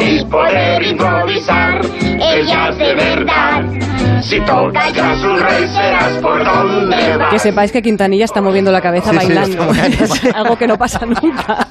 Y 0.00 0.24
poder 0.24 0.82
improvisar 0.82 1.80
el 1.84 2.46
jazz 2.46 2.78
verdad. 2.78 3.99
Si 4.22 4.38
tocas 4.40 5.24
un 5.24 5.38
rey 5.38 5.66
serás 5.68 6.18
por 6.20 6.44
donde 6.44 7.16
vas. 7.16 7.30
Que 7.30 7.38
sepáis 7.38 7.72
que 7.72 7.80
Quintanilla 7.80 8.24
está 8.24 8.40
moviendo 8.40 8.70
la 8.70 8.80
cabeza 8.80 9.10
Sí, 9.12 9.18
sí, 9.20 9.26
bailando. 9.26 9.66
Algo 10.34 10.56
que 10.56 10.66
no 10.66 10.76
pasa 10.76 11.06
nunca. 11.06 11.68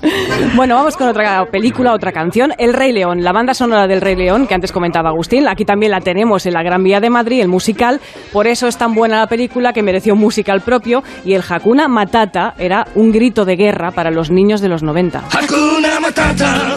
Bueno, 0.55 0.75
vamos 0.75 0.97
con 0.97 1.07
otra 1.07 1.45
película, 1.45 1.93
otra 1.93 2.11
canción. 2.11 2.53
El 2.57 2.73
Rey 2.73 2.91
León, 2.91 3.23
la 3.23 3.31
banda 3.31 3.53
sonora 3.53 3.87
del 3.87 4.01
Rey 4.01 4.15
León, 4.15 4.47
que 4.47 4.55
antes 4.55 4.71
comentaba 4.71 5.09
Agustín. 5.09 5.47
Aquí 5.47 5.63
también 5.63 5.91
la 5.91 6.01
tenemos 6.01 6.45
en 6.45 6.53
la 6.53 6.63
Gran 6.63 6.83
Vía 6.83 6.99
de 6.99 7.09
Madrid, 7.09 7.41
el 7.41 7.47
musical. 7.47 8.01
Por 8.33 8.47
eso 8.47 8.67
es 8.67 8.77
tan 8.77 8.95
buena 8.95 9.19
la 9.19 9.27
película 9.27 9.71
que 9.71 9.83
mereció 9.83 10.13
un 10.13 10.19
musical 10.19 10.61
propio. 10.61 11.03
Y 11.23 11.33
el 11.33 11.43
Hakuna 11.47 11.87
Matata 11.87 12.55
era 12.57 12.87
un 12.95 13.11
grito 13.11 13.45
de 13.45 13.55
guerra 13.55 13.91
para 13.91 14.11
los 14.11 14.31
niños 14.31 14.61
de 14.61 14.69
los 14.69 14.81
90. 14.83 15.23
Hakuna 15.31 15.99
Matata, 15.99 16.75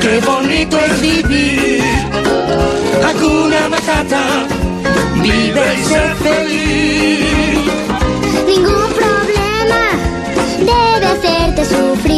qué 0.00 0.20
bonito 0.24 0.78
es 0.78 1.00
vivir. 1.00 2.19
Hakuna 3.04 3.68
Matata, 3.68 4.22
vive 5.22 5.74
y 5.78 5.84
sé 5.84 6.14
feliz. 6.22 7.58
Ningún 8.46 8.88
problema 9.00 9.82
debe 10.58 11.06
hacerte 11.06 11.64
sufrir. 11.64 12.09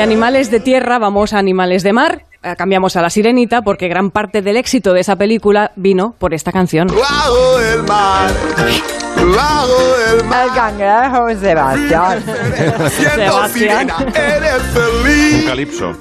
De 0.00 0.04
animales 0.04 0.50
de 0.50 0.60
tierra 0.60 0.98
vamos 0.98 1.34
a 1.34 1.38
animales 1.38 1.82
de 1.82 1.92
mar. 1.92 2.22
Eh, 2.42 2.54
Cambiamos 2.56 2.96
a 2.96 3.02
la 3.02 3.10
sirenita 3.10 3.60
porque 3.60 3.86
gran 3.88 4.10
parte 4.10 4.40
del 4.40 4.56
éxito 4.56 4.94
de 4.94 5.00
esa 5.00 5.14
película 5.16 5.72
vino 5.76 6.14
por 6.18 6.32
esta 6.32 6.52
canción. 6.52 6.88
Bajo 6.88 7.60
el 7.60 7.82
mar, 7.82 8.30
bajo 9.36 9.76
el 10.18 10.24
mar. 10.24 10.46
El 10.46 10.54
cangrejo 10.54 11.28
Sebastián. 11.40 12.24
Sirena, 13.52 13.96
eres 14.14 14.62
feliz. 14.72 15.34
Un 15.42 15.46
calipso. 15.46 15.92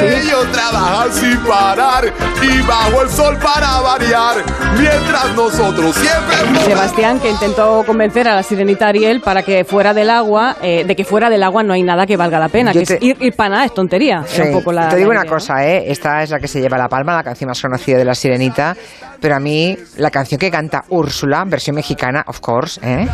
Ellos 0.00 0.46
trabajan 0.52 1.12
sin 1.12 1.36
parar 1.38 2.12
y 2.42 2.62
bajo 2.62 3.02
el 3.02 3.08
sol 3.10 3.36
para 3.42 3.80
variar, 3.80 4.36
mientras 4.76 5.34
nosotros 5.36 5.94
siempre 5.94 6.64
Sebastián 6.64 7.20
que 7.20 7.30
intentó 7.30 7.84
convencer 7.86 8.26
a 8.26 8.34
la 8.34 8.42
sirenita 8.42 8.88
Ariel 8.88 9.20
para 9.20 9.42
que 9.44 9.64
fuera 9.64 9.94
del 9.94 10.10
agua, 10.10 10.56
eh, 10.62 10.84
de 10.84 10.96
que 10.96 11.04
fuera 11.04 11.30
del 11.30 11.42
agua 11.44 11.62
no 11.62 11.74
hay 11.74 11.82
nada 11.84 12.06
que 12.06 12.16
valga 12.16 12.40
la 12.40 12.48
pena, 12.48 12.72
Yo 12.72 12.80
que 12.80 12.86
te- 12.86 12.94
es 12.96 13.02
ir, 13.02 13.16
para 13.34 13.50
nada, 13.50 13.64
es 13.66 13.74
tontería. 13.74 14.18
Era 14.18 14.26
Sí, 14.26 14.42
un 14.42 14.52
poco 14.52 14.72
la- 14.72 14.88
te 14.88 14.96
digo 14.96 15.12
la 15.12 15.20
una 15.20 15.26
idea, 15.26 15.32
cosa. 15.34 15.66
¿eh? 15.66 15.84
Esta 15.90 16.22
es 16.22 16.30
la 16.30 16.38
que 16.38 16.48
se 16.48 16.60
lleva 16.60 16.76
la 16.78 16.88
palma, 16.88 17.14
la 17.16 17.22
canción 17.22 17.48
más 17.48 17.60
conocida 17.60 17.98
de 17.98 18.04
La 18.04 18.14
Sirenita. 18.14 18.76
Pero 19.22 19.36
a 19.36 19.38
mí, 19.38 19.74
la 19.96 20.10
canción 20.10 20.38
que 20.38 20.50
canta 20.50 20.82
Úrsula, 20.90 21.44
versión 21.46 21.76
mexicana, 21.76 22.24
of 22.26 22.40
course, 22.40 22.80
¿eh? 22.82 23.06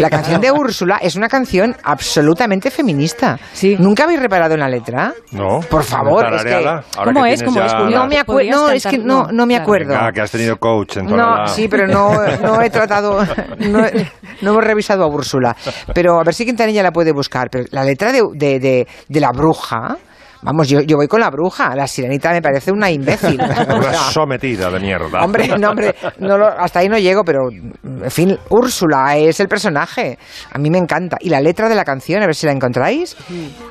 La 0.00 0.08
canción 0.08 0.40
de 0.40 0.50
Úrsula 0.50 0.98
es 1.02 1.14
una 1.16 1.28
canción 1.28 1.76
absolutamente 1.84 2.70
feminista. 2.70 3.38
¿Nunca 3.78 4.04
habéis 4.04 4.20
reparado 4.20 4.54
en 4.54 4.60
la 4.60 4.68
letra? 4.68 5.12
No. 5.32 5.60
Por 5.68 5.84
favor, 5.84 6.24
es 6.34 6.44
que... 6.44 6.80
¿Cómo 7.04 7.22
que 7.24 7.32
es? 7.34 7.42
¿Cómo 7.42 7.60
es, 7.62 7.72
No 7.90 8.06
me 8.06 8.18
acuerdo. 8.18 8.50
No, 8.50 8.70
es 8.70 8.86
que 8.86 8.96
no, 8.98 9.24
no 9.30 9.44
me 9.46 9.56
acuerdo. 9.56 9.90
Venga, 9.92 10.10
que 10.12 10.20
has 10.22 10.30
tenido 10.30 10.56
coach 10.56 10.96
en 10.96 11.06
No, 11.06 11.46
sí, 11.46 11.68
pero 11.68 11.86
no, 11.86 12.14
no 12.42 12.62
he 12.62 12.70
tratado, 12.70 13.22
no, 13.58 13.84
he- 13.86 14.10
no 14.40 14.52
hemos 14.52 14.64
revisado 14.64 15.04
a 15.04 15.08
Úrsula. 15.08 15.54
Pero 15.94 16.18
a 16.18 16.24
ver 16.24 16.32
si 16.34 16.46
Quintanilla 16.46 16.82
la 16.82 16.90
puede 16.90 17.12
buscar. 17.12 17.48
Pero 17.50 17.64
la 17.70 17.84
letra 17.84 18.12
de, 18.12 18.22
de, 18.34 18.58
de, 18.58 18.88
de 19.08 19.20
la 19.20 19.30
bruja, 19.32 19.98
vamos, 20.42 20.68
yo, 20.68 20.80
yo 20.80 20.96
voy 20.96 21.08
con 21.08 21.20
la 21.20 21.30
bruja. 21.30 21.74
La 21.74 21.86
sirenita 21.86 22.32
me 22.32 22.42
parece 22.42 22.72
una 22.72 22.90
imbécil. 22.90 23.40
Una 23.40 23.92
sometida 23.92 24.70
de 24.70 24.80
mierda. 24.80 25.24
Hombre, 25.24 25.48
no, 25.58 25.70
hombre, 25.70 25.94
no 26.18 26.36
lo- 26.38 26.46
hasta 26.48 26.80
ahí 26.80 26.88
no 26.88 26.98
llego, 26.98 27.24
pero 27.24 27.48
en 27.50 28.10
fin, 28.10 28.36
Úrsula 28.48 29.16
es 29.16 29.40
el 29.40 29.48
personaje. 29.48 30.18
A 30.52 30.58
mí 30.58 30.70
me 30.70 30.78
encanta. 30.78 31.16
Y 31.20 31.28
la 31.30 31.40
letra 31.40 31.68
de 31.68 31.74
la 31.74 31.84
canción, 31.84 32.22
a 32.22 32.26
ver 32.26 32.34
si 32.34 32.46
la 32.46 32.52
encontráis. 32.52 33.16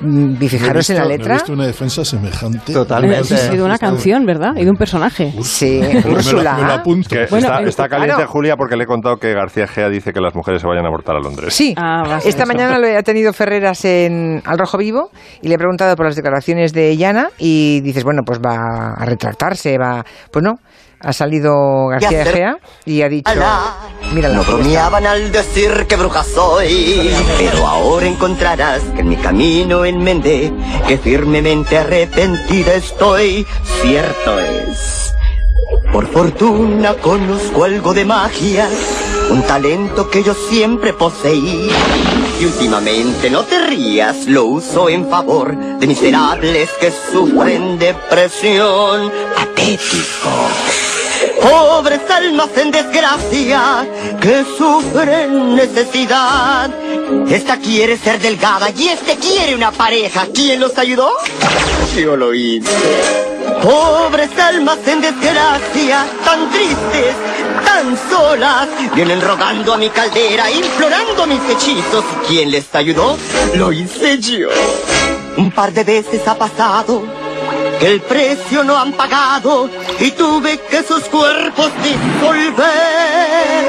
Mm, 0.00 0.34
Y 0.42 0.48
fijaros 0.48 0.88
en 0.90 0.96
la 0.98 1.04
he 1.04 1.08
letra. 1.08 1.34
visto 1.34 1.52
una 1.52 1.66
defensa 1.66 2.04
semejante. 2.04 2.72
Sí, 3.24 3.36
sí, 3.36 3.56
de 3.56 3.62
una 3.62 3.78
canción, 3.78 4.24
¿verdad? 4.26 4.52
Y 4.56 4.64
de 4.64 4.70
un 4.70 4.76
personaje. 4.76 5.32
Sí, 5.42 5.80
Me 5.82 6.00
lo- 6.02 6.12
Úrsula. 6.12 6.54
me 6.54 6.62
lo 6.66 6.72
apunto. 6.74 7.08
Que 7.08 7.26
Bueno, 7.30 7.46
está, 7.46 7.60
en- 7.60 7.68
está 7.68 7.88
caliente 7.88 8.14
claro. 8.16 8.30
Julia 8.30 8.56
porque 8.56 8.76
le 8.76 8.84
he 8.84 8.86
contado 8.86 9.16
que 9.16 9.32
García 9.32 9.66
Gea 9.66 9.88
dice 9.88 10.12
que 10.12 10.20
las 10.20 10.34
mujeres 10.34 10.60
se 10.62 10.66
vayan 10.68 10.84
a 10.84 10.88
abortar 10.88 11.16
a 11.16 11.20
Londres. 11.20 11.54
Sí, 11.54 11.74
Ah, 11.76 12.18
esta 12.24 12.46
mañana 12.46 12.78
lo 12.78 12.86
ha 12.98 13.02
tenido 13.02 13.32
Ferreras 13.32 13.84
en 13.84 14.42
Al 14.44 14.58
Rojo 14.58 14.78
Vivo 14.78 15.10
y 15.42 15.48
le 15.48 15.54
he 15.54 15.58
preguntado 15.58 15.94
por 15.96 16.06
las 16.06 16.16
declaraciones 16.16 16.59
de 16.72 16.96
Llana 16.96 17.30
y 17.38 17.80
dices, 17.80 18.04
bueno, 18.04 18.22
pues 18.24 18.38
va 18.40 18.92
a 18.94 19.04
retractarse, 19.04 19.78
va... 19.78 20.04
Pues 20.30 20.42
no, 20.44 20.58
ha 21.00 21.12
salido 21.12 21.86
García 21.88 22.20
hacer- 22.22 22.34
Gea 22.34 22.56
y 22.84 23.02
ha 23.02 23.08
dicho... 23.08 23.30
Mírala, 24.12 24.36
No 24.36 24.44
bromeaban 24.44 25.06
al 25.06 25.30
decir 25.32 25.86
que 25.88 25.96
bruja 25.96 26.22
soy, 26.24 27.14
pero 27.38 27.66
ahora 27.66 28.06
encontrarás 28.06 28.80
que 28.94 29.00
en 29.00 29.08
mi 29.08 29.16
camino 29.16 29.84
enmendé, 29.84 30.52
que 30.86 30.98
firmemente 30.98 31.78
arrepentida 31.78 32.74
estoy, 32.74 33.46
cierto 33.82 34.38
es. 34.40 35.14
Por 35.92 36.06
fortuna 36.08 36.94
conozco 36.94 37.64
algo 37.64 37.94
de 37.94 38.04
magia, 38.04 38.68
un 39.30 39.42
talento 39.42 40.10
que 40.10 40.22
yo 40.22 40.34
siempre 40.34 40.92
poseí. 40.92 41.70
Y 42.40 42.44
últimamente 42.44 43.30
no 43.30 43.44
te 43.44 43.66
rías, 43.66 44.26
lo 44.26 44.44
uso 44.44 44.88
en 44.88 45.08
favor 45.08 45.56
de 45.56 45.86
miserables 45.86 46.70
que 46.80 46.92
sufren 47.12 47.78
depresión. 47.78 49.10
Patético. 49.34 50.30
Pobres 51.40 52.00
almas 52.10 52.50
en 52.56 52.70
desgracia 52.70 53.86
que 54.20 54.44
sufren 54.56 55.54
necesidad. 55.54 56.70
Esta 57.28 57.58
quiere 57.58 57.96
ser 57.96 58.20
delgada 58.20 58.70
y 58.70 58.88
este 58.88 59.16
quiere 59.16 59.54
una 59.54 59.70
pareja. 59.70 60.26
¿Quién 60.34 60.60
los 60.60 60.76
ayudó? 60.78 61.10
Yo 61.96 62.16
lo 62.16 62.34
hice. 62.34 62.70
Pobres 63.62 64.30
almas 64.38 64.78
en 64.86 65.00
desgracia, 65.00 66.06
tan 66.24 66.50
tristes, 66.50 67.14
solas, 68.08 68.68
vienen 68.94 69.20
rogando 69.20 69.74
a 69.74 69.76
mi 69.76 69.88
caldera, 69.90 70.50
implorando 70.50 71.26
mis 71.26 71.40
hechizos. 71.48 72.04
¿Quién 72.26 72.50
les 72.50 72.74
ayudó? 72.74 73.16
Lo 73.54 73.72
hice 73.72 74.18
yo. 74.18 74.48
Un 75.36 75.50
par 75.50 75.72
de 75.72 75.84
veces 75.84 76.26
ha 76.26 76.34
pasado 76.34 77.02
que 77.78 77.86
el 77.86 78.00
precio 78.02 78.62
no 78.64 78.76
han 78.76 78.92
pagado 78.92 79.70
y 79.98 80.10
tuve 80.10 80.58
que 80.58 80.82
sus 80.82 81.04
cuerpos 81.04 81.70
disolver. 81.82 83.64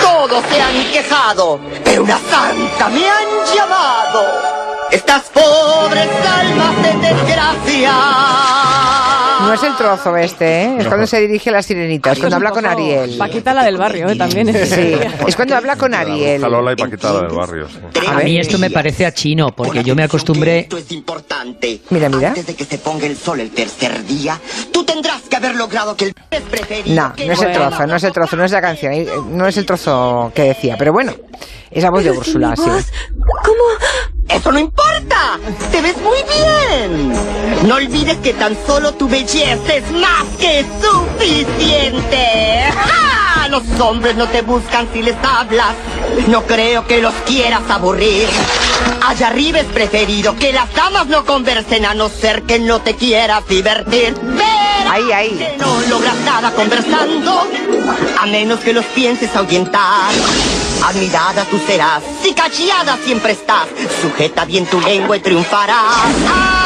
Todos 0.00 0.42
se 0.50 0.60
han 0.60 0.84
quejado, 0.90 1.60
pero 1.84 2.02
una 2.02 2.18
santa 2.18 2.88
me 2.88 3.08
han 3.08 3.26
llamado. 3.54 4.24
Estas 4.90 5.22
pobres 5.24 6.08
almas 6.40 6.86
en 6.90 7.00
desgracia. 7.00 8.95
No 9.46 9.54
es 9.54 9.62
el 9.62 9.76
trozo 9.76 10.16
este, 10.16 10.62
¿eh? 10.64 10.76
Es 10.80 10.88
cuando 10.88 11.06
se 11.06 11.20
dirige 11.20 11.50
a 11.50 11.52
la 11.54 11.62
sirenita, 11.62 12.12
es 12.12 12.18
cuando 12.18 12.36
habla 12.36 12.50
con 12.50 12.66
Ariel. 12.66 13.16
Paquita 13.16 13.54
la 13.54 13.62
del 13.64 13.76
barrio, 13.76 14.08
¿eh? 14.08 14.16
También. 14.16 14.52
Sí, 14.66 14.94
es 15.26 15.36
cuando 15.36 15.56
habla 15.56 15.76
con 15.76 15.94
Ariel. 15.94 16.42
Lola 16.42 16.72
y 16.72 16.76
Paquita 16.76 17.12
del 17.20 17.28
barrio. 17.28 17.68
sí. 17.68 17.78
A 18.06 18.18
mí 18.18 18.38
esto 18.38 18.58
me 18.58 18.70
parece 18.70 19.06
a 19.06 19.12
chino, 19.12 19.54
porque 19.54 19.84
yo 19.84 19.94
me 19.94 20.02
acostumbré... 20.02 20.60
Esto 20.60 20.78
es 20.78 20.90
importante. 20.90 21.80
Mira, 21.90 22.08
mira. 22.08 22.28
Antes 22.28 22.46
de 22.46 22.54
que 22.54 22.64
se 22.64 22.78
ponga 22.78 23.06
el 23.06 23.16
sol 23.16 23.40
el 23.40 23.50
tercer 23.50 24.04
día, 24.04 24.40
tú 24.72 24.84
tendrás 24.84 25.22
que 25.22 25.36
haber 25.36 25.54
logrado 25.54 25.96
que 25.96 26.06
el 26.06 26.14
No, 26.94 27.12
no 27.16 27.32
es 27.32 27.42
el 27.42 27.52
trozo, 27.52 27.86
no 27.86 27.96
es 27.96 28.04
el 28.04 28.12
trozo, 28.12 28.36
no 28.36 28.44
es 28.44 28.52
la 28.52 28.60
canción, 28.60 28.92
eh, 28.92 29.08
no 29.28 29.46
es 29.46 29.56
el 29.56 29.66
trozo 29.66 30.32
que 30.34 30.42
decía, 30.42 30.76
pero 30.78 30.92
bueno, 30.92 31.14
es 31.70 31.82
la 31.82 31.90
voz 31.90 32.02
de 32.02 32.10
Úrsula, 32.10 32.56
sí. 32.56 32.62
¿Cómo? 32.64 34.15
¡Eso 34.28 34.52
no 34.52 34.58
importa! 34.58 35.38
¡Te 35.70 35.80
ves 35.80 35.96
muy 35.98 36.18
bien! 36.22 37.12
No 37.68 37.76
olvides 37.76 38.16
que 38.18 38.34
tan 38.34 38.56
solo 38.66 38.92
tu 38.94 39.08
belleza 39.08 39.74
es 39.74 39.90
más 39.92 40.24
que 40.38 40.64
suficiente. 40.82 42.64
¡Ja! 42.74 43.48
Los 43.48 43.62
hombres 43.80 44.16
no 44.16 44.26
te 44.26 44.42
buscan 44.42 44.88
si 44.92 45.02
les 45.02 45.14
hablas. 45.22 45.74
No 46.26 46.42
creo 46.42 46.86
que 46.86 47.00
los 47.00 47.14
quieras 47.26 47.62
aburrir. 47.70 48.28
Allá 49.06 49.28
arriba 49.28 49.60
es 49.60 49.66
preferido 49.66 50.34
que 50.36 50.52
las 50.52 50.72
damas 50.74 51.06
no 51.06 51.24
conversen 51.24 51.86
a 51.86 51.94
no 51.94 52.08
ser 52.08 52.42
que 52.42 52.58
no 52.58 52.80
te 52.80 52.96
quieras 52.96 53.46
divertir. 53.46 54.14
Verás 54.20 54.56
Ahí, 54.90 55.12
ahí. 55.12 55.30
que 55.30 55.56
no 55.58 55.80
logras 55.88 56.16
nada 56.24 56.50
conversando, 56.52 57.46
a 58.20 58.26
menos 58.26 58.60
que 58.60 58.72
los 58.72 58.84
pienses 58.86 59.34
ahuyentar. 59.36 60.12
Admirada 60.84 61.44
tú 61.44 61.58
serás, 61.66 62.02
si 62.22 62.32
callada 62.32 62.96
siempre 63.04 63.32
estás, 63.32 63.66
sujeta 64.00 64.44
bien 64.44 64.66
tu 64.66 64.80
lengua 64.80 65.16
y 65.16 65.20
triunfarás. 65.20 65.96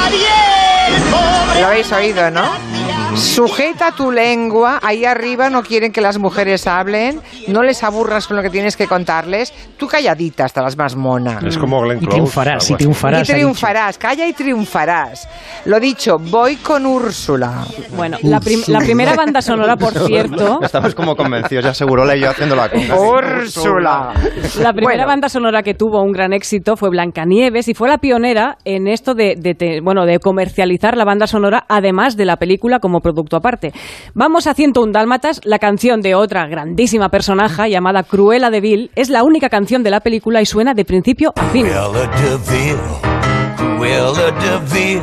Ariel, 0.05 1.61
Lo 1.61 1.67
habéis 1.67 1.91
oído, 1.93 2.31
¿no? 2.31 2.70
Sujeta 3.17 3.93
tu 3.93 4.11
lengua, 4.11 4.79
ahí 4.83 5.05
arriba 5.05 5.51
no 5.51 5.63
quieren 5.63 5.93
que 5.93 6.01
las 6.01 6.19
mujeres 6.19 6.67
hablen, 6.67 7.21
no 7.49 7.63
les 7.63 7.83
aburras 7.83 8.27
con 8.27 8.37
lo 8.37 8.43
que 8.43 8.51
tienes 8.51 8.77
que 8.77 8.87
contarles, 8.87 9.53
tú 9.77 9.87
calladita 9.87 10.45
hasta 10.45 10.63
las 10.63 10.77
más 10.77 10.95
monas. 10.97 11.43
Es 11.45 11.59
como 11.59 11.81
Glenn 11.83 11.99
Y 11.99 12.01
Close. 12.01 12.15
triunfarás, 12.17 12.65
algo 12.65 12.75
y 12.75 12.79
triunfarás. 12.79 13.29
Y 13.29 13.33
triunfarás, 13.33 13.99
calla 13.99 14.27
y 14.27 14.33
triunfarás. 14.33 15.29
Lo 15.65 15.81
dicho, 15.81 16.19
voy 16.19 16.57
con 16.57 16.87
Úrsula. 16.87 17.65
Bueno, 17.97 18.17
la, 18.23 18.41
prim- 18.41 18.63
la 18.69 18.79
primera 18.79 19.15
banda 19.15 19.43
sonora, 19.43 19.77
por 19.77 19.93
cierto, 20.07 20.61
Estamos 20.63 20.95
como 20.95 21.17
convencidos, 21.17 21.65
ya 21.65 21.75
seguro 21.75 22.01
y 22.15 22.21
yo 22.21 22.31
haciendo 22.31 22.57
la 22.57 22.69
conga. 22.71 22.95
Úrsula. 22.99 24.13
La 24.61 24.73
primera 24.73 24.97
Bueno. 24.99 25.07
banda 25.07 25.29
sonora 25.29 25.63
que 25.63 25.75
tuvo 25.75 26.03
un 26.03 26.13
gran 26.13 26.33
éxito 26.33 26.77
fue 26.77 26.91
Blancanieves 26.91 27.69
y 27.69 27.75
fue 27.75 27.89
la 27.89 27.99
pionera 27.99 28.57
en 28.65 28.87
esto 28.89 29.15
de, 29.15 29.81
bueno, 29.83 30.07
de 30.07 30.19
comercializar 30.19 30.97
la 30.97 31.05
banda 31.05 31.27
sonora 31.27 31.65
además 31.69 32.17
de 32.17 32.25
la 32.25 32.37
película 32.37 32.79
como 32.79 33.00
producto 33.01 33.37
aparte. 33.37 33.73
Vamos 34.15 34.47
a 34.47 34.55
101 34.55 34.93
Dálmatas, 34.93 35.41
la 35.45 35.59
canción 35.59 36.01
de 36.01 36.15
otra 36.15 36.47
grandísima 36.47 37.09
personaje 37.09 37.71
llamada 37.71 38.03
Cruella 38.03 38.51
de 38.51 38.61
Vil 38.61 38.91
es 38.95 39.09
la 39.11 39.23
única 39.23 39.49
canción 39.49 39.83
de 39.83 39.91
la 39.91 40.01
película 40.01 40.41
y 40.41 40.47
suena 40.47 40.75
de 40.75 40.85
principio 40.85 41.33
a 41.37 41.45
fin. 41.47 41.67
Cruella 41.67 41.89
de 41.89 42.37
Vil, 42.51 42.79
Cruella 43.57 44.13
de 44.13 44.59
Vil. 44.73 45.03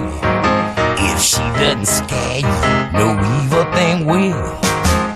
If 0.99 1.21
she 1.21 1.41
doesn't 1.59 1.85
scare 1.85 2.41
you, 2.41 2.47
no 2.93 3.13
evil 3.13 3.65
thing 3.73 4.05
will. 4.05 4.33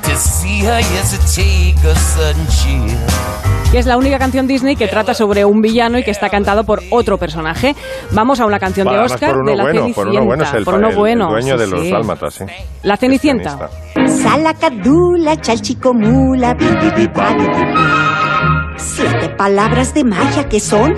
To 0.03 0.15
see 0.17 0.61
her, 0.61 0.79
yes, 0.79 1.13
it 1.13 1.21
take 1.33 1.83
a 1.83 1.95
sudden 1.95 2.45
chill. 2.47 3.50
Que 3.71 3.79
es 3.79 3.85
la 3.85 3.97
única 3.97 4.19
canción 4.19 4.47
Disney 4.47 4.75
que 4.75 4.87
trata 4.87 5.13
sobre 5.13 5.45
un 5.45 5.61
villano 5.61 5.97
y 5.97 6.03
que 6.03 6.11
está 6.11 6.27
cantado 6.29 6.65
por 6.65 6.81
otro 6.91 7.17
personaje. 7.17 7.73
Vamos 8.11 8.39
a 8.41 8.45
una 8.45 8.59
canción 8.59 8.85
de 8.87 8.93
Además, 8.95 9.13
Oscar 9.13 9.35
de 9.45 9.55
la 9.55 9.63
bueno, 9.63 9.79
Cenicienta. 9.81 9.95
por 9.95 10.07
uno 10.09 10.25
bueno 10.25 10.43
es 10.43 10.53
el, 10.53 10.65
por 10.65 10.73
uno 10.75 10.87
el- 10.87 10.93
el 10.93 10.99
bueno, 10.99 11.29
dueño 11.29 11.53
sí, 11.57 11.59
de 11.63 11.67
los 11.67 11.81
sí. 11.81 11.91
dálmatas, 11.91 12.33
sí. 12.33 12.45
La 12.83 12.97
Cenicienta. 12.97 13.69
Salacadula, 14.07 15.37
chalchicomula. 15.39 16.57
Siete 18.83 19.29
palabras 19.29 19.93
de 19.93 20.03
magia 20.03 20.49
que 20.49 20.59
son. 20.59 20.95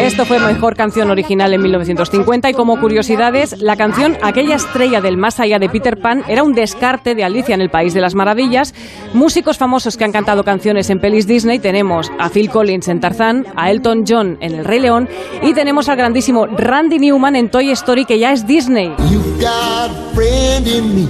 Esto 0.00 0.24
fue 0.24 0.38
mejor 0.38 0.76
canción 0.76 1.10
original 1.10 1.52
en 1.52 1.60
1950 1.62 2.50
y 2.50 2.54
como 2.54 2.80
curiosidades, 2.80 3.60
la 3.60 3.76
canción 3.76 4.16
Aquella 4.22 4.54
estrella 4.54 5.00
del 5.00 5.16
más 5.16 5.40
allá 5.40 5.58
de 5.58 5.68
Peter 5.68 6.00
Pan 6.00 6.22
era 6.28 6.42
un 6.42 6.54
descarte 6.54 7.14
de 7.14 7.24
Alicia 7.24 7.54
en 7.54 7.60
el 7.60 7.70
País 7.70 7.94
de 7.94 8.00
las 8.00 8.14
Maravillas. 8.14 8.74
Músicos 9.12 9.58
famosos 9.58 9.96
que 9.96 10.04
han 10.04 10.12
cantado 10.12 10.44
canciones 10.44 10.88
en 10.90 11.00
pelis 11.00 11.26
Disney 11.26 11.58
tenemos 11.58 12.10
a 12.18 12.28
Phil 12.28 12.48
Collins 12.48 12.88
en 12.88 13.00
Tarzán, 13.00 13.46
a 13.56 13.70
Elton 13.70 14.04
John 14.06 14.38
en 14.40 14.54
El 14.54 14.64
Rey 14.64 14.80
León 14.80 15.08
y 15.42 15.52
tenemos 15.52 15.88
al 15.88 15.96
grandísimo 15.96 16.46
Randy 16.46 16.98
Newman 16.98 17.36
en 17.36 17.50
Toy 17.50 17.70
Story 17.70 18.04
que 18.04 18.18
ya 18.18 18.32
es 18.32 18.46
Disney. 18.46 18.94
You 19.10 19.20
got 19.40 19.90
a 19.90 20.14
friend 20.14 20.66
in 20.66 20.94
me. 20.94 21.08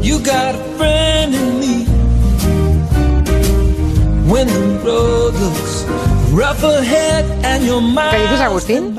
You 0.00 0.18
got 0.18 0.54
a 0.54 0.76
friend 0.76 1.34
in 1.34 1.52
me. 1.52 1.57
¿Qué 8.10 8.18
dices, 8.18 8.40
Agustín? 8.40 8.94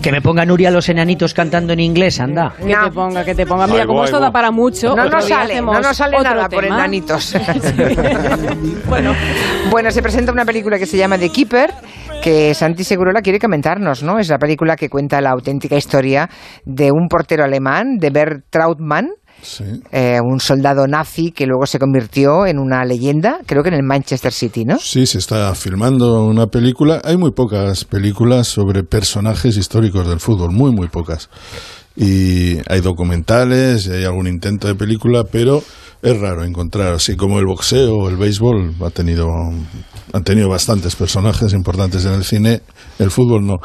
Que 0.00 0.12
me 0.12 0.20
ponga 0.20 0.44
Nuria 0.44 0.70
los 0.70 0.88
enanitos 0.88 1.34
cantando 1.34 1.72
en 1.72 1.80
inglés, 1.80 2.20
anda. 2.20 2.54
Que 2.56 2.74
te 2.74 2.90
ponga, 2.92 3.24
que 3.24 3.34
te 3.34 3.44
ponga. 3.44 3.66
Mira, 3.66 3.86
como 3.86 3.98
voy, 3.98 4.06
esto 4.06 4.20
da 4.20 4.30
para 4.30 4.52
mucho. 4.52 4.94
No 4.94 5.08
nos 5.08 5.26
sale, 5.26 5.54
hacemos 5.54 5.74
no 5.74 5.80
nos 5.80 5.96
sale 5.96 6.16
otro 6.16 6.34
nada 6.34 6.48
por 6.48 6.64
enanitos. 6.64 7.34
bueno. 8.88 9.14
bueno, 9.70 9.90
se 9.90 10.00
presenta 10.00 10.30
una 10.32 10.44
película 10.44 10.78
que 10.78 10.86
se 10.86 10.96
llama 10.96 11.18
The 11.18 11.30
Keeper, 11.30 11.74
que 12.22 12.54
Santi 12.54 12.84
Segurola 12.84 13.20
quiere 13.20 13.40
comentarnos, 13.40 14.02
¿no? 14.02 14.18
Es 14.18 14.28
la 14.28 14.38
película 14.38 14.76
que 14.76 14.88
cuenta 14.88 15.20
la 15.20 15.30
auténtica 15.30 15.76
historia 15.76 16.28
de 16.64 16.92
un 16.92 17.08
portero 17.08 17.44
alemán, 17.44 17.96
de 17.98 18.10
Bert 18.10 18.44
Trautmann, 18.48 19.08
Sí. 19.42 19.64
eh, 19.90 20.18
un 20.22 20.40
soldado 20.40 20.86
nazi 20.86 21.32
que 21.32 21.46
luego 21.46 21.66
se 21.66 21.78
convirtió 21.78 22.46
en 22.46 22.58
una 22.58 22.84
leyenda, 22.84 23.40
creo 23.44 23.62
que 23.62 23.68
en 23.70 23.74
el 23.74 23.82
Manchester 23.82 24.32
City, 24.32 24.64
¿no? 24.64 24.78
Sí, 24.78 25.04
se 25.06 25.18
está 25.18 25.54
filmando 25.54 26.24
una 26.24 26.46
película. 26.46 27.00
Hay 27.04 27.16
muy 27.16 27.32
pocas 27.32 27.84
películas 27.84 28.46
sobre 28.46 28.84
personajes 28.84 29.56
históricos 29.56 30.08
del 30.08 30.20
fútbol, 30.20 30.52
muy, 30.52 30.70
muy 30.72 30.88
pocas. 30.88 31.28
Y 31.96 32.58
hay 32.68 32.80
documentales, 32.80 33.88
hay 33.88 34.04
algún 34.04 34.26
intento 34.26 34.66
de 34.66 34.74
película, 34.74 35.24
pero 35.24 35.62
es 36.02 36.18
raro 36.18 36.44
encontrar, 36.44 36.94
así 36.94 37.14
como 37.14 37.38
el 37.38 37.46
boxeo 37.46 37.94
o 37.94 38.08
el 38.08 38.16
béisbol 38.16 38.74
ha 38.84 38.90
tenido, 38.90 39.28
han 40.12 40.24
tenido 40.24 40.48
bastantes 40.48 40.96
personajes 40.96 41.52
importantes 41.52 42.04
en 42.04 42.14
el 42.14 42.24
cine, 42.24 42.60
el 42.98 43.12
fútbol 43.12 43.46
no. 43.46 43.58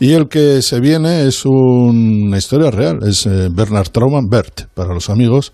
Y 0.00 0.12
el 0.12 0.28
que 0.28 0.62
se 0.62 0.80
viene 0.80 1.26
es 1.26 1.42
una 1.44 2.38
historia 2.38 2.70
real, 2.70 3.00
es 3.06 3.26
eh, 3.26 3.48
Bernard 3.52 3.90
Traumann, 3.90 4.28
Bert, 4.30 4.62
para 4.72 4.94
los 4.94 5.10
amigos, 5.10 5.52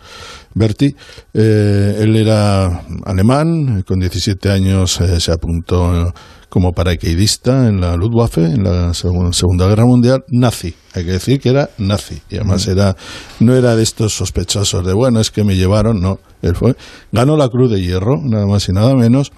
Berti. 0.58 0.94
Eh, 1.34 1.96
él 2.00 2.16
era 2.16 2.82
alemán, 3.04 3.82
con 3.86 3.98
17 4.00 4.50
años 4.50 5.00
eh, 5.00 5.20
se 5.20 5.32
apuntó 5.32 6.12
como 6.50 6.72
paracaidista 6.72 7.68
en 7.68 7.80
la 7.80 7.94
Luftwaffe, 7.96 8.42
en 8.42 8.64
la 8.64 8.94
segun- 8.94 9.34
Segunda 9.34 9.66
Guerra 9.68 9.84
Mundial, 9.84 10.24
nazi. 10.28 10.74
Hay 10.94 11.04
que 11.04 11.12
decir 11.12 11.38
que 11.40 11.50
era 11.50 11.68
nazi. 11.76 12.22
Y 12.30 12.36
además 12.36 12.66
era, 12.66 12.96
no 13.40 13.54
era 13.54 13.76
de 13.76 13.82
estos 13.82 14.14
sospechosos 14.14 14.84
de, 14.86 14.94
bueno, 14.94 15.20
es 15.20 15.30
que 15.30 15.44
me 15.44 15.56
llevaron, 15.56 16.00
no. 16.00 16.18
Él 16.40 16.56
fue, 16.56 16.74
ganó 17.12 17.36
la 17.36 17.48
Cruz 17.48 17.70
de 17.70 17.82
Hierro, 17.82 18.18
nada 18.22 18.46
más 18.46 18.66
y 18.68 18.72
nada 18.72 18.94
menos. 18.94 19.30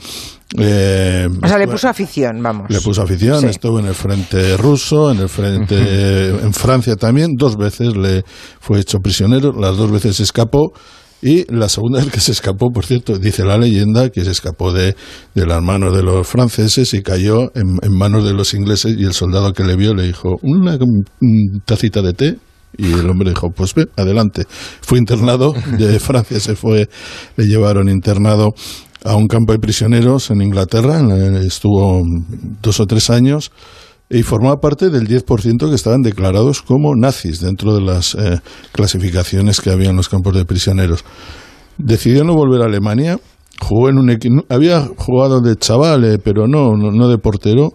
Eh, 0.56 1.28
O 1.42 1.46
sea, 1.48 1.58
le 1.58 1.64
estuvo- 1.64 1.72
puso 1.72 1.88
afición, 1.88 2.42
vamos. 2.42 2.66
le 2.70 2.80
puso 2.80 3.02
afición, 3.02 3.40
Sí. 3.40 3.46
estuvo 3.46 3.78
en 3.80 3.86
el 3.86 3.94
frente 3.94 4.56
ruso, 4.56 5.10
en 5.10 5.18
el 5.20 5.28
frente 5.28 6.28
en 6.30 6.52
Francia 6.52 6.96
también, 6.96 7.34
dos 7.36 7.56
veces 7.56 7.96
le 7.96 8.24
fue 8.60 8.80
hecho 8.80 8.98
prisionero, 8.98 9.52
las 9.52 9.76
dos 9.76 9.90
veces 9.90 10.18
escapó 10.20 10.72
y 11.22 11.44
la 11.52 11.68
segunda 11.68 12.00
vez 12.00 12.10
que 12.10 12.20
se 12.20 12.32
escapó, 12.32 12.70
por 12.70 12.86
cierto, 12.86 13.18
dice 13.18 13.44
la 13.44 13.58
leyenda 13.58 14.08
que 14.10 14.24
se 14.24 14.30
escapó 14.30 14.72
de, 14.72 14.96
de 15.34 15.46
las 15.46 15.62
manos 15.62 15.94
de 15.94 16.02
los 16.02 16.26
franceses 16.26 16.94
y 16.94 17.02
cayó 17.02 17.52
en, 17.54 17.78
en 17.82 17.92
manos 17.96 18.24
de 18.24 18.32
los 18.32 18.54
ingleses 18.54 18.96
y 18.98 19.04
el 19.04 19.12
soldado 19.12 19.52
que 19.52 19.64
le 19.64 19.76
vio 19.76 19.94
le 19.94 20.04
dijo 20.04 20.38
una 20.42 20.76
mm, 20.76 21.60
tacita 21.66 22.00
de 22.00 22.12
té 22.14 22.38
y 22.78 22.92
el 22.92 23.10
hombre 23.10 23.30
dijo, 23.30 23.50
pues 23.50 23.74
ve, 23.74 23.86
adelante. 23.96 24.46
Fue 24.80 24.98
internado, 24.98 25.54
de 25.76 25.98
Francia 26.00 26.40
se 26.40 26.54
fue, 26.54 26.88
le 27.36 27.44
llevaron 27.44 27.88
internado 27.88 28.54
a 29.04 29.16
un 29.16 29.26
campo 29.26 29.52
de 29.52 29.58
prisioneros 29.58 30.30
en 30.30 30.42
Inglaterra, 30.42 31.00
estuvo 31.44 32.02
dos 32.62 32.80
o 32.80 32.86
tres 32.86 33.10
años 33.10 33.50
y 34.10 34.24
formaba 34.24 34.60
parte 34.60 34.90
del 34.90 35.06
10% 35.06 35.68
que 35.68 35.74
estaban 35.74 36.02
declarados 36.02 36.62
como 36.62 36.96
nazis 36.96 37.40
dentro 37.40 37.74
de 37.74 37.80
las 37.80 38.16
eh, 38.16 38.40
clasificaciones 38.72 39.60
que 39.60 39.70
había 39.70 39.90
en 39.90 39.96
los 39.96 40.08
campos 40.08 40.34
de 40.34 40.44
prisioneros. 40.44 41.04
Decidió 41.78 42.24
no 42.24 42.34
volver 42.34 42.62
a 42.62 42.64
Alemania, 42.64 43.20
jugó 43.60 43.88
en 43.88 43.98
un 43.98 44.44
había 44.48 44.88
jugado 44.96 45.40
de 45.40 45.54
chaval, 45.56 46.04
eh, 46.04 46.18
pero 46.18 46.48
no, 46.48 46.76
no, 46.76 46.90
no 46.90 47.08
de 47.08 47.18
portero, 47.18 47.74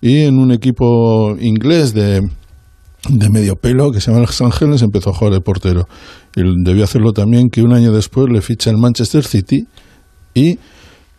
y 0.00 0.22
en 0.22 0.38
un 0.38 0.52
equipo 0.52 1.36
inglés 1.38 1.92
de, 1.92 2.22
de 3.08 3.30
medio 3.30 3.56
pelo 3.56 3.90
que 3.92 4.00
se 4.00 4.10
llama 4.10 4.22
Los 4.22 4.40
Ángeles 4.40 4.82
empezó 4.82 5.10
a 5.10 5.14
jugar 5.14 5.34
de 5.34 5.40
portero. 5.40 5.86
Y 6.34 6.42
debió 6.64 6.84
hacerlo 6.84 7.12
también 7.12 7.50
que 7.50 7.62
un 7.62 7.74
año 7.74 7.92
después 7.92 8.26
le 8.30 8.40
ficha 8.40 8.70
el 8.70 8.78
Manchester 8.78 9.24
City 9.24 9.66
y 10.32 10.58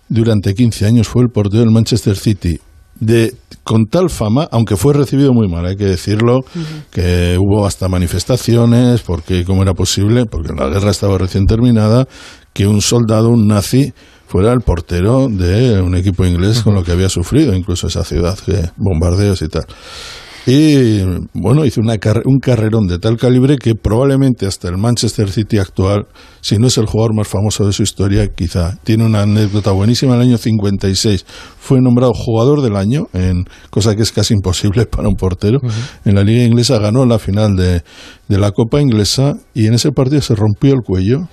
durante 0.09 0.53
15 0.53 0.86
años 0.86 1.07
fue 1.07 1.24
el 1.24 1.30
portero 1.30 1.61
del 1.61 1.72
Manchester 1.72 2.16
City. 2.16 2.59
De, 2.99 3.36
con 3.66 3.88
tal 3.88 4.11
fama, 4.11 4.47
aunque 4.51 4.78
fue 4.78 4.93
recibido 4.93 5.34
muy 5.34 5.47
mal, 5.47 5.66
hay 5.66 5.76
que 5.76 5.86
decirlo, 5.86 6.41
que 6.91 7.36
hubo 7.39 7.66
hasta 7.66 7.89
manifestaciones, 7.89 9.01
porque 9.01 9.43
cómo 9.43 9.63
era 9.63 9.74
posible, 9.74 10.26
porque 10.28 10.53
la 10.53 10.70
guerra 10.70 10.91
estaba 10.91 11.18
recién 11.18 11.47
terminada, 11.47 12.07
que 12.53 12.68
un 12.68 12.82
soldado, 12.82 13.30
un 13.30 13.47
nazi, 13.47 13.91
fuera 14.28 14.53
el 14.53 14.61
portero 14.61 15.28
de 15.30 15.82
un 15.82 15.95
equipo 15.95 16.26
inglés 16.26 16.61
con 16.61 16.76
lo 16.76 16.84
que 16.84 16.91
había 16.91 17.09
sufrido, 17.09 17.55
incluso 17.55 17.88
esa 17.88 18.03
ciudad, 18.03 18.38
que 18.38 18.70
bombardeos 18.78 19.41
y 19.41 19.47
tal. 19.47 19.66
Y 20.48 21.02
bueno, 21.34 21.66
hizo 21.66 21.82
una 21.82 21.96
un 22.26 22.39
carrerón 22.39 22.86
de 22.86 23.00
tal 23.00 23.18
calibre 23.18 23.58
que 23.58 23.74
probablemente 23.74 24.46
hasta 24.46 24.68
el 24.68 24.78
Manchester 24.78 25.32
City 25.32 25.58
actual, 25.58 26.06
si 26.39 26.60
no 26.60 26.68
es 26.68 26.78
el 26.78 26.86
jugador 26.86 27.16
más 27.16 27.28
famoso 27.28 27.66
de 27.66 27.74
su 27.74 27.82
historia, 27.82 28.28
quizá 28.28 28.78
tiene 28.84 29.06
una 29.06 29.24
anécdota 29.24 29.72
buenísima. 29.72 30.14
En 30.14 30.22
el 30.22 30.28
año 30.28 30.38
56 30.38 31.26
fue 31.58 31.82
nombrado 31.82 32.14
jugador 32.14 32.62
del 32.62 32.76
año, 32.76 33.08
en 33.14 33.46
cosa 33.72 33.96
que 33.96 34.04
es 34.04 34.12
casi 34.12 34.36
imposible 34.36 34.86
para 34.91 35.08
un 35.08 35.16
portero. 35.16 35.60
En 36.06 36.14
la 36.14 36.24
liga 36.24 36.43
inglesa 36.43 36.78
ganó 36.78 37.06
la 37.08 37.18
final 37.18 37.56
de, 37.56 37.82
de 38.28 38.38
la 38.38 38.52
Copa 38.52 38.82
inglesa 38.82 39.34
y 39.56 39.66
en 39.66 39.74
ese 39.74 39.91
partido 39.91 40.22
se 40.22 40.36
rompió 40.36 40.74
el 40.74 40.82
cuello. 40.86 41.28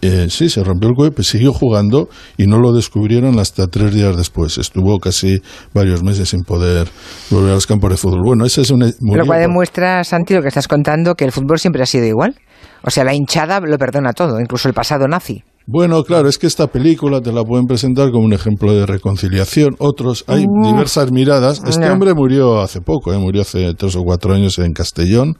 Eh, 0.00 0.26
sí, 0.30 0.48
se 0.48 0.64
rompió 0.64 0.88
el 0.88 0.94
cuello, 0.94 1.14
pues 1.14 1.28
siguió 1.28 1.52
jugando 1.52 2.08
y 2.36 2.46
no 2.46 2.58
lo 2.58 2.72
descubrieron 2.72 3.38
hasta 3.38 3.66
tres 3.66 3.94
días 3.94 4.16
después. 4.16 4.56
Estuvo 4.58 4.98
casi 4.98 5.42
varios 5.74 6.02
meses 6.02 6.30
sin 6.30 6.42
poder 6.42 6.88
volver 7.30 7.50
a 7.50 7.54
los 7.54 7.66
campos 7.66 7.90
de 7.90 7.96
fútbol. 7.96 8.22
Bueno, 8.24 8.44
ese 8.46 8.62
es 8.62 8.70
un... 8.70 8.80
murió 9.00 9.22
Lo 9.22 9.26
cual 9.26 9.40
demuestra, 9.40 10.02
Santi, 10.04 10.34
lo 10.34 10.42
que 10.42 10.48
estás 10.48 10.68
contando, 10.68 11.14
que 11.14 11.24
el 11.24 11.32
fútbol 11.32 11.58
siempre 11.58 11.82
ha 11.82 11.86
sido 11.86 12.06
igual. 12.06 12.34
O 12.82 12.90
sea, 12.90 13.04
la 13.04 13.14
hinchada 13.14 13.60
lo 13.60 13.76
perdona 13.76 14.12
todo, 14.12 14.40
incluso 14.40 14.68
el 14.68 14.74
pasado 14.74 15.06
nazi. 15.08 15.42
Bueno, 15.66 16.02
claro, 16.02 16.30
es 16.30 16.38
que 16.38 16.46
esta 16.46 16.68
película 16.68 17.20
te 17.20 17.30
la 17.30 17.44
pueden 17.44 17.66
presentar 17.66 18.10
como 18.10 18.24
un 18.24 18.32
ejemplo 18.32 18.72
de 18.72 18.86
reconciliación. 18.86 19.74
Otros, 19.78 20.24
hay 20.26 20.46
diversas 20.62 21.12
miradas. 21.12 21.62
Este 21.66 21.86
No. 21.86 21.92
hombre 21.92 22.14
murió 22.14 22.62
hace 22.62 22.80
poco, 22.80 23.12
¿eh? 23.12 23.18
murió 23.18 23.42
hace 23.42 23.74
tres 23.74 23.94
o 23.96 24.02
cuatro 24.02 24.32
años 24.32 24.58
en 24.60 24.72
Castellón. 24.72 25.34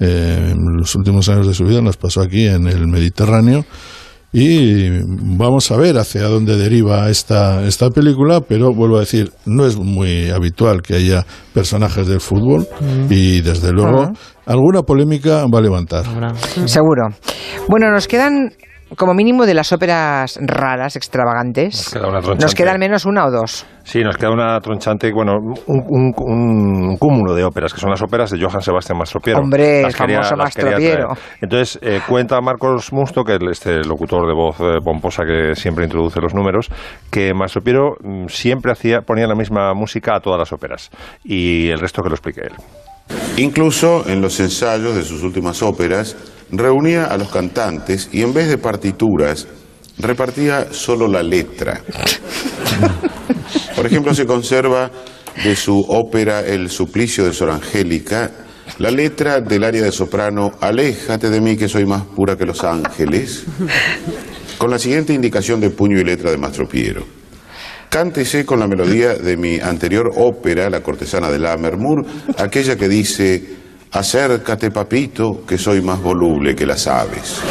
Eh, 0.00 0.54
los 0.78 0.94
últimos 0.96 1.28
años 1.28 1.46
de 1.46 1.54
su 1.54 1.64
vida 1.64 1.80
los 1.82 1.96
pasó 1.96 2.22
aquí 2.22 2.46
en 2.46 2.66
el 2.66 2.86
Mediterráneo. 2.88 3.64
Y 4.32 4.88
vamos 5.36 5.72
a 5.72 5.76
ver 5.76 5.98
hacia 5.98 6.22
dónde 6.28 6.56
deriva 6.56 7.10
esta, 7.10 7.66
esta 7.66 7.90
película, 7.90 8.40
pero 8.40 8.72
vuelvo 8.72 8.96
a 8.98 9.00
decir, 9.00 9.32
no 9.44 9.66
es 9.66 9.76
muy 9.76 10.30
habitual 10.30 10.82
que 10.82 10.94
haya 10.94 11.26
personajes 11.52 12.06
del 12.06 12.20
fútbol 12.20 12.68
Mm. 12.80 13.12
y 13.12 13.40
desde 13.40 13.72
luego 13.72 14.02
Ah. 14.02 14.12
alguna 14.46 14.82
polémica 14.82 15.46
va 15.52 15.58
a 15.58 15.62
levantar. 15.62 16.04
Seguro. 16.66 17.08
Bueno, 17.68 17.90
nos 17.90 18.06
quedan 18.06 18.52
como 18.96 19.14
mínimo 19.14 19.46
de 19.46 19.54
las 19.54 19.72
óperas 19.72 20.38
raras, 20.42 20.96
extravagantes. 20.96 21.74
Nos 21.74 21.92
queda 21.92 22.08
una 22.08 22.20
tronchante. 22.20 22.44
Nos 22.44 22.54
queda 22.54 22.72
al 22.72 22.78
menos 22.78 23.04
una 23.04 23.26
o 23.26 23.30
dos. 23.30 23.66
Sí, 23.84 24.00
nos 24.04 24.16
queda 24.16 24.30
una 24.30 24.60
tronchante, 24.60 25.10
bueno, 25.12 25.34
un, 25.66 25.82
un- 25.88 26.14
un 26.16 26.96
cúmulo 26.98 27.34
de 27.34 27.44
óperas, 27.44 27.72
que 27.72 27.80
son 27.80 27.90
las 27.90 28.02
óperas 28.02 28.30
de 28.30 28.38
Johann 28.40 28.60
Sebastian 28.62 28.98
Mastropiero. 28.98 29.40
Hombre, 29.40 29.82
Las 29.82 29.94
el 29.94 29.96
famoso 29.98 30.36
las 30.36 30.54
quería 30.54 30.70
Mastropiero. 30.72 31.06
traer. 31.14 31.18
Entonces, 31.40 31.78
eh, 31.82 32.00
cuenta 32.06 32.40
Marcos 32.40 32.92
Musto, 32.92 33.24
que 33.24 33.34
es 33.36 33.40
este 33.50 33.84
locutor 33.84 34.26
de 34.26 34.34
voz 34.34 34.56
eh, 34.60 34.78
pomposa 34.84 35.24
que 35.24 35.54
siempre 35.54 35.84
introduce 35.84 36.20
los 36.20 36.34
números, 36.34 36.68
que 37.10 37.32
Mastropiero 37.34 37.94
mm, 38.02 38.26
siempre 38.28 38.72
hacía, 38.72 39.00
ponía 39.00 39.26
la 39.26 39.34
misma 39.34 39.72
música 39.74 40.14
a 40.16 40.20
todas 40.20 40.38
las 40.38 40.52
óperas. 40.52 40.90
Y 41.24 41.68
el 41.70 41.80
resto 41.80 42.02
que 42.02 42.08
lo 42.10 42.14
explique 42.14 42.42
él. 42.42 42.52
Incluso 43.38 44.08
en 44.08 44.20
los 44.20 44.38
ensayos 44.40 44.94
de 44.94 45.02
sus 45.02 45.22
últimas 45.22 45.62
óperas, 45.62 46.16
reunía 46.52 47.04
a 47.04 47.16
los 47.16 47.30
cantantes 47.30 48.08
y 48.12 48.22
en 48.22 48.34
vez 48.34 48.48
de 48.48 48.58
partituras, 48.58 49.46
repartía 49.98 50.72
solo 50.72 51.08
la 51.08 51.22
letra. 51.22 51.82
Por 53.76 53.86
ejemplo, 53.86 54.14
se 54.14 54.26
conserva 54.26 54.90
de 55.44 55.56
su 55.56 55.78
ópera 55.88 56.40
El 56.40 56.70
suplicio 56.70 57.24
de 57.24 57.32
Sor 57.32 57.50
Angélica 57.50 58.30
la 58.78 58.90
letra 58.90 59.40
del 59.40 59.64
área 59.64 59.82
de 59.82 59.92
soprano 59.92 60.52
Aléjate 60.60 61.28
de 61.28 61.40
mí 61.40 61.56
que 61.56 61.68
soy 61.68 61.84
más 61.84 62.02
pura 62.04 62.36
que 62.36 62.46
los 62.46 62.64
ángeles, 62.64 63.44
con 64.58 64.70
la 64.70 64.78
siguiente 64.78 65.12
indicación 65.12 65.60
de 65.60 65.70
puño 65.70 65.98
y 65.98 66.04
letra 66.04 66.30
de 66.30 66.38
Mastro 66.38 66.66
Piero. 66.68 67.04
Cántese 67.88 68.46
con 68.46 68.60
la 68.60 68.68
melodía 68.68 69.14
de 69.14 69.36
mi 69.36 69.58
anterior 69.58 70.10
ópera, 70.16 70.70
La 70.70 70.82
cortesana 70.82 71.30
de 71.30 71.40
Lammermoor, 71.40 72.06
aquella 72.38 72.76
que 72.76 72.88
dice, 72.88 73.59
acércate 73.92 74.70
papito, 74.70 75.44
que 75.46 75.58
soy 75.58 75.80
más 75.82 76.02
voluble 76.02 76.54
que 76.54 76.66
las 76.66 76.86
aves. 76.86 77.42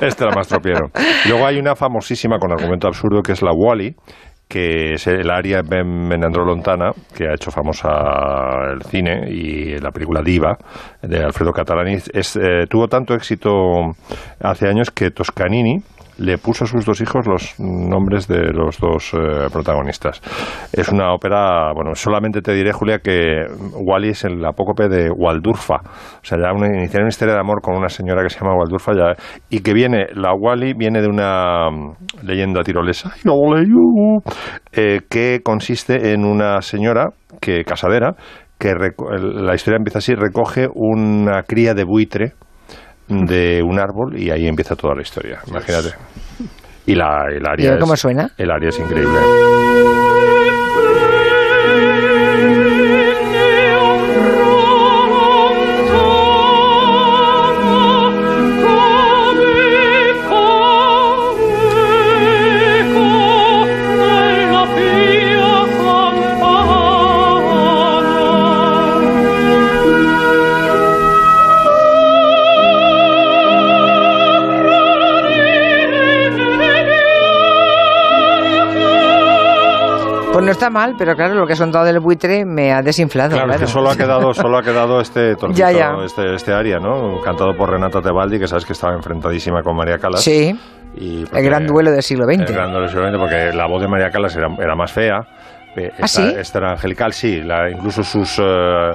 Este 0.00 0.24
era 0.24 0.34
Mastropiero. 0.34 0.90
Y 1.24 1.28
luego 1.28 1.46
hay 1.46 1.58
una 1.58 1.74
famosísima 1.74 2.38
con 2.38 2.52
argumento 2.52 2.86
absurdo 2.86 3.22
que 3.22 3.32
es 3.32 3.42
la 3.42 3.52
Wally, 3.52 3.94
que 4.48 4.94
es 4.94 5.06
el 5.06 5.30
área 5.30 5.62
Ben 5.62 5.86
Menandro 5.86 6.44
Lontana, 6.44 6.90
que 7.16 7.24
ha 7.26 7.34
hecho 7.34 7.50
famosa 7.50 7.88
el 8.72 8.82
cine 8.82 9.30
y 9.30 9.78
la 9.78 9.90
película 9.90 10.20
Diva 10.22 10.58
de 11.00 11.24
Alfredo 11.24 11.52
Catalani. 11.52 11.94
Es, 12.12 12.36
eh, 12.36 12.66
tuvo 12.68 12.86
tanto 12.86 13.14
éxito 13.14 13.50
hace 14.40 14.68
años 14.68 14.90
que 14.90 15.10
Toscanini 15.10 15.78
le 16.18 16.38
puso 16.38 16.64
a 16.64 16.66
sus 16.66 16.84
dos 16.84 17.00
hijos 17.00 17.26
los 17.26 17.58
nombres 17.58 18.28
de 18.28 18.52
los 18.52 18.78
dos 18.78 19.12
eh, 19.14 19.48
protagonistas. 19.52 20.20
Es 20.72 20.88
una 20.88 21.12
ópera, 21.12 21.72
bueno, 21.74 21.94
solamente 21.94 22.40
te 22.40 22.52
diré, 22.52 22.72
Julia, 22.72 22.98
que 22.98 23.46
Wally 23.74 24.10
es 24.10 24.24
el 24.24 24.44
apócope 24.44 24.88
de 24.88 25.10
Waldurfa. 25.10 25.76
O 25.76 26.24
sea, 26.24 26.38
ya 26.38 26.52
una, 26.52 26.66
iniciar 26.66 27.02
una 27.02 27.08
historia 27.08 27.34
de 27.34 27.40
amor 27.40 27.60
con 27.60 27.76
una 27.76 27.88
señora 27.88 28.22
que 28.22 28.30
se 28.30 28.40
llama 28.40 28.56
Waldurfa 28.56 28.92
ya, 28.92 29.14
y 29.50 29.60
que 29.60 29.72
viene, 29.72 30.06
la 30.14 30.34
Wally 30.34 30.74
viene 30.74 31.00
de 31.00 31.08
una 31.08 31.70
mm, 31.70 32.26
leyenda 32.26 32.62
tirolesa, 32.62 33.12
eh, 34.72 35.00
que 35.08 35.40
consiste 35.42 36.12
en 36.12 36.24
una 36.24 36.60
señora 36.62 37.10
que 37.40 37.64
casadera 37.64 38.14
que 38.58 38.74
la 38.74 39.54
historia 39.56 39.76
empieza 39.76 39.98
así, 39.98 40.14
recoge 40.14 40.68
una 40.72 41.42
cría 41.42 41.74
de 41.74 41.82
buitre 41.82 42.34
de 43.08 43.62
un 43.62 43.78
árbol 43.78 44.18
y 44.18 44.30
ahí 44.30 44.46
empieza 44.46 44.74
toda 44.74 44.94
la 44.94 45.02
historia, 45.02 45.40
imagínate. 45.46 45.90
Y 46.86 46.94
la, 46.94 47.26
el 47.30 47.42
¿Y 47.42 47.66
área 47.66 47.78
cómo 47.78 47.94
es, 47.94 48.00
suena? 48.00 48.30
El 48.36 48.50
área 48.50 48.68
es 48.68 48.78
increíble. 48.78 49.18
Mal, 80.72 80.94
pero 80.98 81.14
claro, 81.14 81.34
lo 81.34 81.46
que 81.46 81.52
has 81.52 81.60
contado 81.60 81.84
del 81.84 82.00
buitre 82.00 82.44
me 82.44 82.72
ha 82.72 82.82
desinflado. 82.82 83.36
Claro, 83.36 83.52
es 83.52 83.60
que 83.60 83.66
solo 83.66 83.90
ha 83.90 83.96
quedado, 83.96 84.32
solo 84.34 84.58
ha 84.58 84.62
quedado 84.62 85.00
este 85.00 85.36
tornito, 85.36 85.58
Ya, 85.60 85.70
ya. 85.70 85.94
este, 86.04 86.34
este 86.34 86.52
área, 86.52 86.78
¿no? 86.78 87.20
Cantado 87.22 87.54
por 87.56 87.70
Renata 87.70 88.00
Tebaldi, 88.00 88.38
que 88.40 88.48
sabes 88.48 88.64
que 88.64 88.72
estaba 88.72 88.94
enfrentadísima 88.94 89.62
con 89.62 89.76
María 89.76 89.98
Calas. 89.98 90.22
Sí, 90.22 90.58
Y 90.96 91.24
el 91.32 91.44
gran 91.44 91.66
duelo 91.66 91.90
del 91.92 92.02
siglo 92.02 92.28
El 92.28 92.40
XX. 92.40 92.52
gran 92.52 92.70
duelo 92.70 92.86
del 92.86 92.90
siglo 92.90 93.08
XX, 93.08 93.18
porque 93.18 93.52
la 93.56 93.66
voz 93.66 93.80
de 93.82 93.88
María 93.88 94.10
Calas 94.10 94.34
era, 94.36 94.48
era 94.58 94.74
más 94.74 94.90
fea. 94.92 95.20
Eh, 95.76 95.90
¿Ah, 95.92 96.04
esta, 96.04 96.06
sí? 96.30 96.34
esta 96.38 96.58
era 96.58 96.70
angelical, 96.72 97.12
sí. 97.12 97.40
La, 97.42 97.70
incluso 97.70 98.02
sus 98.02 98.38
eh, 98.38 98.92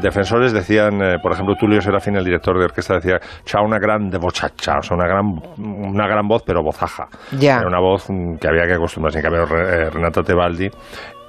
defensores 0.00 0.52
decían, 0.52 1.00
por 1.22 1.32
ejemplo, 1.32 1.54
Tulio 1.56 1.80
Serafín, 1.80 2.16
el 2.16 2.24
director 2.24 2.58
de 2.58 2.64
orquesta, 2.64 2.94
decía, 2.94 3.18
cha 3.44 3.60
una 3.60 3.78
grande 3.78 4.18
vochacha, 4.18 4.78
o 4.78 4.82
sea, 4.82 4.96
una 4.96 5.06
gran, 5.06 5.26
una 5.58 6.06
gran 6.06 6.26
voz, 6.28 6.42
pero 6.44 6.62
vozaja. 6.62 7.08
Ya. 7.38 7.58
Era 7.58 7.66
una 7.68 7.80
voz 7.80 8.06
mm, 8.08 8.36
que 8.36 8.48
había 8.48 8.66
que 8.66 8.74
acostumbrarse. 8.74 9.18
En 9.18 9.22
cambio, 9.24 9.46
Re- 9.46 9.90
Renato 9.90 10.22
Tebaldi 10.22 10.70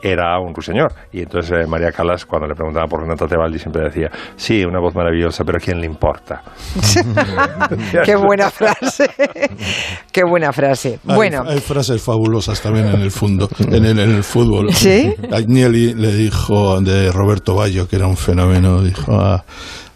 era 0.03 0.37
un 0.39 0.53
ruiseñor. 0.53 0.91
Y 1.13 1.21
entonces 1.21 1.51
eh, 1.63 1.67
María 1.67 1.91
Calas, 1.91 2.25
cuando 2.25 2.47
le 2.47 2.55
preguntaba 2.55 2.85
por 2.87 3.01
Renato 3.01 3.25
Tebaldi, 3.25 3.57
siempre 3.57 3.83
decía, 3.85 4.09
sí, 4.35 4.63
una 4.65 4.79
voz 4.79 4.93
maravillosa, 4.93 5.43
pero 5.45 5.57
¿a 5.57 5.61
quién 5.61 5.79
le 5.79 5.85
importa? 5.85 6.41
Qué 8.05 8.15
buena 8.15 8.49
frase. 8.49 9.09
Qué 10.11 10.23
buena 10.23 10.51
frase. 10.51 10.99
Hay- 11.07 11.15
Bueno, 11.15 11.43
hay, 11.47 11.59
frases 11.59 12.01
fabulosas 12.01 12.61
también 12.61 12.87
en 12.87 13.01
el 13.01 13.11
fondo, 13.11 13.49
en 13.59 13.85
el, 13.85 13.99
en 13.99 14.11
el 14.11 14.23
fútbol. 14.23 14.73
¿Sí? 14.73 15.13
Agnelli 15.31 15.93
le 15.93 16.13
dijo 16.13 16.81
de 16.81 17.11
Roberto 17.11 17.55
Baggio, 17.55 17.87
que 17.87 17.95
era 17.95 18.07
un 18.07 18.17
fenómeno, 18.17 18.81
dijo 18.81 19.13
a, 19.13 19.43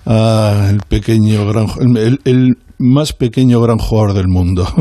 a 0.06 0.68
el 0.70 0.80
pequeño 0.88 1.46
gran, 1.48 1.68
el, 1.98 2.20
el 2.24 2.58
más 2.80 3.14
pequeño 3.14 3.60
gran 3.62 3.78
jugador 3.80 4.14
del 4.14 4.28
mundo. 4.28 4.68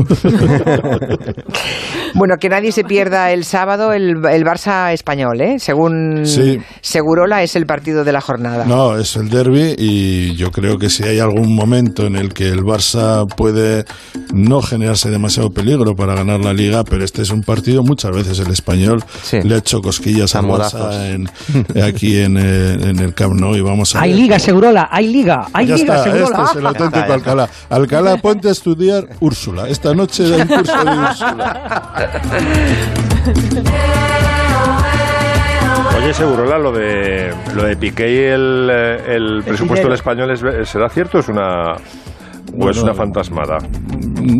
bueno, 2.13 2.35
que 2.39 2.49
nadie 2.49 2.71
se 2.71 2.83
pierda 2.83 3.31
el 3.31 3.43
sábado 3.43 3.93
el, 3.93 4.23
el 4.25 4.43
Barça 4.43 4.91
español, 4.93 5.39
¿eh? 5.41 5.59
Según 5.59 6.25
Sí. 6.25 6.59
Segurola 6.81 7.43
es 7.43 7.55
el 7.55 7.65
partido 7.65 8.03
de 8.03 8.11
la 8.11 8.21
jornada. 8.21 8.65
No, 8.65 8.97
es 8.97 9.15
el 9.15 9.29
derby 9.29 9.75
y 9.77 10.35
yo 10.35 10.51
creo 10.51 10.77
que 10.77 10.89
si 10.89 11.03
hay 11.03 11.19
algún 11.19 11.55
momento 11.55 12.05
en 12.05 12.15
el 12.15 12.33
que 12.33 12.47
el 12.49 12.61
Barça 12.61 13.27
puede 13.35 13.85
no 14.33 14.61
generarse 14.61 15.09
demasiado 15.09 15.49
peligro 15.49 15.95
para 15.95 16.15
ganar 16.15 16.39
la 16.39 16.53
liga, 16.53 16.83
pero 16.83 17.03
este 17.03 17.21
es 17.21 17.29
un 17.31 17.41
partido, 17.41 17.83
muchas 17.83 18.11
veces 18.11 18.39
el 18.39 18.51
español 18.51 19.03
le 19.31 19.55
ha 19.55 19.57
hecho 19.57 19.81
cosquillas 19.81 20.35
al 20.35 20.41
Zamodazos. 20.43 20.81
Barça 20.95 21.15
en- 21.15 21.81
aquí 21.83 22.17
en, 22.19 22.37
eh, 22.37 22.73
en 22.73 22.99
el 22.99 23.13
Camp 23.13 23.33
Nou 23.33 23.55
y 23.55 23.61
vamos 23.61 23.95
a 23.95 24.01
Hay 24.01 24.11
ver. 24.11 24.19
liga, 24.21 24.39
Segurola, 24.39 24.87
hay 24.91 25.07
liga, 25.07 25.47
hay 25.53 25.67
Ya 25.67 25.75
liga, 25.75 25.95
está, 25.95 26.03
Segurola. 26.11 26.37
este 26.37 26.51
es 26.51 26.55
el 26.57 26.65
auténtico 26.67 27.07
Ya 27.07 27.15
está, 27.15 27.49
ya 27.69 27.86
Alcalá. 27.87 28.17
Ponte 28.17 28.49
a 28.49 28.51
estudiar 28.51 29.07
Úrsula. 29.21 29.69
Esta 29.69 29.93
noche 29.93 30.27
da 30.27 30.37
un 30.43 30.47
curso 30.47 30.83
de 30.83 30.91
Úrsula. 30.91 31.47
Oye, 35.97 36.13
Segurola, 36.13 36.57
lo 36.57 36.71
de, 36.71 37.33
lo 37.55 37.63
de 37.63 37.77
Piqué 37.77 38.11
y 38.11 38.17
el, 38.17 38.69
eh, 38.71 39.15
el 39.15 39.43
presupuesto 39.43 39.87
del 39.87 39.95
español, 39.95 40.31
es, 40.31 40.69
¿será 40.69 40.89
cierto 40.89 41.19
es 41.19 41.27
una, 41.27 41.75
o 42.59 42.69
es 42.69 42.77
Bueno, 42.77 42.83
una 42.83 42.93
fantasmada? 42.93 43.57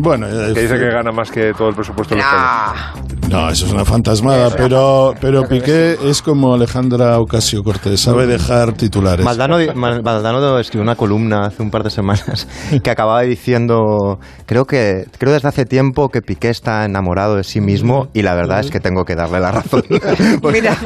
Bueno, 0.01 0.27
eh, 0.27 0.53
Que 0.53 0.61
dice 0.61 0.77
que 0.77 0.89
gana 0.89 1.11
más 1.11 1.31
que 1.31 1.53
todo 1.53 1.69
el 1.69 1.75
presupuesto 1.75 2.15
español. 2.15 3.07
No, 3.29 3.49
eso 3.49 3.65
es 3.65 3.73
una 3.73 3.83
fantasmada, 3.83 4.49
pero, 4.55 5.13
pero 5.19 5.43
Piqué 5.43 5.97
es 6.01 6.21
como 6.21 6.53
Alejandra 6.53 7.19
Ocasio 7.19 7.61
Cortés, 7.61 7.99
sabe 7.99 8.25
dejar 8.25 8.71
titulares. 8.71 9.25
Maldano, 9.25 9.59
escribió 9.59 10.83
una 10.83 10.95
columna 10.95 11.47
hace 11.47 11.61
un 11.61 11.69
par 11.69 11.83
de 11.83 11.89
semanas 11.89 12.47
que 12.83 12.89
acababa 12.89 13.21
diciendo, 13.23 14.19
creo 14.45 14.63
que 14.63 15.05
creo 15.17 15.33
desde 15.33 15.49
hace 15.49 15.65
tiempo 15.65 16.07
que 16.07 16.21
Piqué 16.21 16.49
está 16.49 16.85
enamorado 16.85 17.35
de 17.35 17.43
sí 17.43 17.59
mismo 17.59 18.07
y 18.13 18.21
la 18.21 18.33
verdad 18.33 18.61
es 18.61 18.71
que 18.71 18.79
tengo 18.79 19.03
que 19.03 19.15
darle 19.15 19.41
la 19.41 19.51
razón. 19.51 19.83
Mira, 20.43 20.77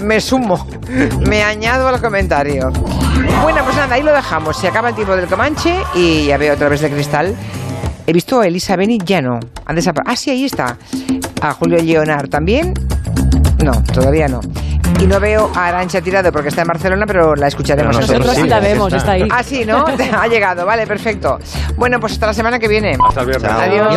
me 0.00 0.18
sumo, 0.22 0.66
me 1.28 1.42
añado 1.42 1.88
al 1.88 2.00
comentario. 2.00 2.70
Bueno, 3.42 3.62
pues 3.64 3.76
nada, 3.76 3.94
ahí 3.94 4.02
lo 4.02 4.12
dejamos. 4.12 4.56
Se 4.56 4.68
acaba 4.68 4.88
el 4.88 4.94
tiempo 4.94 5.14
del 5.14 5.26
Comanche 5.26 5.76
y 5.94 6.26
ya 6.26 6.38
veo 6.38 6.54
otra 6.54 6.70
vez 6.70 6.71
de 6.80 6.90
cristal. 6.90 7.34
He 8.06 8.12
visto 8.12 8.40
a 8.40 8.46
Elisa 8.46 8.74
Beni, 8.76 8.98
ya 9.04 9.20
no. 9.22 9.38
Ha 9.66 9.72
desapare- 9.72 10.04
Ah, 10.06 10.16
sí, 10.16 10.30
ahí 10.30 10.44
está. 10.44 10.76
A 11.40 11.52
Julio 11.54 11.78
Leonard 11.82 12.28
también. 12.28 12.74
No, 13.62 13.72
todavía 13.84 14.26
no. 14.28 14.40
Y 15.00 15.06
no 15.06 15.18
veo 15.20 15.50
a 15.54 15.68
Arancha 15.68 16.00
Tirado 16.00 16.30
porque 16.32 16.48
está 16.48 16.62
en 16.62 16.68
Barcelona, 16.68 17.06
pero 17.06 17.34
la 17.34 17.46
escucharemos. 17.48 17.96
Pero 17.96 18.06
nosotros 18.18 18.36
sí 18.36 18.48
la 18.48 18.60
vemos, 18.60 18.92
está 18.92 19.12
ahí. 19.12 19.28
Ah, 19.30 19.42
sí, 19.42 19.64
¿no? 19.64 19.84
ha 20.20 20.26
llegado, 20.28 20.66
vale, 20.66 20.86
perfecto. 20.86 21.38
Bueno, 21.76 21.98
pues 22.00 22.12
hasta 22.14 22.26
la 22.26 22.34
semana 22.34 22.58
que 22.58 22.68
viene. 22.68 22.96
Hasta 23.08 23.20
el 23.20 23.26
viernes. 23.26 23.50
Adiós. 23.50 23.94